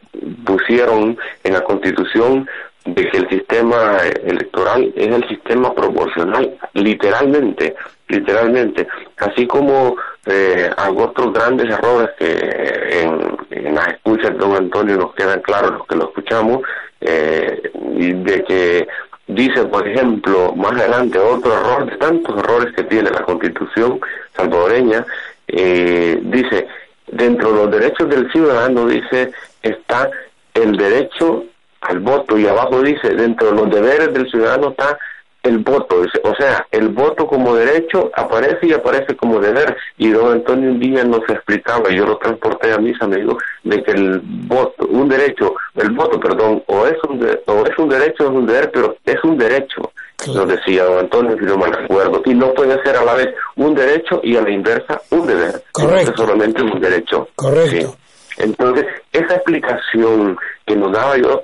pusieron 0.44 1.18
en 1.42 1.52
la 1.52 1.64
constitución 1.64 2.48
de 2.84 3.10
que 3.10 3.18
el 3.18 3.28
sistema 3.28 3.98
electoral 4.24 4.92
es 4.96 5.08
el 5.08 5.28
sistema 5.28 5.74
proporcional, 5.74 6.56
literalmente, 6.74 7.76
literalmente, 8.08 8.86
así 9.18 9.46
como 9.46 9.96
eh, 10.26 10.70
otros 10.96 11.32
grandes 11.32 11.70
errores 11.70 12.10
que 12.18 13.02
en, 13.02 13.36
en, 13.50 13.74
las 13.74 13.88
escuchas 13.88 14.32
de 14.32 14.38
don 14.38 14.56
Antonio 14.56 14.96
nos 14.96 15.14
quedan 15.14 15.40
claros 15.42 15.72
los 15.72 15.86
que 15.86 15.96
lo 15.96 16.04
escuchamos, 16.04 16.62
eh, 17.00 17.70
de 17.74 18.44
que 18.44 18.88
dice, 19.26 19.64
por 19.64 19.86
ejemplo, 19.86 20.52
más 20.54 20.72
adelante 20.72 21.18
otro 21.18 21.52
error 21.52 21.90
de 21.90 21.96
tantos 21.98 22.38
errores 22.38 22.74
que 22.74 22.84
tiene 22.84 23.10
la 23.10 23.22
constitución 23.22 24.00
salvadoreña, 24.36 25.04
eh, 25.48 26.18
dice, 26.22 26.66
dentro 27.08 27.50
de 27.50 27.56
los 27.56 27.70
derechos 27.70 28.08
del 28.08 28.30
ciudadano, 28.32 28.86
dice, 28.86 29.32
está 29.62 30.10
el 30.54 30.76
derecho 30.76 31.44
al 31.80 32.00
voto 32.00 32.38
y 32.38 32.46
abajo 32.46 32.82
dice, 32.82 33.10
dentro 33.10 33.50
de 33.50 33.56
los 33.56 33.70
deberes 33.70 34.12
del 34.12 34.30
ciudadano 34.30 34.70
está 34.70 34.98
el 35.42 35.58
voto, 35.58 36.02
o 36.22 36.34
sea, 36.34 36.66
el 36.70 36.88
voto 36.88 37.26
como 37.26 37.54
derecho 37.54 38.10
aparece 38.14 38.66
y 38.66 38.72
aparece 38.72 39.16
como 39.16 39.40
deber. 39.40 39.74
Y 39.96 40.10
don 40.10 40.32
Antonio 40.32 40.70
un 40.70 40.80
día 40.80 41.02
nos 41.04 41.26
explicaba, 41.28 41.88
yo 41.90 42.04
lo 42.04 42.18
transporté 42.18 42.72
a 42.72 42.78
mis 42.78 43.00
amigos, 43.00 43.42
de 43.64 43.82
que 43.82 43.92
el 43.92 44.20
voto, 44.22 44.86
un 44.86 45.08
derecho, 45.08 45.54
el 45.76 45.90
voto, 45.92 46.20
perdón, 46.20 46.62
o 46.66 46.86
es 46.86 46.96
un, 47.08 47.26
o 47.46 47.66
es 47.66 47.78
un 47.78 47.88
derecho 47.88 48.24
o 48.24 48.30
es 48.30 48.36
un 48.36 48.46
deber, 48.46 48.70
pero 48.70 48.96
es 49.06 49.24
un 49.24 49.38
derecho, 49.38 49.92
nos 50.26 50.46
decía 50.46 50.84
don 50.84 50.98
Antonio, 50.98 51.36
si 51.38 51.44
no 51.46 51.56
me 51.56 51.66
acuerdo, 51.66 52.20
y 52.26 52.34
no 52.34 52.52
puede 52.52 52.82
ser 52.82 52.96
a 52.96 53.04
la 53.04 53.14
vez 53.14 53.28
un 53.56 53.74
derecho 53.74 54.20
y 54.22 54.36
a 54.36 54.42
la 54.42 54.50
inversa 54.50 55.00
un 55.10 55.26
deber. 55.26 55.62
Correcto. 55.72 56.10
Es 56.10 56.16
solamente 56.16 56.62
un 56.62 56.78
derecho. 56.78 57.28
Correcto. 57.34 57.96
Entonces, 58.36 58.86
esa 59.12 59.34
explicación 59.34 60.38
que 60.66 60.76
nos 60.76 60.92
daba 60.92 61.16
yo 61.16 61.42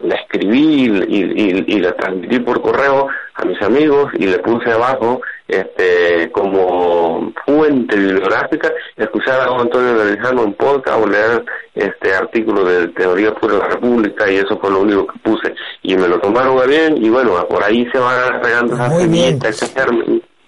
la 0.00 0.16
escribí 0.16 0.84
y, 1.08 1.78
la 1.80 1.94
transmití 1.96 2.38
por 2.40 2.60
correo 2.60 3.08
a 3.34 3.44
mis 3.44 3.60
amigos 3.62 4.12
y 4.14 4.26
le 4.26 4.38
puse 4.38 4.70
abajo 4.70 5.20
este 5.46 6.30
como 6.32 7.32
fuente 7.44 7.96
bibliográfica 7.96 8.72
escuchar 8.96 9.40
a 9.40 9.46
don 9.46 9.60
Antonio 9.60 10.04
Lejano 10.04 10.44
en 10.44 10.54
podcast 10.54 11.02
o 11.02 11.06
leer 11.06 11.44
este 11.74 12.14
artículo 12.14 12.64
de 12.64 12.88
Teoría 12.88 13.34
Pura 13.34 13.54
de 13.54 13.58
la 13.60 13.68
República 13.68 14.30
y 14.30 14.36
eso 14.36 14.58
fue 14.58 14.70
lo 14.70 14.80
único 14.80 15.06
que 15.06 15.18
puse. 15.20 15.54
Y 15.82 15.96
me 15.96 16.08
lo 16.08 16.18
tomaron 16.20 16.58
a 16.58 16.66
bien 16.66 16.96
y 17.02 17.08
bueno 17.08 17.46
por 17.48 17.62
ahí 17.62 17.86
se 17.92 17.98
van 17.98 18.42
regando 18.42 18.74
esas 18.74 18.98
semillitas 18.98 19.74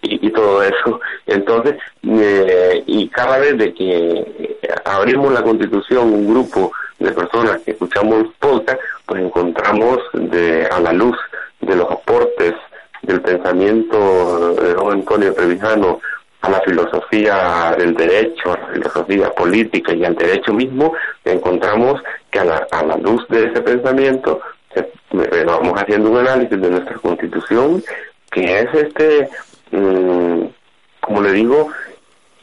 y, 0.03 0.27
y, 0.27 0.31
todo 0.31 0.63
eso. 0.63 1.01
Entonces 1.27 1.75
eh, 2.03 2.83
y 2.87 3.09
cada 3.09 3.39
vez 3.39 3.59
de 3.59 3.75
que 3.75 4.59
abrimos 4.85 5.33
la 5.33 5.43
constitución 5.43 6.13
un 6.13 6.29
grupo 6.29 6.73
de 6.99 7.13
personas 7.13 7.63
que 7.63 7.73
escuchamos 7.73 8.27
podcast, 8.39 8.81
pues 9.07 9.23
encontramos 9.23 9.99
de, 10.13 10.67
a 10.67 10.81
la 10.81 10.93
luz 10.93 11.17
de 11.61 11.77
los 11.77 11.91
aportes 11.91 12.55
del 13.03 13.21
pensamiento 13.21 14.55
de 14.55 14.75
don 14.75 14.93
Antonio 14.93 15.33
Trevijano 15.35 16.01
a 16.41 16.51
la 16.51 16.61
filosofía 16.61 17.75
del 17.79 17.95
derecho, 17.95 18.53
a 18.53 18.59
la 18.59 18.67
filosofía 18.69 19.31
política 19.31 19.95
y 19.95 20.05
al 20.05 20.15
derecho 20.15 20.53
mismo, 20.53 20.95
encontramos 21.25 22.03
que 22.31 22.39
a 22.39 22.45
la, 22.45 22.67
a 22.71 22.83
la 22.85 22.97
luz 22.97 23.27
de 23.29 23.45
ese 23.45 23.61
pensamiento 23.63 24.41
vamos 25.47 25.75
haciendo 25.81 26.11
un 26.11 26.19
análisis 26.19 26.61
de 26.61 26.71
nuestra 26.71 26.95
constitución, 26.97 27.83
que 28.31 28.61
es 28.61 28.75
este, 28.75 29.29
mm, 29.71 30.43
como 31.01 31.23
le 31.23 31.33
digo, 31.33 31.71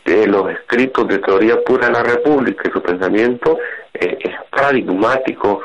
de 0.06 0.28
los 0.28 0.52
escritos 0.52 1.08
de 1.08 1.20
teoría 1.20 1.62
pura 1.64 1.88
de 1.88 1.94
la 1.94 2.04
República 2.04 2.64
y 2.68 2.72
su 2.72 2.82
pensamiento 2.82 3.58
eh, 3.94 4.18
paradigmático, 4.56 5.62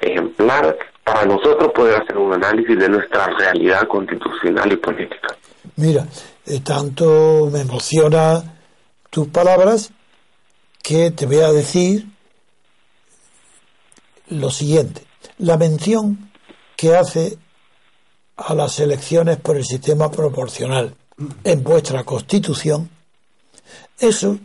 ejemplar, 0.00 0.76
para 1.04 1.24
nosotros 1.24 1.72
poder 1.72 2.02
hacer 2.02 2.16
un 2.16 2.32
análisis 2.32 2.78
de 2.78 2.88
nuestra 2.88 3.26
realidad 3.26 3.86
constitucional 3.88 4.72
y 4.72 4.76
política. 4.76 5.36
Mira, 5.76 6.06
eh, 6.46 6.60
tanto 6.60 7.48
me 7.52 7.60
emociona 7.60 8.42
tus 9.10 9.28
palabras 9.28 9.92
que 10.82 11.10
te 11.10 11.26
voy 11.26 11.38
a 11.38 11.52
decir 11.52 12.06
lo 14.28 14.50
siguiente. 14.50 15.02
La 15.38 15.56
mención 15.56 16.30
que 16.76 16.96
hace 16.96 17.38
a 18.36 18.54
las 18.54 18.80
elecciones 18.80 19.36
por 19.38 19.56
el 19.56 19.64
sistema 19.64 20.10
proporcional 20.10 20.94
en 21.44 21.62
vuestra 21.62 22.02
constitución 22.04 22.90
eso 23.98 24.38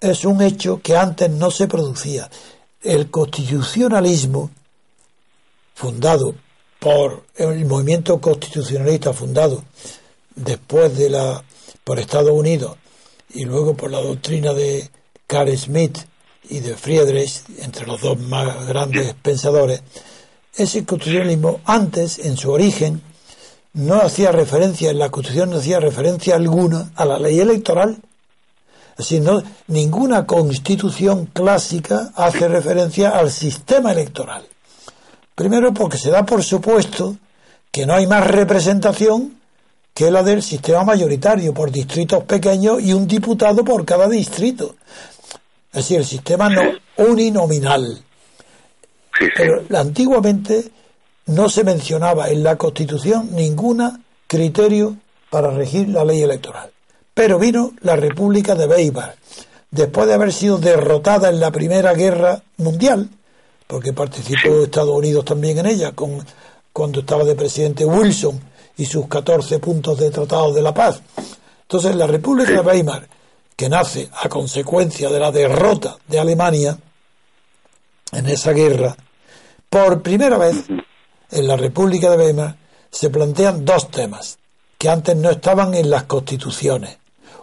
es 0.00 0.24
un 0.24 0.42
hecho 0.42 0.80
que 0.82 0.96
antes 0.96 1.30
no 1.30 1.50
se 1.50 1.68
producía. 1.68 2.30
El 2.82 3.10
constitucionalismo, 3.10 4.50
fundado 5.74 6.34
por 6.78 7.24
el 7.36 7.66
movimiento 7.66 8.20
constitucionalista 8.20 9.12
fundado 9.12 9.62
después 10.34 10.96
de 10.96 11.10
la 11.10 11.44
por 11.84 11.98
Estados 11.98 12.30
Unidos 12.30 12.76
y 13.34 13.44
luego 13.44 13.74
por 13.74 13.90
la 13.90 14.00
doctrina 14.00 14.54
de 14.54 14.88
Carl 15.26 15.56
Smith 15.56 15.98
y 16.48 16.60
de 16.60 16.76
Friedrich, 16.76 17.42
entre 17.58 17.86
los 17.86 18.00
dos 18.00 18.18
más 18.18 18.66
grandes 18.66 19.14
pensadores, 19.14 19.82
ese 20.56 20.84
constitucionalismo 20.84 21.60
antes, 21.64 22.18
en 22.18 22.36
su 22.36 22.50
origen, 22.50 23.02
no 23.72 23.96
hacía 24.00 24.32
referencia, 24.32 24.90
en 24.90 24.98
la 24.98 25.10
Constitución 25.10 25.50
no 25.50 25.58
hacía 25.58 25.78
referencia 25.78 26.34
alguna 26.34 26.90
a 26.96 27.04
la 27.04 27.18
ley 27.18 27.38
electoral 27.38 27.98
sino 29.02 29.42
ninguna 29.68 30.26
constitución 30.26 31.26
clásica 31.26 32.12
hace 32.14 32.48
referencia 32.48 33.10
al 33.10 33.30
sistema 33.30 33.92
electoral. 33.92 34.44
Primero 35.34 35.72
porque 35.72 35.98
se 35.98 36.10
da 36.10 36.24
por 36.24 36.42
supuesto 36.42 37.16
que 37.70 37.86
no 37.86 37.94
hay 37.94 38.06
más 38.06 38.26
representación 38.26 39.40
que 39.94 40.10
la 40.10 40.22
del 40.22 40.42
sistema 40.42 40.84
mayoritario 40.84 41.52
por 41.52 41.70
distritos 41.70 42.24
pequeños 42.24 42.82
y 42.82 42.92
un 42.92 43.06
diputado 43.06 43.64
por 43.64 43.84
cada 43.84 44.08
distrito. 44.08 44.76
Es 45.72 45.84
decir, 45.84 45.98
el 45.98 46.04
sistema 46.04 46.48
no 46.48 46.62
uninominal. 46.96 48.02
Pero 49.36 49.62
antiguamente 49.76 50.70
no 51.26 51.48
se 51.48 51.64
mencionaba 51.64 52.28
en 52.28 52.42
la 52.42 52.56
Constitución 52.56 53.30
ningún 53.32 54.04
criterio 54.26 54.96
para 55.30 55.50
regir 55.50 55.88
la 55.88 56.04
ley 56.04 56.22
electoral. 56.22 56.70
Pero 57.20 57.38
vino 57.38 57.74
la 57.82 57.96
República 57.96 58.54
de 58.54 58.66
Weimar, 58.66 59.14
después 59.70 60.06
de 60.06 60.14
haber 60.14 60.32
sido 60.32 60.56
derrotada 60.56 61.28
en 61.28 61.38
la 61.38 61.50
Primera 61.50 61.92
Guerra 61.92 62.42
Mundial, 62.56 63.10
porque 63.66 63.92
participó 63.92 64.62
Estados 64.64 64.96
Unidos 64.96 65.26
también 65.26 65.58
en 65.58 65.66
ella, 65.66 65.92
con, 65.92 66.24
cuando 66.72 67.00
estaba 67.00 67.24
de 67.24 67.34
presidente 67.34 67.84
Wilson 67.84 68.40
y 68.78 68.86
sus 68.86 69.06
14 69.06 69.58
puntos 69.58 69.98
de 69.98 70.10
Tratado 70.10 70.54
de 70.54 70.62
la 70.62 70.72
Paz. 70.72 71.02
Entonces, 71.60 71.94
la 71.94 72.06
República 72.06 72.52
de 72.52 72.60
Weimar, 72.60 73.06
que 73.54 73.68
nace 73.68 74.08
a 74.14 74.26
consecuencia 74.30 75.10
de 75.10 75.20
la 75.20 75.30
derrota 75.30 75.98
de 76.08 76.20
Alemania 76.20 76.78
en 78.12 78.26
esa 78.28 78.52
guerra, 78.52 78.96
por 79.68 80.00
primera 80.00 80.38
vez 80.38 80.64
en 81.30 81.46
la 81.46 81.58
República 81.58 82.12
de 82.12 82.16
Weimar 82.16 82.56
se 82.90 83.10
plantean 83.10 83.66
dos 83.66 83.90
temas 83.90 84.38
que 84.78 84.88
antes 84.88 85.14
no 85.16 85.28
estaban 85.28 85.74
en 85.74 85.90
las 85.90 86.04
constituciones. 86.04 86.99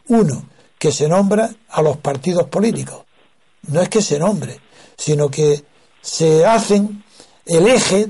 Uno, 0.10 0.44
que 0.78 0.92
se 0.92 1.08
nombra 1.08 1.50
a 1.70 1.82
los 1.82 1.98
partidos 1.98 2.48
políticos. 2.48 3.04
No 3.70 3.82
es 3.82 3.90
que 3.90 4.02
se 4.02 4.20
nombre, 4.20 4.60
sino 4.98 5.30
que 5.30 5.64
se 6.02 6.46
hacen 6.46 7.04
el 7.46 7.68
eje 7.68 8.08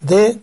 de 0.00 0.38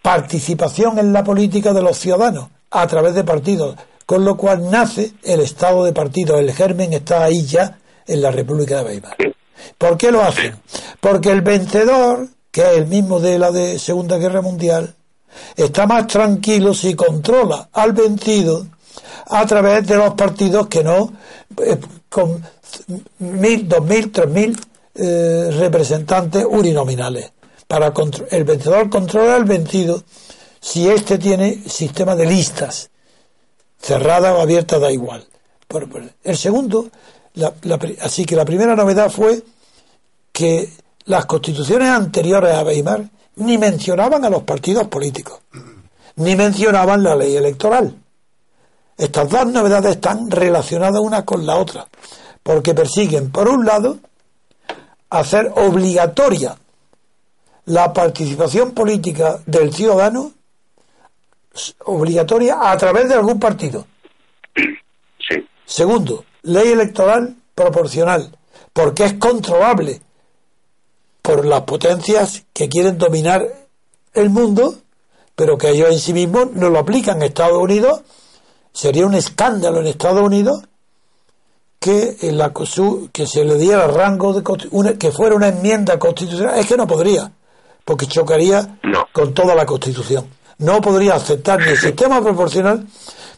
participación 0.00 0.98
en 0.98 1.12
la 1.12 1.24
política 1.24 1.72
de 1.72 1.82
los 1.82 1.98
ciudadanos 1.98 2.48
a 2.70 2.86
través 2.86 3.14
de 3.14 3.24
partidos, 3.24 3.76
con 4.06 4.24
lo 4.24 4.36
cual 4.36 4.70
nace 4.70 5.12
el 5.22 5.40
estado 5.40 5.84
de 5.84 5.92
partidos. 5.92 6.40
El 6.40 6.52
germen 6.52 6.92
está 6.92 7.24
ahí 7.24 7.44
ya 7.44 7.78
en 8.06 8.22
la 8.22 8.30
República 8.30 8.78
de 8.78 8.84
Weimar. 8.84 9.16
¿Por 9.78 9.96
qué 9.96 10.10
lo 10.10 10.22
hacen? 10.22 10.56
Porque 11.00 11.30
el 11.30 11.42
vencedor, 11.42 12.28
que 12.50 12.62
es 12.62 12.78
el 12.78 12.86
mismo 12.86 13.20
de 13.20 13.38
la 13.38 13.50
de 13.50 13.78
Segunda 13.78 14.18
Guerra 14.18 14.40
Mundial, 14.40 14.94
está 15.56 15.86
más 15.86 16.06
tranquilo 16.06 16.74
si 16.74 16.94
controla 16.94 17.68
al 17.72 17.92
vencido 17.92 18.66
a 19.32 19.46
través 19.46 19.86
de 19.86 19.96
los 19.96 20.14
partidos 20.14 20.68
que 20.68 20.84
no, 20.84 21.12
eh, 21.64 21.78
con 22.08 22.42
mil, 23.18 23.68
dos 23.68 23.84
mil, 23.84 24.10
tres 24.10 24.28
mil 24.28 24.58
eh, 24.94 25.50
representantes 25.58 26.44
uninominales. 26.48 27.32
Para 27.66 27.92
el 28.30 28.44
vencedor 28.44 28.90
controla 28.90 29.36
al 29.36 29.44
vencido 29.44 30.02
si 30.60 30.88
éste 30.88 31.18
tiene 31.18 31.62
sistema 31.66 32.14
de 32.14 32.26
listas, 32.26 32.90
cerrada 33.80 34.34
o 34.34 34.40
abierta 34.40 34.78
da 34.78 34.92
igual. 34.92 35.26
el 36.22 36.36
segundo, 36.36 36.90
así 38.00 38.24
que 38.26 38.36
la 38.36 38.44
primera 38.44 38.76
novedad 38.76 39.10
fue 39.10 39.42
que 40.30 40.70
las 41.06 41.26
constituciones 41.26 41.88
anteriores 41.88 42.54
a 42.54 42.62
Weimar 42.62 43.08
ni 43.36 43.56
mencionaban 43.58 44.24
a 44.24 44.30
los 44.30 44.42
partidos 44.42 44.88
políticos, 44.88 45.40
ni 46.16 46.36
mencionaban 46.36 47.02
la 47.02 47.16
ley 47.16 47.36
electoral. 47.36 48.01
Estas 48.96 49.28
dos 49.28 49.46
novedades 49.46 49.96
están 49.96 50.30
relacionadas 50.30 51.00
una 51.00 51.24
con 51.24 51.46
la 51.46 51.56
otra, 51.56 51.86
porque 52.42 52.74
persiguen, 52.74 53.30
por 53.30 53.48
un 53.48 53.64
lado, 53.64 53.98
hacer 55.10 55.52
obligatoria 55.56 56.56
la 57.66 57.92
participación 57.92 58.72
política 58.72 59.40
del 59.46 59.72
ciudadano, 59.72 60.32
obligatoria 61.84 62.70
a 62.70 62.76
través 62.76 63.08
de 63.08 63.14
algún 63.14 63.38
partido. 63.38 63.86
Sí. 65.28 65.36
Segundo, 65.64 66.24
ley 66.42 66.72
electoral 66.72 67.36
proporcional, 67.54 68.36
porque 68.72 69.04
es 69.04 69.12
controlable 69.14 70.00
por 71.22 71.46
las 71.46 71.62
potencias 71.62 72.42
que 72.52 72.68
quieren 72.68 72.98
dominar 72.98 73.46
el 74.14 74.30
mundo, 74.30 74.74
pero 75.36 75.56
que 75.56 75.70
ellos 75.70 75.90
en 75.90 76.00
sí 76.00 76.12
mismos 76.12 76.50
no 76.54 76.70
lo 76.70 76.80
aplican. 76.80 77.22
Estados 77.22 77.62
Unidos 77.62 78.02
sería 78.72 79.06
un 79.06 79.14
escándalo 79.14 79.80
en 79.80 79.86
Estados 79.86 80.22
Unidos 80.22 80.62
que, 81.78 82.16
en 82.22 82.38
la, 82.38 82.52
que 83.12 83.26
se 83.26 83.44
le 83.44 83.56
diera 83.56 83.88
rango 83.88 84.32
de 84.32 84.68
una, 84.70 84.94
que 84.94 85.10
fuera 85.10 85.34
una 85.34 85.48
enmienda 85.48 85.98
constitucional. 85.98 86.58
Es 86.58 86.66
que 86.66 86.76
no 86.76 86.86
podría, 86.86 87.30
porque 87.84 88.06
chocaría 88.06 88.78
con 89.12 89.34
toda 89.34 89.54
la 89.54 89.66
Constitución. 89.66 90.26
No 90.58 90.80
podría 90.80 91.16
aceptar 91.16 91.60
ni 91.60 91.70
el 91.70 91.78
sistema 91.78 92.22
proporcional, 92.22 92.86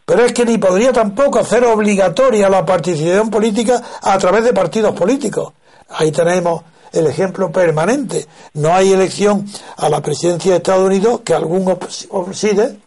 pero 0.04 0.24
es 0.24 0.32
que 0.32 0.44
ni 0.44 0.58
podría 0.58 0.92
tampoco 0.92 1.38
hacer 1.38 1.64
obligatoria 1.64 2.50
la 2.50 2.66
participación 2.66 3.30
política 3.30 3.82
a 4.02 4.18
través 4.18 4.44
de 4.44 4.52
partidos 4.52 4.94
políticos. 4.94 5.54
Ahí 5.88 6.12
tenemos 6.12 6.62
el 6.92 7.06
ejemplo 7.06 7.50
permanente. 7.50 8.26
No 8.54 8.74
hay 8.74 8.92
elección 8.92 9.46
a 9.76 9.88
la 9.88 10.02
presidencia 10.02 10.52
de 10.52 10.58
Estados 10.58 10.86
Unidos 10.86 11.20
que 11.24 11.34
algún 11.34 11.66
obside, 12.10 12.78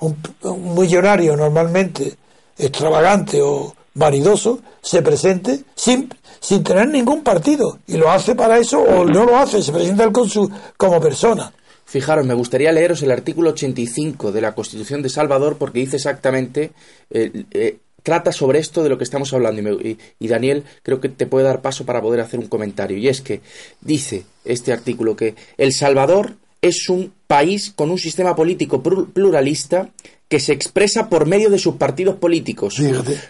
un, 0.00 0.16
millonario 0.76 1.36
normalmente 1.36 2.14
extravagante 2.58 3.40
o 3.42 3.74
vanidoso, 3.94 4.60
se 4.82 5.02
presente 5.02 5.64
sin, 5.74 6.08
sin 6.40 6.62
tener 6.62 6.88
ningún 6.88 7.22
partido. 7.22 7.78
Y 7.86 7.96
lo 7.96 8.10
hace 8.10 8.34
para 8.34 8.58
eso 8.58 8.80
o 8.80 9.04
no 9.04 9.24
lo 9.24 9.36
hace, 9.36 9.62
se 9.62 9.72
presenta 9.72 10.10
su, 10.28 10.50
como 10.76 11.00
persona. 11.00 11.52
Fijaros, 11.84 12.24
me 12.24 12.34
gustaría 12.34 12.70
leeros 12.70 13.02
el 13.02 13.10
artículo 13.10 13.50
85 13.50 14.30
de 14.30 14.40
la 14.40 14.54
Constitución 14.54 15.02
de 15.02 15.08
Salvador 15.08 15.56
porque 15.58 15.80
dice 15.80 15.96
exactamente 15.96 16.70
eh, 17.10 17.44
eh, 17.50 17.78
trata 18.02 18.32
sobre 18.32 18.58
esto 18.58 18.82
de 18.82 18.88
lo 18.88 18.98
que 18.98 19.04
estamos 19.04 19.32
hablando 19.32 19.72
y, 19.72 19.98
Daniel 20.28 20.64
creo 20.82 21.00
que 21.00 21.08
te 21.08 21.26
puede 21.26 21.46
dar 21.46 21.60
paso 21.60 21.84
para 21.84 22.00
poder 22.00 22.20
hacer 22.20 22.40
un 22.40 22.46
comentario. 22.46 22.96
Y 22.96 23.08
es 23.08 23.20
que 23.20 23.40
dice 23.80 24.24
este 24.44 24.72
artículo 24.72 25.16
que 25.16 25.34
El 25.56 25.72
Salvador 25.72 26.34
es 26.62 26.88
un 26.88 27.12
país 27.26 27.72
con 27.74 27.90
un 27.90 27.98
sistema 27.98 28.34
político 28.34 28.82
pluralista 28.82 29.88
que 30.28 30.40
se 30.40 30.52
expresa 30.52 31.08
por 31.08 31.26
medio 31.26 31.50
de 31.50 31.58
sus 31.58 31.76
partidos 31.76 32.16
políticos, 32.16 32.80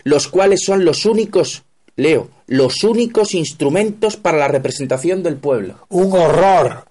los 0.04 0.28
cuales 0.28 0.62
son 0.64 0.84
los 0.84 1.06
únicos, 1.06 1.62
leo, 1.96 2.28
los 2.46 2.84
únicos 2.84 3.34
instrumentos 3.34 4.16
para 4.16 4.38
la 4.38 4.48
representación 4.48 5.22
del 5.22 5.36
pueblo. 5.36 5.86
Un 5.88 6.12
horror, 6.12 6.84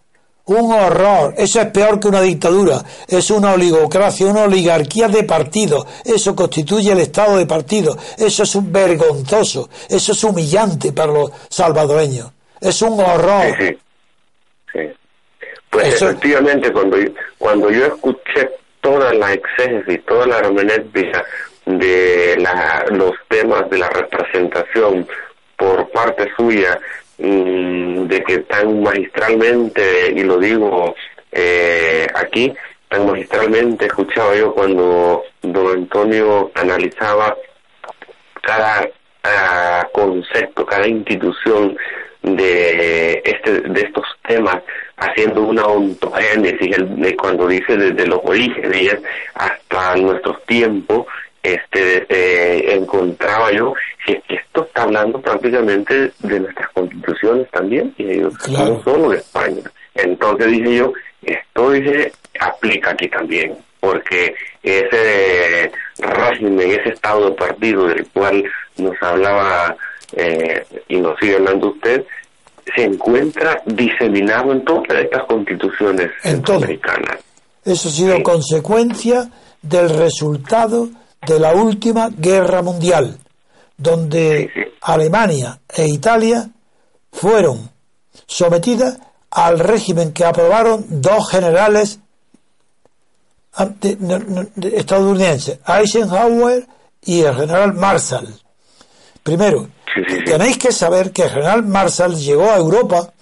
un 0.46 0.72
horror. 0.72 1.36
Eso 1.38 1.62
es 1.62 1.68
peor 1.68 2.00
que 2.00 2.08
una 2.08 2.22
dictadura. 2.22 2.84
Es 3.08 3.30
una 3.30 3.54
oligocracia, 3.54 4.26
una 4.26 4.44
oligarquía 4.44 5.08
de 5.08 5.24
partidos. 5.24 5.86
Eso 6.04 6.36
constituye 6.36 6.92
el 6.92 7.00
Estado 7.00 7.38
de 7.38 7.46
partidos. 7.46 7.98
Eso 8.18 8.44
es 8.44 8.56
un 8.56 8.72
vergonzoso. 8.72 9.70
Eso 9.88 10.12
es 10.12 10.24
humillante 10.24 10.92
para 10.92 11.14
los 11.14 11.32
salvadoreños. 11.50 12.32
Es 12.60 12.82
un 12.82 13.00
horror. 13.00 13.56
Sí, 13.60 13.78
sí. 14.74 14.80
Pues 15.70 16.02
efectivamente, 16.02 16.72
cuando, 16.72 16.98
cuando 17.38 17.70
yo 17.70 17.86
escuché 17.86 18.50
toda 18.82 19.14
la 19.14 19.34
exégesis, 19.34 20.04
toda 20.06 20.26
la 20.26 20.40
hermenéutica 20.40 21.24
de 21.66 22.36
la, 22.40 22.86
los 22.92 23.14
temas 23.28 23.70
de 23.70 23.78
la 23.78 23.90
representación 23.90 25.08
por 25.58 25.90
parte 25.90 26.28
suya 26.38 26.80
Mm, 27.20 28.08
de 28.08 28.24
que 28.24 28.40
tan 28.40 28.82
magistralmente, 28.82 30.14
y 30.16 30.24
lo 30.24 30.40
digo 30.40 30.96
eh, 31.34 32.08
aquí, 32.16 32.54
tan 32.88 33.08
magistralmente 33.08 33.88
escuchaba 33.88 34.36
yo 34.36 34.54
cuando 34.54 35.24
don 35.42 35.80
Antonio 35.80 36.50
analizaba 36.56 37.36
cada 38.42 38.90
concepto, 39.92 40.66
cada 40.66 40.88
institución 40.88 41.78
de 42.22 43.22
este 43.26 43.62
de 43.62 43.82
estos 43.82 44.06
temas 44.26 44.62
haciendo 45.00 45.44
una 45.44 45.66
ontogénesis 45.66 46.76
cuando 47.18 47.48
dice 47.48 47.78
desde 47.78 48.06
los 48.08 48.20
orígenes 48.24 48.98
hasta 49.34 49.96
nuestros 49.96 50.44
tiempos 50.46 51.06
este 51.42 52.06
eh, 52.10 52.76
encontraba 52.76 53.52
yo 53.52 53.74
que 54.06 54.22
esto 54.28 54.64
está 54.64 54.84
hablando 54.84 55.22
prácticamente 55.22 56.12
de 56.20 56.40
nuestras 56.40 56.70
constituciones 56.72 57.50
también 57.52 57.94
y 57.98 58.04
no 58.18 58.84
solo 58.84 59.10
de 59.12 59.18
España. 59.18 59.64
Entonces 59.96 60.48
dije 60.52 60.76
yo 60.76 60.94
esto 61.22 61.72
dice 61.72 62.12
aplica 62.40 62.92
aquí 62.92 63.08
también 63.08 63.56
porque 63.80 64.36
ese 64.64 65.72
régimen 66.00 66.72
ese 66.72 66.90
estado 66.90 67.30
de 67.30 67.36
partido 67.36 67.88
del 67.88 68.06
cual 68.10 68.44
nos 68.78 68.96
hablaba 69.02 69.76
eh, 70.14 70.64
y 70.90 70.98
nos 70.98 71.18
sigue 71.20 71.36
hablando 71.36 71.70
usted 71.70 72.06
se 72.76 72.84
encuentra 72.84 73.62
diseminado 73.66 74.52
en 74.52 74.64
todas 74.64 75.00
estas 75.02 75.24
constituciones 75.26 76.12
americanas. 76.24 77.20
Eso 77.64 77.90
ha 77.90 77.92
sido 77.92 78.24
consecuencia 78.24 79.30
del 79.62 79.90
resultado 79.90 80.90
de 81.28 81.40
la 81.40 81.54
última 81.54 82.10
guerra 82.10 82.62
mundial, 82.62 83.18
donde 83.78 84.72
Alemania 84.82 85.60
e 85.76 85.88
Italia 85.88 86.50
fueron 87.12 87.70
sometidas 88.26 89.00
al 89.32 89.60
régimen 89.60 90.14
que 90.14 90.26
aprobaron 90.26 90.86
dos 90.90 91.30
generales 91.30 92.00
estadounidenses, 94.74 95.60
Eisenhower 95.68 96.68
y 97.02 97.22
el 97.22 97.36
general 97.36 97.74
Marshall. 97.74 98.28
Primero, 99.24 99.70
tenéis 100.26 100.58
que 100.58 100.72
saber 100.72 101.12
que 101.12 101.24
el 101.24 101.30
general 101.30 101.64
Marshall 101.64 102.16
llegó 102.16 102.50
a 102.50 102.58
Europa 102.58 103.14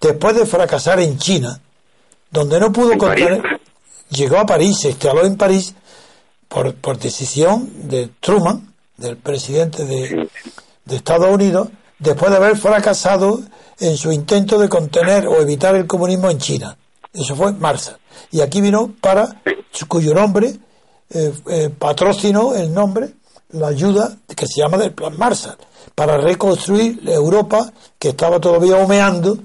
después 0.00 0.36
de 0.36 0.46
fracasar 0.46 1.00
en 1.00 1.18
China, 1.18 1.60
donde 2.30 2.60
no 2.60 2.72
pudo 2.72 2.96
contener. 2.96 3.42
Llegó 4.10 4.38
a 4.38 4.46
París, 4.46 4.78
se 4.80 4.90
instaló 4.90 5.24
en 5.24 5.36
París 5.36 5.74
por, 6.48 6.74
por 6.74 6.98
decisión 6.98 7.88
de 7.88 8.10
Truman, 8.20 8.72
del 8.96 9.16
presidente 9.16 9.84
de, 9.84 10.28
de 10.84 10.96
Estados 10.96 11.30
Unidos, 11.30 11.68
después 11.98 12.30
de 12.30 12.36
haber 12.36 12.56
fracasado 12.56 13.42
en 13.80 13.96
su 13.96 14.12
intento 14.12 14.58
de 14.58 14.68
contener 14.68 15.26
o 15.26 15.40
evitar 15.40 15.74
el 15.76 15.86
comunismo 15.86 16.30
en 16.30 16.38
China. 16.38 16.76
Eso 17.12 17.36
fue 17.36 17.52
Marshall. 17.52 17.98
Y 18.30 18.40
aquí 18.40 18.60
vino 18.60 18.94
para, 19.00 19.40
cuyo 19.88 20.14
nombre, 20.14 20.54
eh, 21.10 21.32
eh, 21.48 21.70
patrocinó 21.76 22.54
el 22.54 22.72
nombre, 22.72 23.10
la 23.50 23.68
ayuda 23.68 24.16
que 24.36 24.46
se 24.46 24.60
llama 24.60 24.76
del 24.78 24.92
Plan 24.92 25.16
Marshall, 25.16 25.56
para 25.94 26.16
reconstruir 26.18 27.00
Europa 27.06 27.72
que 27.98 28.10
estaba 28.10 28.38
todavía 28.40 28.76
humeando 28.76 29.38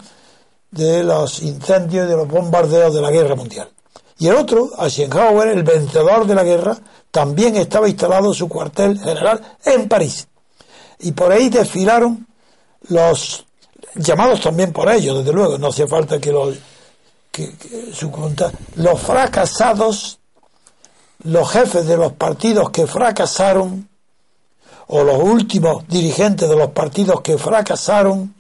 de 0.71 1.03
los 1.03 1.41
incendios 1.41 2.05
y 2.05 2.09
de 2.09 2.15
los 2.15 2.27
bombardeos 2.27 2.93
de 2.93 3.01
la 3.01 3.11
guerra 3.11 3.35
mundial. 3.35 3.69
Y 4.17 4.27
el 4.27 4.35
otro, 4.35 4.71
Eisenhower, 4.79 5.47
el 5.49 5.63
vencedor 5.63 6.25
de 6.25 6.35
la 6.35 6.43
guerra, 6.43 6.77
también 7.11 7.55
estaba 7.55 7.87
instalado 7.87 8.33
su 8.33 8.47
cuartel 8.47 8.99
general 8.99 9.57
en 9.65 9.87
París. 9.87 10.27
Y 10.99 11.11
por 11.11 11.31
ahí 11.31 11.49
desfilaron 11.49 12.27
los 12.89 13.45
llamados 13.95 14.41
también 14.41 14.71
por 14.73 14.89
ellos, 14.89 15.17
desde 15.19 15.33
luego, 15.33 15.57
no 15.57 15.67
hace 15.67 15.87
falta 15.87 16.19
que 16.19 16.31
los 16.31 16.57
que, 17.31 17.51
su 17.93 18.11
los 18.75 19.01
fracasados, 19.01 20.19
los 21.23 21.49
jefes 21.49 21.87
de 21.87 21.97
los 21.97 22.13
partidos 22.13 22.69
que 22.69 22.85
fracasaron, 22.85 23.89
o 24.87 25.03
los 25.03 25.21
últimos 25.21 25.87
dirigentes 25.87 26.49
de 26.49 26.55
los 26.55 26.69
partidos 26.69 27.21
que 27.21 27.37
fracasaron 27.37 28.33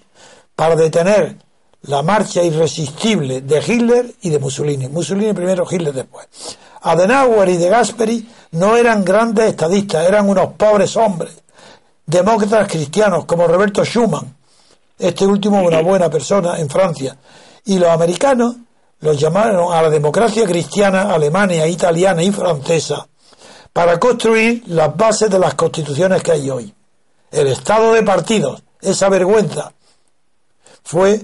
para 0.55 0.75
detener 0.75 1.37
la 1.83 2.01
marcha 2.01 2.41
irresistible 2.43 3.41
de 3.41 3.59
Hitler 3.59 4.13
y 4.21 4.29
de 4.29 4.39
Mussolini. 4.39 4.87
Mussolini 4.87 5.33
primero, 5.33 5.65
Hitler 5.69 5.93
después. 5.93 6.27
Adenauer 6.81 7.49
y 7.49 7.57
de 7.57 7.69
Gasperi 7.69 8.29
no 8.51 8.75
eran 8.75 9.03
grandes 9.03 9.49
estadistas, 9.49 10.07
eran 10.07 10.29
unos 10.29 10.53
pobres 10.53 10.95
hombres, 10.97 11.33
demócratas 12.05 12.67
cristianos 12.67 13.25
como 13.25 13.47
Roberto 13.47 13.83
Schumann, 13.83 14.35
este 14.99 15.25
último 15.25 15.61
una 15.61 15.81
buena 15.81 16.09
persona 16.09 16.59
en 16.59 16.69
Francia, 16.69 17.17
y 17.65 17.79
los 17.79 17.89
americanos 17.89 18.55
los 18.99 19.19
llamaron 19.19 19.73
a 19.73 19.81
la 19.81 19.89
democracia 19.89 20.45
cristiana 20.45 21.13
alemana, 21.13 21.65
italiana 21.65 22.23
y 22.23 22.31
francesa 22.31 23.07
para 23.73 23.99
construir 23.99 24.63
las 24.67 24.95
bases 24.95 25.29
de 25.29 25.39
las 25.39 25.55
constituciones 25.55 26.21
que 26.21 26.31
hay 26.31 26.49
hoy. 26.49 26.73
El 27.31 27.47
estado 27.47 27.93
de 27.93 28.03
partidos, 28.03 28.61
esa 28.79 29.09
vergüenza, 29.09 29.73
fue 30.83 31.23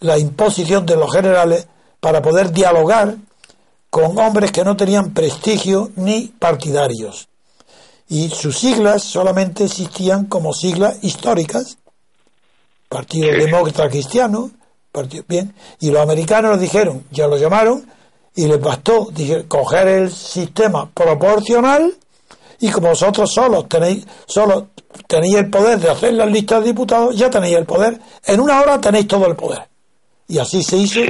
la 0.00 0.18
imposición 0.18 0.84
de 0.84 0.96
los 0.96 1.12
generales 1.12 1.68
para 2.00 2.20
poder 2.20 2.50
dialogar 2.50 3.16
con 3.88 4.18
hombres 4.18 4.50
que 4.50 4.64
no 4.64 4.76
tenían 4.76 5.14
prestigio 5.14 5.92
ni 5.94 6.26
partidarios. 6.26 7.28
Y 8.08 8.28
sus 8.28 8.58
siglas 8.58 9.04
solamente 9.04 9.64
existían 9.64 10.26
como 10.26 10.52
siglas 10.52 10.96
históricas. 11.02 11.78
Partido 12.88 13.30
Demócrata 13.30 13.88
Cristiano, 13.88 14.50
partido, 14.90 15.24
bien, 15.28 15.54
y 15.80 15.90
los 15.90 16.02
americanos 16.02 16.60
dijeron, 16.60 17.04
ya 17.10 17.28
lo 17.28 17.38
llamaron, 17.38 17.86
y 18.34 18.46
les 18.46 18.60
bastó 18.60 19.08
coger 19.48 19.88
el 19.88 20.12
sistema 20.12 20.90
proporcional 20.92 21.94
y 22.60 22.70
como 22.70 22.88
vosotros 22.88 23.32
solos 23.32 23.68
tenéis, 23.68 24.06
solo 24.26 24.68
tenéis 25.06 25.36
el 25.36 25.50
poder 25.50 25.78
de 25.78 25.90
hacer 25.90 26.14
las 26.14 26.30
listas 26.30 26.60
de 26.60 26.68
diputados, 26.68 27.16
ya 27.16 27.28
tenéis 27.30 27.56
el 27.56 27.66
poder. 27.66 27.98
En 28.24 28.40
una 28.40 28.60
hora 28.60 28.80
tenéis 28.80 29.06
todo 29.06 29.26
el 29.26 29.36
poder. 29.36 29.68
Y 30.26 30.38
así 30.38 30.62
se 30.62 30.76
hizo. 30.76 31.00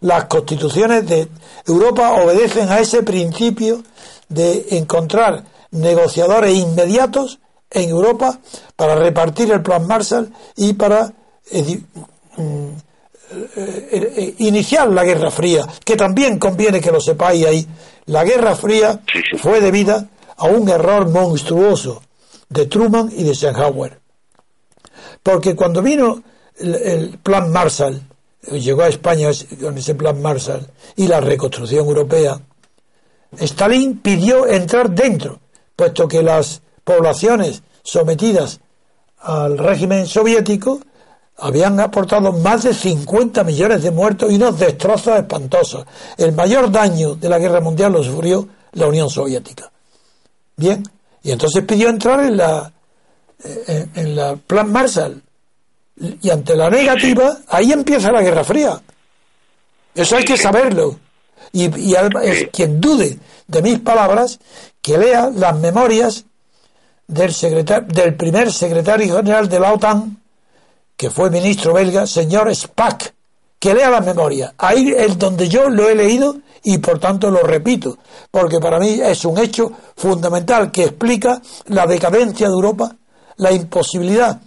Las 0.00 0.24
constituciones 0.24 1.06
de 1.06 1.28
Europa 1.66 2.12
obedecen 2.22 2.68
a 2.70 2.80
ese 2.80 3.02
principio 3.02 3.82
de 4.28 4.66
encontrar 4.70 5.44
negociadores 5.70 6.54
inmediatos 6.54 7.38
en 7.70 7.90
Europa 7.90 8.38
para 8.74 8.96
repartir 8.96 9.52
el 9.52 9.62
plan 9.62 9.86
Marshall 9.86 10.32
y 10.56 10.72
para 10.72 11.12
eh, 11.50 11.80
iniciar 14.38 14.88
la 14.88 15.04
Guerra 15.04 15.30
Fría, 15.30 15.66
que 15.84 15.96
también 15.96 16.38
conviene 16.38 16.80
que 16.80 16.92
lo 16.92 17.00
sepáis 17.00 17.46
ahí. 17.46 17.66
La 18.06 18.24
Guerra 18.24 18.54
Fría 18.54 19.00
fue 19.38 19.60
debida 19.60 20.08
a 20.36 20.46
un 20.46 20.68
error 20.68 21.08
monstruoso 21.08 22.02
de 22.48 22.66
Truman 22.66 23.10
y 23.10 23.24
de 23.24 23.30
Eisenhower. 23.30 24.00
Porque 25.22 25.56
cuando 25.56 25.82
vino 25.82 26.22
el, 26.58 27.18
plan 27.22 27.50
Marshall, 27.50 28.00
llegó 28.52 28.82
a 28.82 28.88
España 28.88 29.30
con 29.60 29.76
ese 29.76 29.94
plan 29.94 30.20
Marshall 30.22 30.66
y 30.94 31.08
la 31.08 31.20
reconstrucción 31.20 31.86
europea, 31.86 32.40
Stalin 33.38 33.98
pidió 33.98 34.46
entrar 34.46 34.90
dentro, 34.90 35.40
puesto 35.74 36.06
que 36.06 36.22
las 36.22 36.62
poblaciones 36.84 37.62
sometidas 37.82 38.60
al 39.18 39.58
régimen 39.58 40.06
soviético 40.06 40.80
habían 41.38 41.78
aportado 41.80 42.32
más 42.32 42.62
de 42.62 42.72
50 42.72 43.44
millones 43.44 43.82
de 43.82 43.90
muertos 43.90 44.32
y 44.32 44.36
unos 44.36 44.58
destrozos 44.58 45.18
espantosos. 45.18 45.84
El 46.16 46.32
mayor 46.32 46.70
daño 46.70 47.14
de 47.14 47.28
la 47.28 47.38
guerra 47.38 47.60
mundial 47.60 47.92
lo 47.92 48.02
sufrió 48.02 48.48
la 48.72 48.86
Unión 48.86 49.10
Soviética. 49.10 49.70
Bien, 50.56 50.82
y 51.22 51.32
entonces 51.32 51.62
pidió 51.64 51.88
entrar 51.88 52.20
en 52.20 52.36
la 52.36 52.72
eh, 53.44 53.86
en, 53.94 54.16
la 54.16 54.36
plan 54.36 54.72
Marshall 54.72 55.22
y 56.22 56.30
ante 56.30 56.56
la 56.56 56.70
negativa 56.70 57.36
ahí 57.48 57.72
empieza 57.72 58.10
la 58.10 58.22
Guerra 58.22 58.44
Fría. 58.44 58.80
Eso 59.94 60.16
hay 60.16 60.24
que 60.24 60.38
saberlo. 60.38 60.98
Y, 61.52 61.64
y 61.78 61.94
es 62.22 62.48
quien 62.50 62.80
dude 62.80 63.18
de 63.46 63.62
mis 63.62 63.78
palabras 63.80 64.38
que 64.80 64.96
lea 64.96 65.30
las 65.34 65.58
memorias 65.58 66.24
del 67.06 67.32
secretario, 67.32 67.86
del 67.88 68.14
primer 68.14 68.52
secretario 68.52 69.16
general 69.16 69.48
de 69.48 69.60
la 69.60 69.72
OTAN 69.72 70.18
que 70.96 71.10
fue 71.10 71.30
ministro 71.30 71.74
belga, 71.74 72.06
señor 72.06 72.54
Spack, 72.54 73.14
que 73.58 73.74
lea 73.74 73.90
la 73.90 74.00
memoria. 74.00 74.54
Ahí 74.58 74.92
es 74.96 75.18
donde 75.18 75.48
yo 75.48 75.68
lo 75.68 75.88
he 75.88 75.94
leído 75.94 76.36
y 76.62 76.78
por 76.78 76.98
tanto 76.98 77.30
lo 77.30 77.42
repito, 77.42 77.98
porque 78.30 78.58
para 78.58 78.78
mí 78.78 79.00
es 79.02 79.24
un 79.24 79.38
hecho 79.38 79.72
fundamental 79.96 80.70
que 80.70 80.84
explica 80.84 81.40
la 81.66 81.86
decadencia 81.86 82.48
de 82.48 82.52
Europa, 82.52 82.96
la 83.36 83.52
imposibilidad 83.52 84.40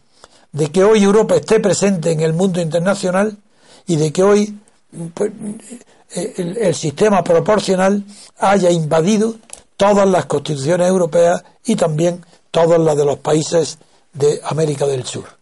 de 0.51 0.71
que 0.71 0.83
hoy 0.83 1.03
Europa 1.03 1.35
esté 1.35 1.59
presente 1.59 2.11
en 2.11 2.21
el 2.21 2.33
mundo 2.33 2.59
internacional 2.59 3.37
y 3.87 3.95
de 3.95 4.11
que 4.11 4.23
hoy 4.23 4.59
pues, 5.13 5.31
el, 6.11 6.57
el 6.57 6.75
sistema 6.75 7.23
proporcional 7.23 8.03
haya 8.39 8.71
invadido 8.71 9.35
todas 9.77 10.07
las 10.09 10.25
constituciones 10.25 10.87
europeas 10.87 11.43
y 11.65 11.75
también 11.75 12.25
todas 12.51 12.79
las 12.79 12.97
de 12.97 13.05
los 13.05 13.19
países 13.19 13.77
de 14.11 14.41
América 14.43 14.85
del 14.85 15.05
Sur. 15.05 15.38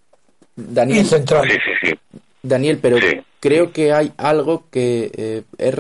Daniel, 0.58 1.06
central. 1.06 1.48
Daniel, 2.42 2.80
pero 2.82 2.98
creo 3.40 3.72
que 3.72 3.94
hay 3.94 4.12
algo 4.18 4.64
que 4.72 5.12
eh, 5.16 5.44
es 5.60 5.76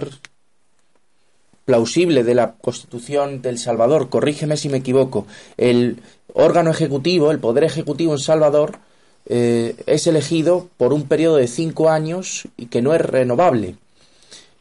plausible 1.65 2.23
de 2.23 2.35
la 2.35 2.53
Constitución 2.53 3.41
del 3.41 3.57
Salvador. 3.57 4.09
Corrígeme 4.09 4.55
si 4.55 4.69
me 4.69 4.77
equivoco. 4.77 5.25
El 5.57 5.97
órgano 6.33 6.69
ejecutivo, 6.69 7.31
el 7.31 7.39
poder 7.39 7.63
ejecutivo 7.63 8.13
en 8.13 8.19
Salvador, 8.19 8.77
eh, 9.25 9.75
es 9.87 10.05
elegido 10.05 10.69
por 10.77 10.93
un 10.93 11.07
periodo 11.07 11.37
de 11.37 11.47
cinco 11.47 11.89
años 11.89 12.47
y 12.55 12.67
que 12.67 12.81
no 12.81 12.93
es 12.93 13.01
renovable. 13.01 13.75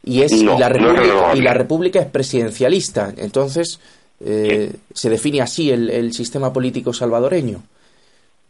Y, 0.03 0.21
es, 0.21 0.31
la, 0.41 0.69
república, 0.69 1.35
y 1.35 1.41
la 1.41 1.53
República 1.53 1.99
es 1.99 2.07
presidencialista. 2.07 3.13
Entonces, 3.17 3.79
eh, 4.19 4.71
se 4.93 5.09
define 5.09 5.41
así 5.41 5.69
el 5.69 6.13
sistema 6.13 6.51
político 6.51 6.91
salvadoreño. 6.93 7.61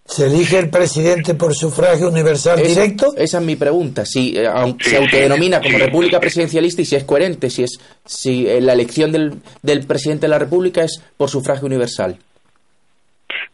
¿Se 0.07 0.25
elige 0.25 0.57
el 0.57 0.69
presidente 0.69 1.35
por 1.35 1.53
sufragio 1.53 2.07
universal 2.07 2.63
directo? 2.63 3.13
Esa 3.17 3.39
es 3.39 3.43
mi 3.43 3.57
pregunta. 3.57 4.05
Si 4.05 4.37
eh, 4.37 4.49
se 4.79 4.97
autodenomina 4.97 5.61
como 5.61 5.77
república 5.77 6.19
presidencialista 6.19 6.81
y 6.81 6.85
si 6.85 6.95
es 6.95 7.03
coherente, 7.03 7.49
si 7.49 7.63
es 7.63 7.77
si 8.05 8.47
eh, 8.47 8.61
la 8.61 8.71
elección 8.71 9.11
del, 9.11 9.33
del 9.61 9.85
presidente 9.85 10.21
de 10.21 10.29
la 10.29 10.39
república 10.39 10.83
es 10.83 11.03
por 11.17 11.29
sufragio 11.29 11.65
universal. 11.65 12.17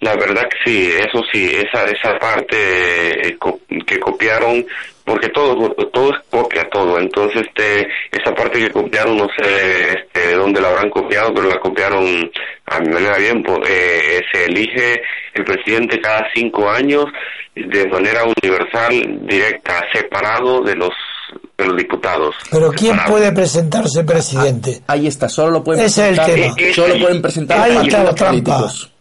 La 0.01 0.15
verdad 0.15 0.43
que 0.43 0.57
sí, 0.63 0.89
eso 0.91 1.23
sí, 1.31 1.45
esa 1.45 1.85
esa 1.85 2.19
parte 2.19 3.29
eh, 3.29 3.37
que 3.87 3.99
copiaron, 3.99 4.63
porque 5.05 5.29
todo 5.29 5.69
todo 5.91 6.13
es 6.13 6.19
copia 6.29 6.67
todo, 6.69 6.97
entonces 6.97 7.41
este 7.47 7.87
esa 8.11 8.33
parte 8.33 8.59
que 8.59 8.71
copiaron 8.71 9.17
no 9.17 9.27
sé 9.37 9.93
este, 9.93 10.35
dónde 10.35 10.61
la 10.61 10.69
habrán 10.69 10.89
copiado, 10.89 11.33
pero 11.33 11.49
la 11.49 11.59
copiaron 11.59 12.31
a 12.65 12.79
mi 12.79 12.89
manera 12.89 13.17
bien, 13.17 13.43
eh, 13.67 14.21
se 14.31 14.45
elige 14.45 15.01
el 15.33 15.43
presidente 15.43 15.99
cada 15.99 16.25
cinco 16.33 16.69
años 16.69 17.05
de 17.55 17.87
manera 17.87 18.23
universal, 18.23 19.19
directa, 19.27 19.83
separado 19.93 20.61
de 20.61 20.75
los 20.75 20.91
de 21.57 21.65
los 21.65 21.77
diputados. 21.77 22.35
Pero 22.51 22.71
¿quién 22.71 22.97
puede 23.07 23.31
presentarse 23.31 24.03
presidente? 24.03 24.81
Ah, 24.87 24.93
ahí 24.93 25.07
está, 25.07 25.27
solo 25.29 25.51
lo 25.51 25.63
pueden 25.63 25.83
presentar, 25.83 26.25
solo 26.73 26.99
pueden 26.99 27.21
presentar 27.21 27.59
ahí 27.59 27.87
está 27.87 28.03
la 28.03 28.15
políticos. 28.15 28.91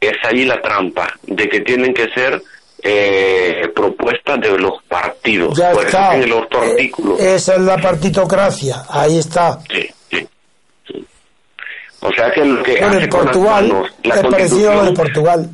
es 0.00 0.12
ahí 0.24 0.44
la 0.44 0.60
trampa, 0.60 1.08
de 1.22 1.48
que 1.48 1.60
tienen 1.60 1.94
que 1.94 2.08
ser 2.10 2.40
eh, 2.86 3.72
propuestas 3.74 4.40
de 4.42 4.58
los 4.58 4.82
partidos. 4.86 5.56
Ya 5.56 5.72
está. 5.72 6.16
el 6.16 6.30
otro 6.32 6.62
eh, 6.62 6.70
artículo. 6.70 7.18
Esa 7.18 7.54
es 7.54 7.60
la 7.60 7.78
partitocracia, 7.78 8.84
ahí 8.90 9.18
está. 9.18 9.58
Sí, 9.70 9.88
sí. 10.10 10.28
O 12.00 12.12
sea 12.12 12.30
que 12.30 12.44
lo 12.44 12.62
que 12.62 12.78
bueno, 12.78 13.08
Portugal 13.08 13.90
es 14.02 14.22
parecido 14.22 14.70
a 14.70 14.74
lo 14.74 14.84
de 14.84 14.92
Portugal. 14.92 15.50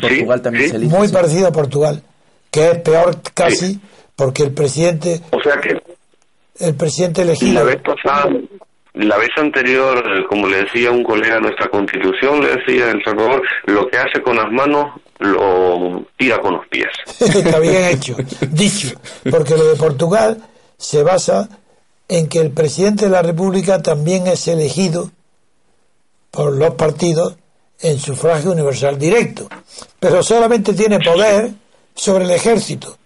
Portugal 0.00 0.40
también 0.40 0.70
se 0.70 0.78
Muy 0.78 1.08
parecido 1.08 1.48
a 1.48 1.52
Portugal, 1.52 2.02
que 2.52 2.70
es 2.70 2.78
peor 2.78 3.16
casi 3.34 3.80
porque 4.14 4.44
el 4.44 4.54
presidente. 4.54 5.20
O 5.32 5.40
sea 5.40 5.60
que. 5.60 5.82
El 6.60 6.76
presidente 6.76 7.22
elegido. 7.22 7.66
La 8.94 9.18
vez 9.18 9.30
anterior, 9.36 9.98
eh, 9.98 10.24
como 10.28 10.46
le 10.46 10.58
decía 10.62 10.92
un 10.92 11.02
colega, 11.02 11.40
nuestra 11.40 11.68
constitución 11.68 12.40
le 12.40 12.54
decía 12.54 12.92
El 12.92 13.02
Salvador, 13.02 13.42
lo 13.66 13.88
que 13.88 13.98
hace 13.98 14.22
con 14.22 14.36
las 14.36 14.48
manos 14.52 15.00
lo 15.18 16.06
tira 16.16 16.40
con 16.40 16.54
los 16.54 16.66
pies. 16.68 16.88
Está 17.20 17.58
bien 17.58 17.84
hecho, 17.84 18.16
dicho, 18.50 18.88
porque 19.30 19.56
lo 19.56 19.64
de 19.64 19.76
Portugal 19.76 20.42
se 20.76 21.02
basa 21.02 21.48
en 22.08 22.28
que 22.28 22.40
el 22.40 22.50
presidente 22.50 23.06
de 23.06 23.10
la 23.10 23.22
República 23.22 23.82
también 23.82 24.26
es 24.26 24.46
elegido 24.48 25.10
por 26.30 26.52
los 26.52 26.74
partidos 26.74 27.36
en 27.80 27.98
sufragio 27.98 28.52
universal 28.52 28.98
directo, 28.98 29.48
pero 30.00 30.22
solamente 30.22 30.72
tiene 30.72 30.98
poder 31.00 31.52
sobre 31.94 32.24
el 32.24 32.30
ejército. 32.30 32.96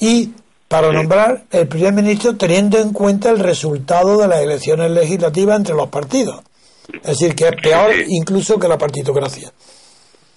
Y 0.00 0.32
para 0.68 0.92
nombrar 0.92 1.44
el 1.50 1.66
primer 1.66 1.94
ministro 1.94 2.36
teniendo 2.36 2.78
en 2.78 2.92
cuenta 2.92 3.30
el 3.30 3.38
resultado 3.38 4.18
de 4.18 4.28
las 4.28 4.40
elecciones 4.40 4.90
legislativas 4.90 5.56
entre 5.56 5.74
los 5.74 5.88
partidos. 5.88 6.42
Es 6.92 7.18
decir, 7.18 7.34
que 7.34 7.48
es 7.48 7.56
peor 7.56 7.92
incluso 8.08 8.58
que 8.58 8.68
la 8.68 8.78
partitocracia. 8.78 9.52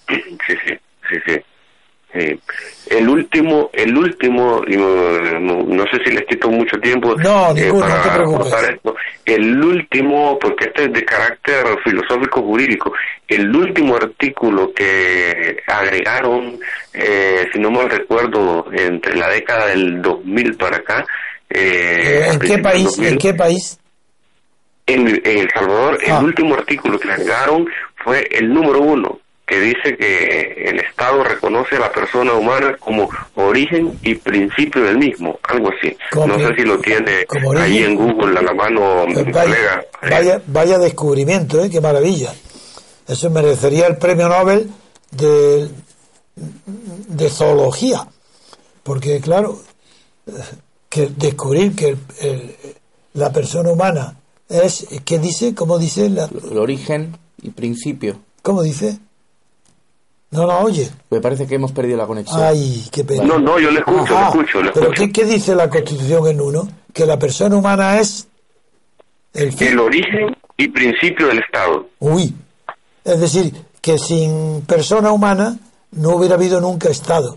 Sí, 0.08 0.16
sí, 0.46 0.74
sí, 1.12 1.18
sí. 1.26 1.42
El 2.14 3.08
último, 3.08 3.70
el 3.72 3.96
último, 3.96 4.62
no, 4.68 5.84
sé 5.86 6.04
si 6.04 6.10
les 6.10 6.26
quito 6.26 6.50
mucho 6.50 6.78
tiempo 6.78 7.16
no, 7.16 7.56
eh, 7.56 7.72
para 8.50 8.68
esto. 8.68 8.94
El 9.24 9.64
último, 9.64 10.38
porque 10.38 10.66
este 10.66 10.84
es 10.84 10.92
de 10.92 11.04
carácter 11.06 11.64
filosófico 11.82 12.42
jurídico, 12.42 12.92
el 13.26 13.54
último 13.56 13.96
artículo 13.96 14.74
que 14.74 15.56
agregaron, 15.66 16.58
eh, 16.92 17.48
si 17.50 17.58
no 17.58 17.70
mal 17.70 17.88
recuerdo, 17.88 18.66
entre 18.72 19.16
la 19.16 19.30
década 19.30 19.68
del 19.68 20.02
2000 20.02 20.56
para 20.56 20.76
acá. 20.76 21.06
Eh, 21.48 22.28
¿En 22.30 22.38
qué 22.38 22.58
país? 22.58 22.98
¿En 22.98 23.16
qué 23.16 23.32
país? 23.32 23.78
En, 24.86 25.08
El 25.24 25.48
Salvador, 25.54 25.98
el 26.04 26.12
ah. 26.12 26.20
último 26.20 26.56
artículo 26.56 26.98
que 26.98 27.10
agregaron 27.10 27.66
fue 28.04 28.28
el 28.32 28.52
número 28.52 28.82
uno 28.82 29.21
que 29.46 29.60
dice 29.60 29.96
que 29.96 30.64
el 30.66 30.78
Estado 30.80 31.24
reconoce 31.24 31.76
a 31.76 31.80
la 31.80 31.92
persona 31.92 32.32
humana 32.32 32.76
como 32.78 33.08
origen 33.34 33.98
y 34.02 34.14
principio 34.14 34.82
del 34.82 34.98
mismo, 34.98 35.38
algo 35.42 35.68
así. 35.68 35.96
No 36.14 36.38
sé 36.38 36.54
si 36.56 36.62
lo 36.62 36.78
tiene 36.78 37.26
ahí 37.58 37.78
en 37.78 37.96
Google 37.96 38.38
a 38.38 38.42
la 38.42 38.54
mano 38.54 39.04
pues 39.12 39.32
vaya, 39.32 39.84
Vaya, 40.08 40.42
vaya 40.46 40.78
descubrimiento, 40.78 41.62
¿eh? 41.62 41.68
qué 41.70 41.80
maravilla. 41.80 42.32
Eso 43.06 43.30
merecería 43.30 43.88
el 43.88 43.96
premio 43.96 44.28
Nobel 44.28 44.70
de, 45.10 45.68
de 46.36 47.28
zoología, 47.28 48.06
porque 48.82 49.20
claro, 49.20 49.60
que 50.88 51.08
descubrir 51.16 51.74
que 51.74 51.96
la 53.14 53.32
persona 53.32 53.70
humana 53.72 54.16
es, 54.48 54.86
¿qué 55.04 55.18
dice? 55.18 55.54
¿Cómo 55.54 55.78
dice? 55.78 56.08
La, 56.08 56.24
el 56.50 56.58
origen 56.58 57.16
y 57.42 57.50
principio. 57.50 58.20
¿Cómo 58.42 58.62
dice? 58.62 58.98
No 60.32 60.46
la 60.46 60.60
oye. 60.60 60.90
Me 61.10 61.20
parece 61.20 61.46
que 61.46 61.56
hemos 61.56 61.72
perdido 61.72 61.98
la 61.98 62.06
conexión. 62.06 62.42
Ay, 62.42 62.86
qué 62.90 63.04
pena. 63.04 63.22
No, 63.24 63.38
no, 63.38 63.60
yo 63.60 63.70
le 63.70 63.80
escucho, 63.80 64.18
le 64.18 64.28
escucho, 64.28 64.60
¿Pero 64.72 64.90
qué, 64.90 65.24
dice 65.26 65.54
la 65.54 65.68
Constitución 65.68 66.26
en 66.26 66.40
uno? 66.40 66.68
Que 66.94 67.04
la 67.04 67.18
persona 67.18 67.54
humana 67.54 68.00
es... 68.00 68.26
El, 69.34 69.54
el 69.62 69.78
origen 69.78 70.34
y 70.56 70.68
principio 70.68 71.26
del 71.26 71.40
Estado. 71.40 71.86
Uy. 71.98 72.34
Es 73.04 73.20
decir, 73.20 73.52
que 73.82 73.98
sin 73.98 74.62
persona 74.62 75.12
humana 75.12 75.58
no 75.90 76.16
hubiera 76.16 76.36
habido 76.36 76.62
nunca 76.62 76.88
Estado. 76.88 77.36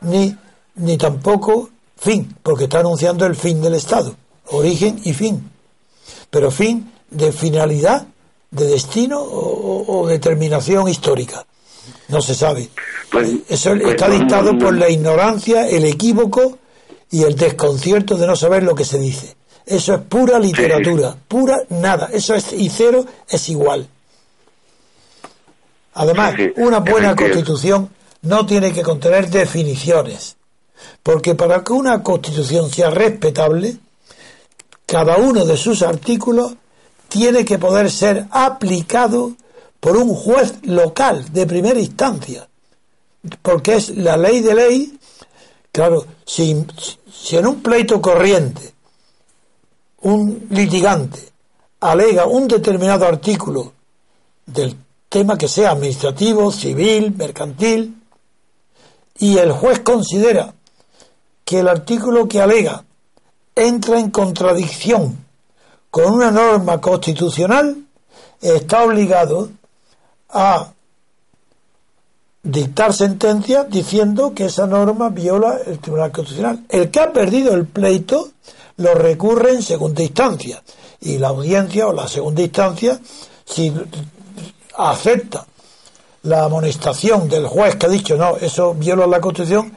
Ni, 0.00 0.34
ni 0.76 0.96
tampoco 0.96 1.68
fin, 1.98 2.34
porque 2.42 2.64
está 2.64 2.80
anunciando 2.80 3.26
el 3.26 3.36
fin 3.36 3.60
del 3.60 3.74
Estado. 3.74 4.16
Origen 4.46 5.00
y 5.04 5.12
fin. 5.12 5.50
Pero 6.30 6.50
fin 6.50 6.90
de 7.10 7.30
finalidad, 7.30 8.06
de 8.50 8.66
destino 8.68 9.20
o, 9.20 10.00
o 10.00 10.06
determinación 10.06 10.88
histórica. 10.88 11.44
No 12.08 12.20
se 12.20 12.34
sabe. 12.34 12.68
Pues, 13.10 13.30
Eso 13.48 13.70
pues 13.70 13.90
está 13.90 14.08
dictado 14.08 14.58
por 14.58 14.74
la 14.76 14.88
ignorancia, 14.88 15.68
el 15.68 15.84
equívoco 15.84 16.58
y 17.10 17.22
el 17.22 17.36
desconcierto 17.36 18.16
de 18.16 18.26
no 18.26 18.36
saber 18.36 18.62
lo 18.62 18.74
que 18.74 18.84
se 18.84 18.98
dice. 18.98 19.36
Eso 19.64 19.94
es 19.94 20.00
pura 20.02 20.38
literatura, 20.38 21.16
pura 21.26 21.56
nada. 21.70 22.08
Eso 22.12 22.34
es 22.34 22.52
y 22.52 22.68
cero 22.68 23.04
es 23.28 23.48
igual. 23.48 23.88
Además, 25.94 26.34
una 26.56 26.80
buena 26.80 27.16
constitución 27.16 27.90
no 28.22 28.44
tiene 28.44 28.72
que 28.72 28.82
contener 28.82 29.30
definiciones, 29.30 30.36
porque 31.02 31.34
para 31.34 31.64
que 31.64 31.72
una 31.72 32.02
constitución 32.02 32.70
sea 32.70 32.90
respetable, 32.90 33.76
cada 34.84 35.16
uno 35.16 35.44
de 35.44 35.56
sus 35.56 35.82
artículos 35.82 36.54
tiene 37.08 37.44
que 37.44 37.58
poder 37.58 37.90
ser 37.90 38.26
aplicado 38.30 39.32
por 39.86 39.96
un 39.98 40.16
juez 40.16 40.54
local 40.64 41.32
de 41.32 41.46
primera 41.46 41.78
instancia, 41.78 42.48
porque 43.40 43.76
es 43.76 43.90
la 43.90 44.16
ley 44.16 44.40
de 44.40 44.52
ley. 44.52 44.98
Claro, 45.70 46.04
si, 46.24 46.50
en 46.50 47.46
un 47.46 47.62
pleito 47.62 48.02
corriente 48.02 48.74
un 50.00 50.48
litigante 50.50 51.20
alega 51.78 52.26
un 52.26 52.48
determinado 52.48 53.06
artículo 53.06 53.74
del 54.44 54.76
tema 55.08 55.38
que 55.38 55.46
sea 55.46 55.70
administrativo, 55.70 56.50
civil, 56.50 57.14
mercantil, 57.16 58.02
y 59.20 59.38
el 59.38 59.52
juez 59.52 59.78
considera 59.84 60.52
que 61.44 61.60
el 61.60 61.68
artículo 61.68 62.26
que 62.26 62.40
alega 62.40 62.84
entra 63.54 64.00
en 64.00 64.10
contradicción 64.10 65.24
con 65.92 66.12
una 66.12 66.32
norma 66.32 66.80
constitucional, 66.80 67.86
está 68.40 68.84
obligado 68.84 69.50
a 70.30 70.72
dictar 72.46 72.92
sentencia 72.92 73.64
diciendo 73.64 74.32
que 74.34 74.46
esa 74.46 74.66
norma 74.66 75.08
viola 75.08 75.58
el 75.66 75.78
Tribunal 75.78 76.12
Constitucional. 76.12 76.64
El 76.68 76.90
que 76.90 77.00
ha 77.00 77.12
perdido 77.12 77.54
el 77.54 77.66
pleito 77.66 78.30
lo 78.76 78.94
recurre 78.94 79.52
en 79.52 79.62
segunda 79.62 80.02
instancia 80.02 80.62
y 81.00 81.18
la 81.18 81.28
audiencia 81.28 81.88
o 81.88 81.92
la 81.92 82.06
segunda 82.06 82.42
instancia, 82.42 83.00
si 83.44 83.72
acepta 84.76 85.46
la 86.22 86.44
amonestación 86.44 87.28
del 87.28 87.46
juez 87.46 87.76
que 87.76 87.86
ha 87.86 87.88
dicho 87.88 88.16
no, 88.16 88.36
eso 88.36 88.74
viola 88.74 89.06
la 89.06 89.20
Constitución, 89.20 89.76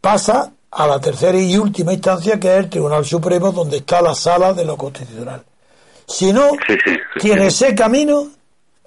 pasa 0.00 0.52
a 0.70 0.86
la 0.86 1.00
tercera 1.00 1.38
y 1.38 1.56
última 1.56 1.92
instancia 1.92 2.38
que 2.38 2.52
es 2.52 2.64
el 2.64 2.70
Tribunal 2.70 3.04
Supremo 3.04 3.52
donde 3.52 3.78
está 3.78 4.00
la 4.00 4.14
sala 4.14 4.52
de 4.52 4.64
lo 4.64 4.76
constitucional. 4.76 5.42
Si 6.06 6.32
no 6.32 6.52
tiene 7.20 7.48
ese 7.48 7.74
camino, 7.74 8.28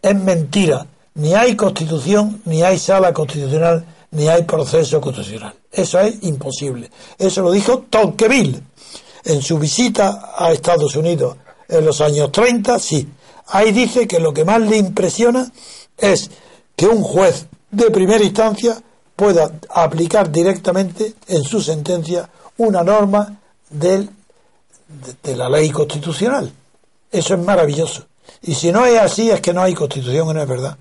es 0.02 0.16
mentira 0.16 0.86
ni 1.16 1.34
hay 1.34 1.56
constitución, 1.56 2.42
ni 2.46 2.64
hay 2.64 2.80
sala 2.80 3.14
constitucional, 3.14 3.86
ni 4.12 4.28
hay 4.28 4.44
proceso 4.44 5.02
constitucional. 5.02 5.54
Eso 5.72 6.00
es 6.00 6.24
imposible. 6.24 6.90
Eso 7.18 7.42
lo 7.42 7.52
dijo 7.52 7.80
Tocqueville 7.90 8.62
en 9.24 9.42
su 9.42 9.58
visita 9.58 10.34
a 10.38 10.52
Estados 10.52 10.96
Unidos 10.96 11.38
en 11.68 11.86
los 11.86 12.02
años 12.02 12.32
30, 12.32 12.80
sí. 12.80 13.08
Ahí 13.48 13.72
dice 13.72 14.08
que 14.08 14.20
lo 14.20 14.34
que 14.34 14.46
más 14.46 14.62
le 14.62 14.78
impresiona 14.78 15.50
es 15.98 16.30
que 16.76 16.88
un 16.88 17.02
juez 17.02 17.48
de 17.70 17.92
primera 17.92 18.24
instancia 18.24 18.82
pueda 19.16 19.52
aplicar 19.70 20.32
directamente 20.32 21.14
en 21.28 21.44
su 21.44 21.62
sentencia 21.62 22.30
una 22.58 22.84
norma 22.84 23.40
del, 23.70 24.10
de, 24.88 25.16
de 25.24 25.36
la 25.36 25.50
ley 25.50 25.70
constitucional. 25.70 26.52
Eso 27.12 27.34
es 27.34 27.40
maravilloso. 27.40 28.06
Y 28.42 28.56
si 28.56 28.72
no 28.72 28.86
es 28.86 29.00
así, 29.00 29.30
es 29.30 29.42
que 29.42 29.54
no 29.54 29.62
hay 29.62 29.74
constitución 29.74 30.34
no 30.34 30.42
es 30.42 30.48
verdad. 30.48 30.78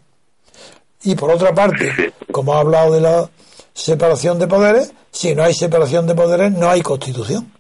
Y 1.03 1.15
por 1.15 1.31
otra 1.31 1.55
parte, 1.55 2.13
como 2.31 2.55
ha 2.55 2.61
hablado 2.61 2.93
de 2.93 3.01
la 3.01 3.31
separación 3.73 4.39
de 4.39 4.47
poderes, 4.47 4.93
si 5.11 5.35
no 5.35 5.43
hay 5.43 5.55
separación 5.55 6.07
de 6.07 6.15
poderes, 6.15 6.53
no 6.53 6.69
hay 6.69 6.83
constitución. 6.83 7.51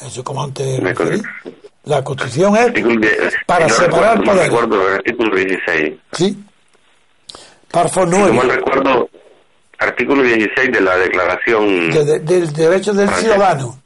Eso 0.00 0.22
como 0.24 0.42
antes 0.42 0.80
La 1.84 2.04
constitución 2.04 2.56
es 2.56 2.72
para 3.46 3.68
separar 3.68 4.22
poderes. 4.22 4.46
recuerdo 4.46 4.88
el 4.88 4.94
artículo 4.96 5.36
16. 5.36 5.94
Sí. 6.12 6.44
Párrafo 7.70 8.06
9. 8.06 8.32
no 8.32 8.42
recuerdo, 8.42 9.08
artículo 9.78 10.22
16 10.22 10.72
de 10.72 10.80
la 10.80 10.96
declaración... 10.96 11.90
del 11.90 12.52
derecho 12.52 12.92
del 12.94 13.08
ciudadano, 13.10 13.80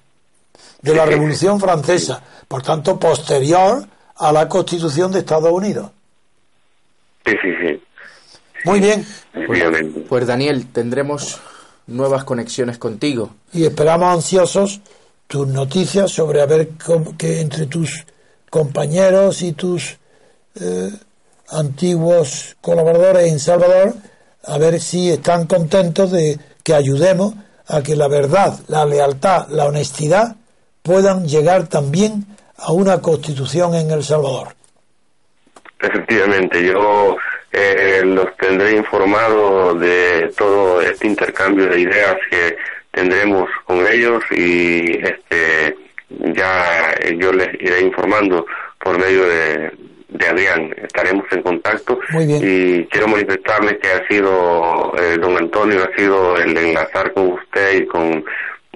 de 0.81 0.95
la 0.95 1.05
Revolución 1.05 1.61
Francesa. 1.61 2.23
Por 2.49 2.63
tanto, 2.63 2.99
posterior 2.99 3.85
a 4.17 4.33
la 4.33 4.49
Constitución 4.49 5.11
de 5.13 5.21
Estados 5.21 5.51
Unidos. 5.51 5.91
Sí, 7.27 7.35
sí, 7.43 7.49
sí. 7.61 7.83
Muy 8.65 8.81
bien. 8.81 9.05
Pues, 9.47 9.63
pues, 10.09 10.27
Daniel, 10.27 10.67
tendremos 10.73 11.41
nuevas 11.87 12.25
conexiones 12.25 12.79
contigo. 12.79 13.31
Y 13.53 13.65
esperamos 13.65 14.15
ansiosos 14.15 14.81
tus 15.27 15.49
noticias 15.49 16.11
sobre 16.11 16.43
a 16.43 16.47
ver 16.47 16.69
que 17.19 17.41
entre 17.41 17.67
tus 17.67 18.05
compañeros 18.51 19.43
y 19.43 19.53
tus 19.53 19.97
eh, 20.61 20.91
antiguos 21.49 22.57
colaboradores 22.61 23.33
en 23.33 23.39
Salvador, 23.39 23.95
a 24.45 24.59
ver 24.59 24.81
si 24.81 25.11
están 25.11 25.47
contentos 25.47 26.11
de 26.11 26.39
que 26.63 26.75
ayudemos 26.75 27.35
a 27.67 27.83
que 27.83 27.97
la 27.97 28.09
verdad, 28.09 28.59
la 28.69 28.85
lealtad, 28.85 29.49
la 29.49 29.65
honestidad 29.65 30.37
puedan 30.83 31.27
llegar 31.27 31.69
también 31.69 32.27
a 32.57 32.73
una 32.73 33.01
constitución 33.01 33.75
en 33.75 33.91
El 33.91 34.05
Salvador. 34.05 34.49
Efectivamente, 35.81 36.65
yo 36.65 37.17
eh, 37.53 38.03
los 38.05 38.35
tendré 38.37 38.77
informados 38.77 39.79
de 39.79 40.33
todo 40.37 40.81
este 40.81 41.07
intercambio 41.07 41.67
de 41.67 41.81
ideas 41.81 42.17
que 42.31 42.57
tendremos 42.91 43.49
con 43.65 43.87
ellos 43.87 44.23
y 44.31 44.99
este 45.05 45.77
ya 46.35 46.95
yo 47.19 47.33
les 47.33 47.55
iré 47.55 47.81
informando 47.81 48.47
por 48.79 48.99
medio 48.99 49.25
de, 49.25 49.71
de 50.09 50.27
Adrián. 50.27 50.75
Estaremos 50.77 51.25
en 51.31 51.43
contacto 51.43 51.99
y 52.19 52.85
quiero 52.87 53.09
manifestarles 53.09 53.79
que 53.79 53.89
ha 53.89 54.07
sido, 54.09 54.93
eh, 54.99 55.17
don 55.19 55.37
Antonio, 55.37 55.85
ha 55.85 55.97
sido 55.97 56.37
el 56.37 56.57
enlazar 56.57 57.13
con 57.13 57.33
usted 57.33 57.83
y 57.83 57.87
con 57.87 58.25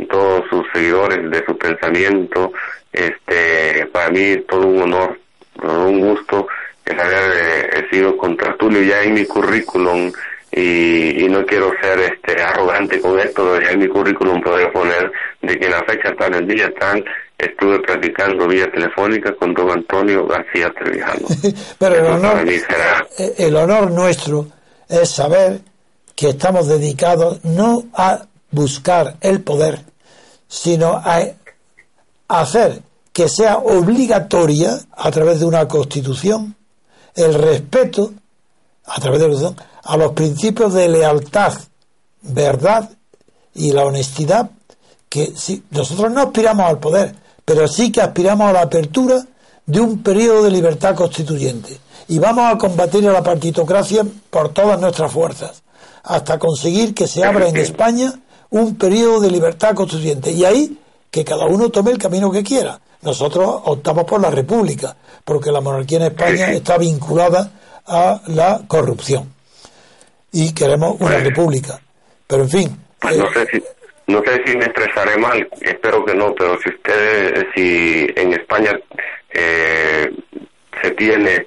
todos 0.09 0.45
sus 0.49 0.67
seguidores 0.73 1.31
de 1.31 1.45
su 1.45 1.57
pensamiento. 1.57 2.53
Este, 2.93 3.87
para 3.87 4.11
mí 4.11 4.37
todo 4.49 4.67
un 4.67 4.83
honor, 4.83 5.19
todo 5.61 5.89
un 5.89 6.01
gusto 6.01 6.47
el 6.87 7.01
haber 7.01 7.75
eh, 7.75 7.87
sido 7.91 8.17
contratulio 8.17 8.83
ya 8.83 9.03
en 9.03 9.15
mi 9.15 9.25
currículum 9.27 10.13
y, 10.53 11.27
no 11.29 11.45
quiero 11.45 11.71
ser 11.83 11.99
este 12.01 12.41
arrogante 12.41 13.01
con 13.01 13.19
esto, 13.19 13.45
pero 13.45 13.61
ya 13.61 13.73
en 13.73 13.81
mi 13.81 13.89
currículum 13.89 14.41
poder 14.41 14.73
poner 14.73 15.13
de 15.43 15.59
que 15.59 15.67
en 15.67 15.73
la 15.73 15.85
fecha 15.85 16.15
tal, 16.19 16.35
el 16.35 16.47
día 16.47 16.73
tal, 16.79 17.05
estuve 17.37 17.81
practicando 17.81 18.49
vía 18.49 18.71
telefónica 18.71 19.35
con 19.35 19.53
don 19.53 19.71
Antonio 19.71 20.27
García 20.27 20.73
Trevijano. 20.73 21.27
pero 21.79 21.95
el 21.97 22.07
honor, 22.07 22.49
eh, 22.49 23.35
el 23.37 23.57
honor 23.57 23.91
nuestro 23.91 24.47
es 24.89 25.11
saber 25.11 25.61
que 26.15 26.31
estamos 26.31 26.69
dedicados 26.69 27.45
no 27.45 27.85
a 27.93 28.25
buscar 28.51 29.17
el 29.21 29.43
poder, 29.43 29.81
sino 30.49 30.93
a 30.95 31.21
hacer 32.29 32.81
que 33.13 33.29
sea 33.29 33.59
obligatoria 33.59 34.79
a 34.97 35.11
través 35.11 35.41
de 35.41 35.47
una 35.47 35.69
constitución 35.69 36.56
el 37.17 37.35
respeto, 37.35 38.13
a 38.85 39.01
través 39.01 39.21
de 39.21 39.29
la 39.29 39.55
a 39.83 39.97
los 39.97 40.13
principios 40.13 40.75
de 40.75 40.89
lealtad, 40.89 41.55
verdad 42.23 42.91
y 43.55 43.73
la 43.73 43.85
honestidad, 43.85 44.51
que 45.09 45.33
si, 45.37 45.63
nosotros 45.71 46.13
no 46.13 46.21
aspiramos 46.23 46.67
al 46.67 46.79
poder, 46.79 47.15
pero 47.45 47.69
sí 47.69 47.91
que 47.91 48.01
aspiramos 48.01 48.49
a 48.49 48.53
la 48.53 48.63
apertura 48.63 49.25
de 49.65 49.81
un 49.81 50.03
periodo 50.03 50.45
de 50.45 50.51
libertad 50.51 50.95
constituyente. 50.95 51.79
Y 52.09 52.19
vamos 52.19 52.53
a 52.53 52.59
combatir 52.59 53.09
a 53.09 53.13
la 53.13 53.23
partitocracia 53.23 54.05
por 54.31 54.51
todas 54.51 54.81
nuestras 54.81 55.11
fuerzas, 55.11 55.63
hasta 56.03 56.39
conseguir 56.39 56.95
que 56.95 57.07
se 57.07 57.25
abra 57.25 57.49
en 57.49 57.57
España 57.57 58.13
un 58.51 58.77
periodo 58.77 59.21
de 59.21 59.31
libertad 59.31 59.75
constituyente. 59.75 60.31
Y 60.33 60.45
ahí 60.45 60.79
que 61.17 61.25
cada 61.25 61.47
uno 61.47 61.71
tome 61.71 61.93
el 61.93 61.97
camino 61.97 62.31
que 62.31 62.43
quiera. 62.43 62.79
Nosotros 63.01 63.63
optamos 63.65 64.05
por 64.05 64.21
la 64.21 64.31
república, 64.31 64.95
porque 65.25 65.51
la 65.51 65.63
monarquía 65.63 65.97
en 65.97 66.05
España 66.13 66.53
está 66.53 66.77
vinculada 66.77 67.51
a 67.87 68.21
la 68.27 68.61
corrupción. 68.69 69.33
Y 70.33 70.53
queremos 70.53 71.01
una 71.01 71.17
república. 71.17 71.81
Pero 72.27 72.43
en 72.43 72.51
fin. 72.51 72.81
Pues 73.01 73.17
no 73.17 73.33
sé 73.33 73.47
si 73.51 73.63
no 74.09 74.23
sé 74.25 74.43
si 74.45 74.57
me 74.59 74.67
expresaré 74.67 75.17
mal, 75.17 75.49
espero 75.63 76.05
que 76.05 76.15
no, 76.15 76.35
pero 76.35 76.59
si 76.61 76.69
usted, 76.69 77.47
si 77.55 78.07
en 78.15 78.35
España 78.35 78.79
eh, 79.31 80.11
se 80.83 80.91
tiene, 80.93 81.47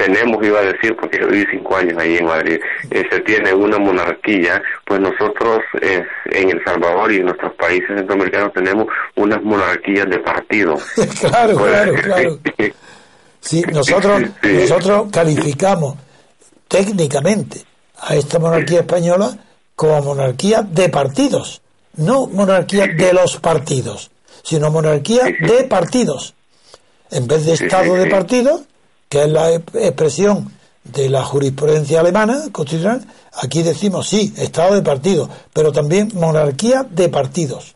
tenemos, 0.00 0.42
iba 0.44 0.60
a 0.60 0.64
decir, 0.64 0.96
porque 0.96 1.18
yo 1.20 1.28
viví 1.28 1.46
cinco 1.50 1.76
años 1.76 1.98
ahí 1.98 2.16
en 2.16 2.24
Madrid, 2.24 2.58
eh, 2.90 3.04
se 3.10 3.20
tiene 3.20 3.52
una 3.52 3.78
monarquía, 3.78 4.62
pues 4.86 4.98
nosotros 4.98 5.60
eh, 5.82 6.02
en 6.26 6.50
El 6.50 6.64
Salvador 6.64 7.12
y 7.12 7.16
en 7.16 7.26
nuestros 7.26 7.54
países 7.54 7.88
centroamericanos 7.94 8.52
tenemos 8.54 8.86
unas 9.16 9.42
monarquías 9.42 10.08
de 10.08 10.18
partido. 10.20 10.76
claro, 11.20 11.58
pues, 11.58 11.72
claro, 11.72 11.94
claro. 12.02 12.38
Sí, 13.40 13.62
nosotros, 13.72 14.22
nosotros 14.42 15.08
calificamos 15.12 15.96
técnicamente 16.68 17.62
a 17.98 18.14
esta 18.14 18.38
monarquía 18.38 18.80
española 18.80 19.36
como 19.74 20.02
monarquía 20.02 20.62
de 20.62 20.88
partidos, 20.88 21.60
no 21.96 22.26
monarquía 22.26 22.86
de 22.86 23.12
los 23.12 23.36
partidos, 23.38 24.10
sino 24.42 24.70
monarquía 24.70 25.24
de 25.24 25.64
partidos. 25.64 26.34
En 27.10 27.26
vez 27.26 27.44
de 27.44 27.54
Estado 27.54 27.94
de 27.94 28.06
partidos, 28.06 28.62
que 29.10 29.24
es 29.24 29.28
la 29.28 29.52
expresión 29.52 30.52
de 30.84 31.10
la 31.10 31.22
jurisprudencia 31.24 32.00
alemana 32.00 32.44
constitucional, 32.52 33.04
aquí 33.42 33.62
decimos 33.62 34.08
sí, 34.08 34.32
Estado 34.38 34.76
de 34.76 34.82
partidos, 34.82 35.28
pero 35.52 35.72
también 35.72 36.08
monarquía 36.14 36.86
de 36.88 37.08
partidos. 37.08 37.74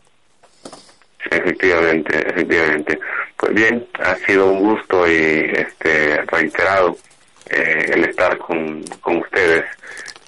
Efectivamente, 1.29 2.29
efectivamente. 2.29 2.99
Pues 3.37 3.53
bien, 3.53 3.85
ha 3.99 4.15
sido 4.25 4.47
un 4.47 4.59
gusto 4.59 5.05
y 5.07 5.51
este 5.53 6.21
reiterado 6.27 6.95
eh, 7.49 7.91
el 7.93 8.05
estar 8.05 8.37
con, 8.37 8.81
con 9.01 9.17
ustedes 9.17 9.65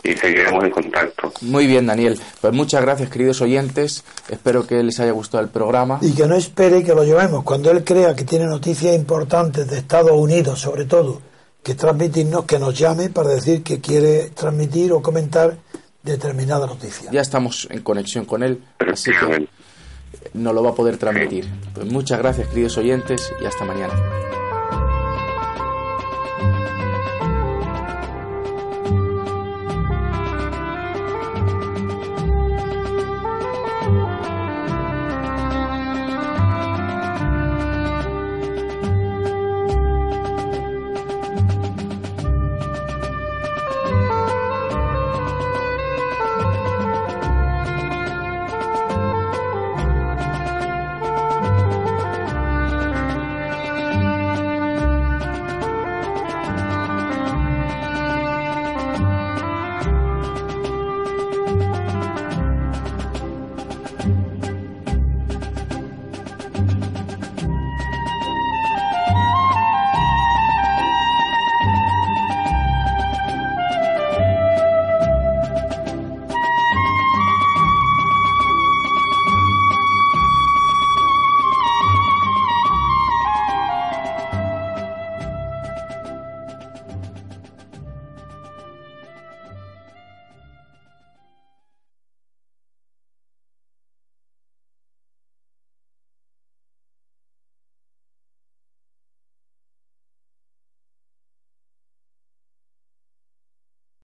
y 0.03 0.13
seguiremos 0.15 0.63
en 0.63 0.71
contacto. 0.71 1.31
Muy 1.41 1.67
bien, 1.67 1.85
Daniel. 1.85 2.19
Pues 2.41 2.53
muchas 2.53 2.81
gracias, 2.81 3.09
queridos 3.09 3.41
oyentes. 3.41 4.03
Espero 4.29 4.65
que 4.65 4.81
les 4.83 4.99
haya 4.99 5.11
gustado 5.11 5.43
el 5.43 5.49
programa. 5.49 5.99
Y 6.01 6.13
que 6.13 6.27
no 6.27 6.35
espere 6.35 6.83
que 6.83 6.93
lo 6.93 7.03
llevemos. 7.03 7.43
Cuando 7.43 7.71
él 7.71 7.83
crea 7.83 8.15
que 8.15 8.23
tiene 8.23 8.45
noticias 8.45 8.95
importantes 8.95 9.69
de 9.69 9.77
Estados 9.77 10.11
Unidos, 10.11 10.59
sobre 10.59 10.85
todo, 10.85 11.21
que 11.63 11.75
transmitirnos, 11.75 12.45
que 12.45 12.59
nos 12.59 12.77
llame 12.77 13.09
para 13.09 13.29
decir 13.29 13.63
que 13.63 13.81
quiere 13.81 14.29
transmitir 14.29 14.93
o 14.93 15.01
comentar 15.01 15.57
determinada 16.01 16.65
noticia. 16.65 17.11
Ya 17.11 17.21
estamos 17.21 17.67
en 17.69 17.81
conexión 17.81 18.25
con 18.25 18.43
él, 18.43 18.63
así 18.79 19.11
que 19.11 19.49
no 20.33 20.53
lo 20.53 20.63
va 20.63 20.69
a 20.69 20.75
poder 20.75 20.97
transmitir. 20.97 21.45
Pues 21.73 21.85
muchas 21.91 22.19
gracias, 22.19 22.47
queridos 22.47 22.77
oyentes, 22.77 23.33
y 23.41 23.45
hasta 23.45 23.65
mañana. 23.65 23.93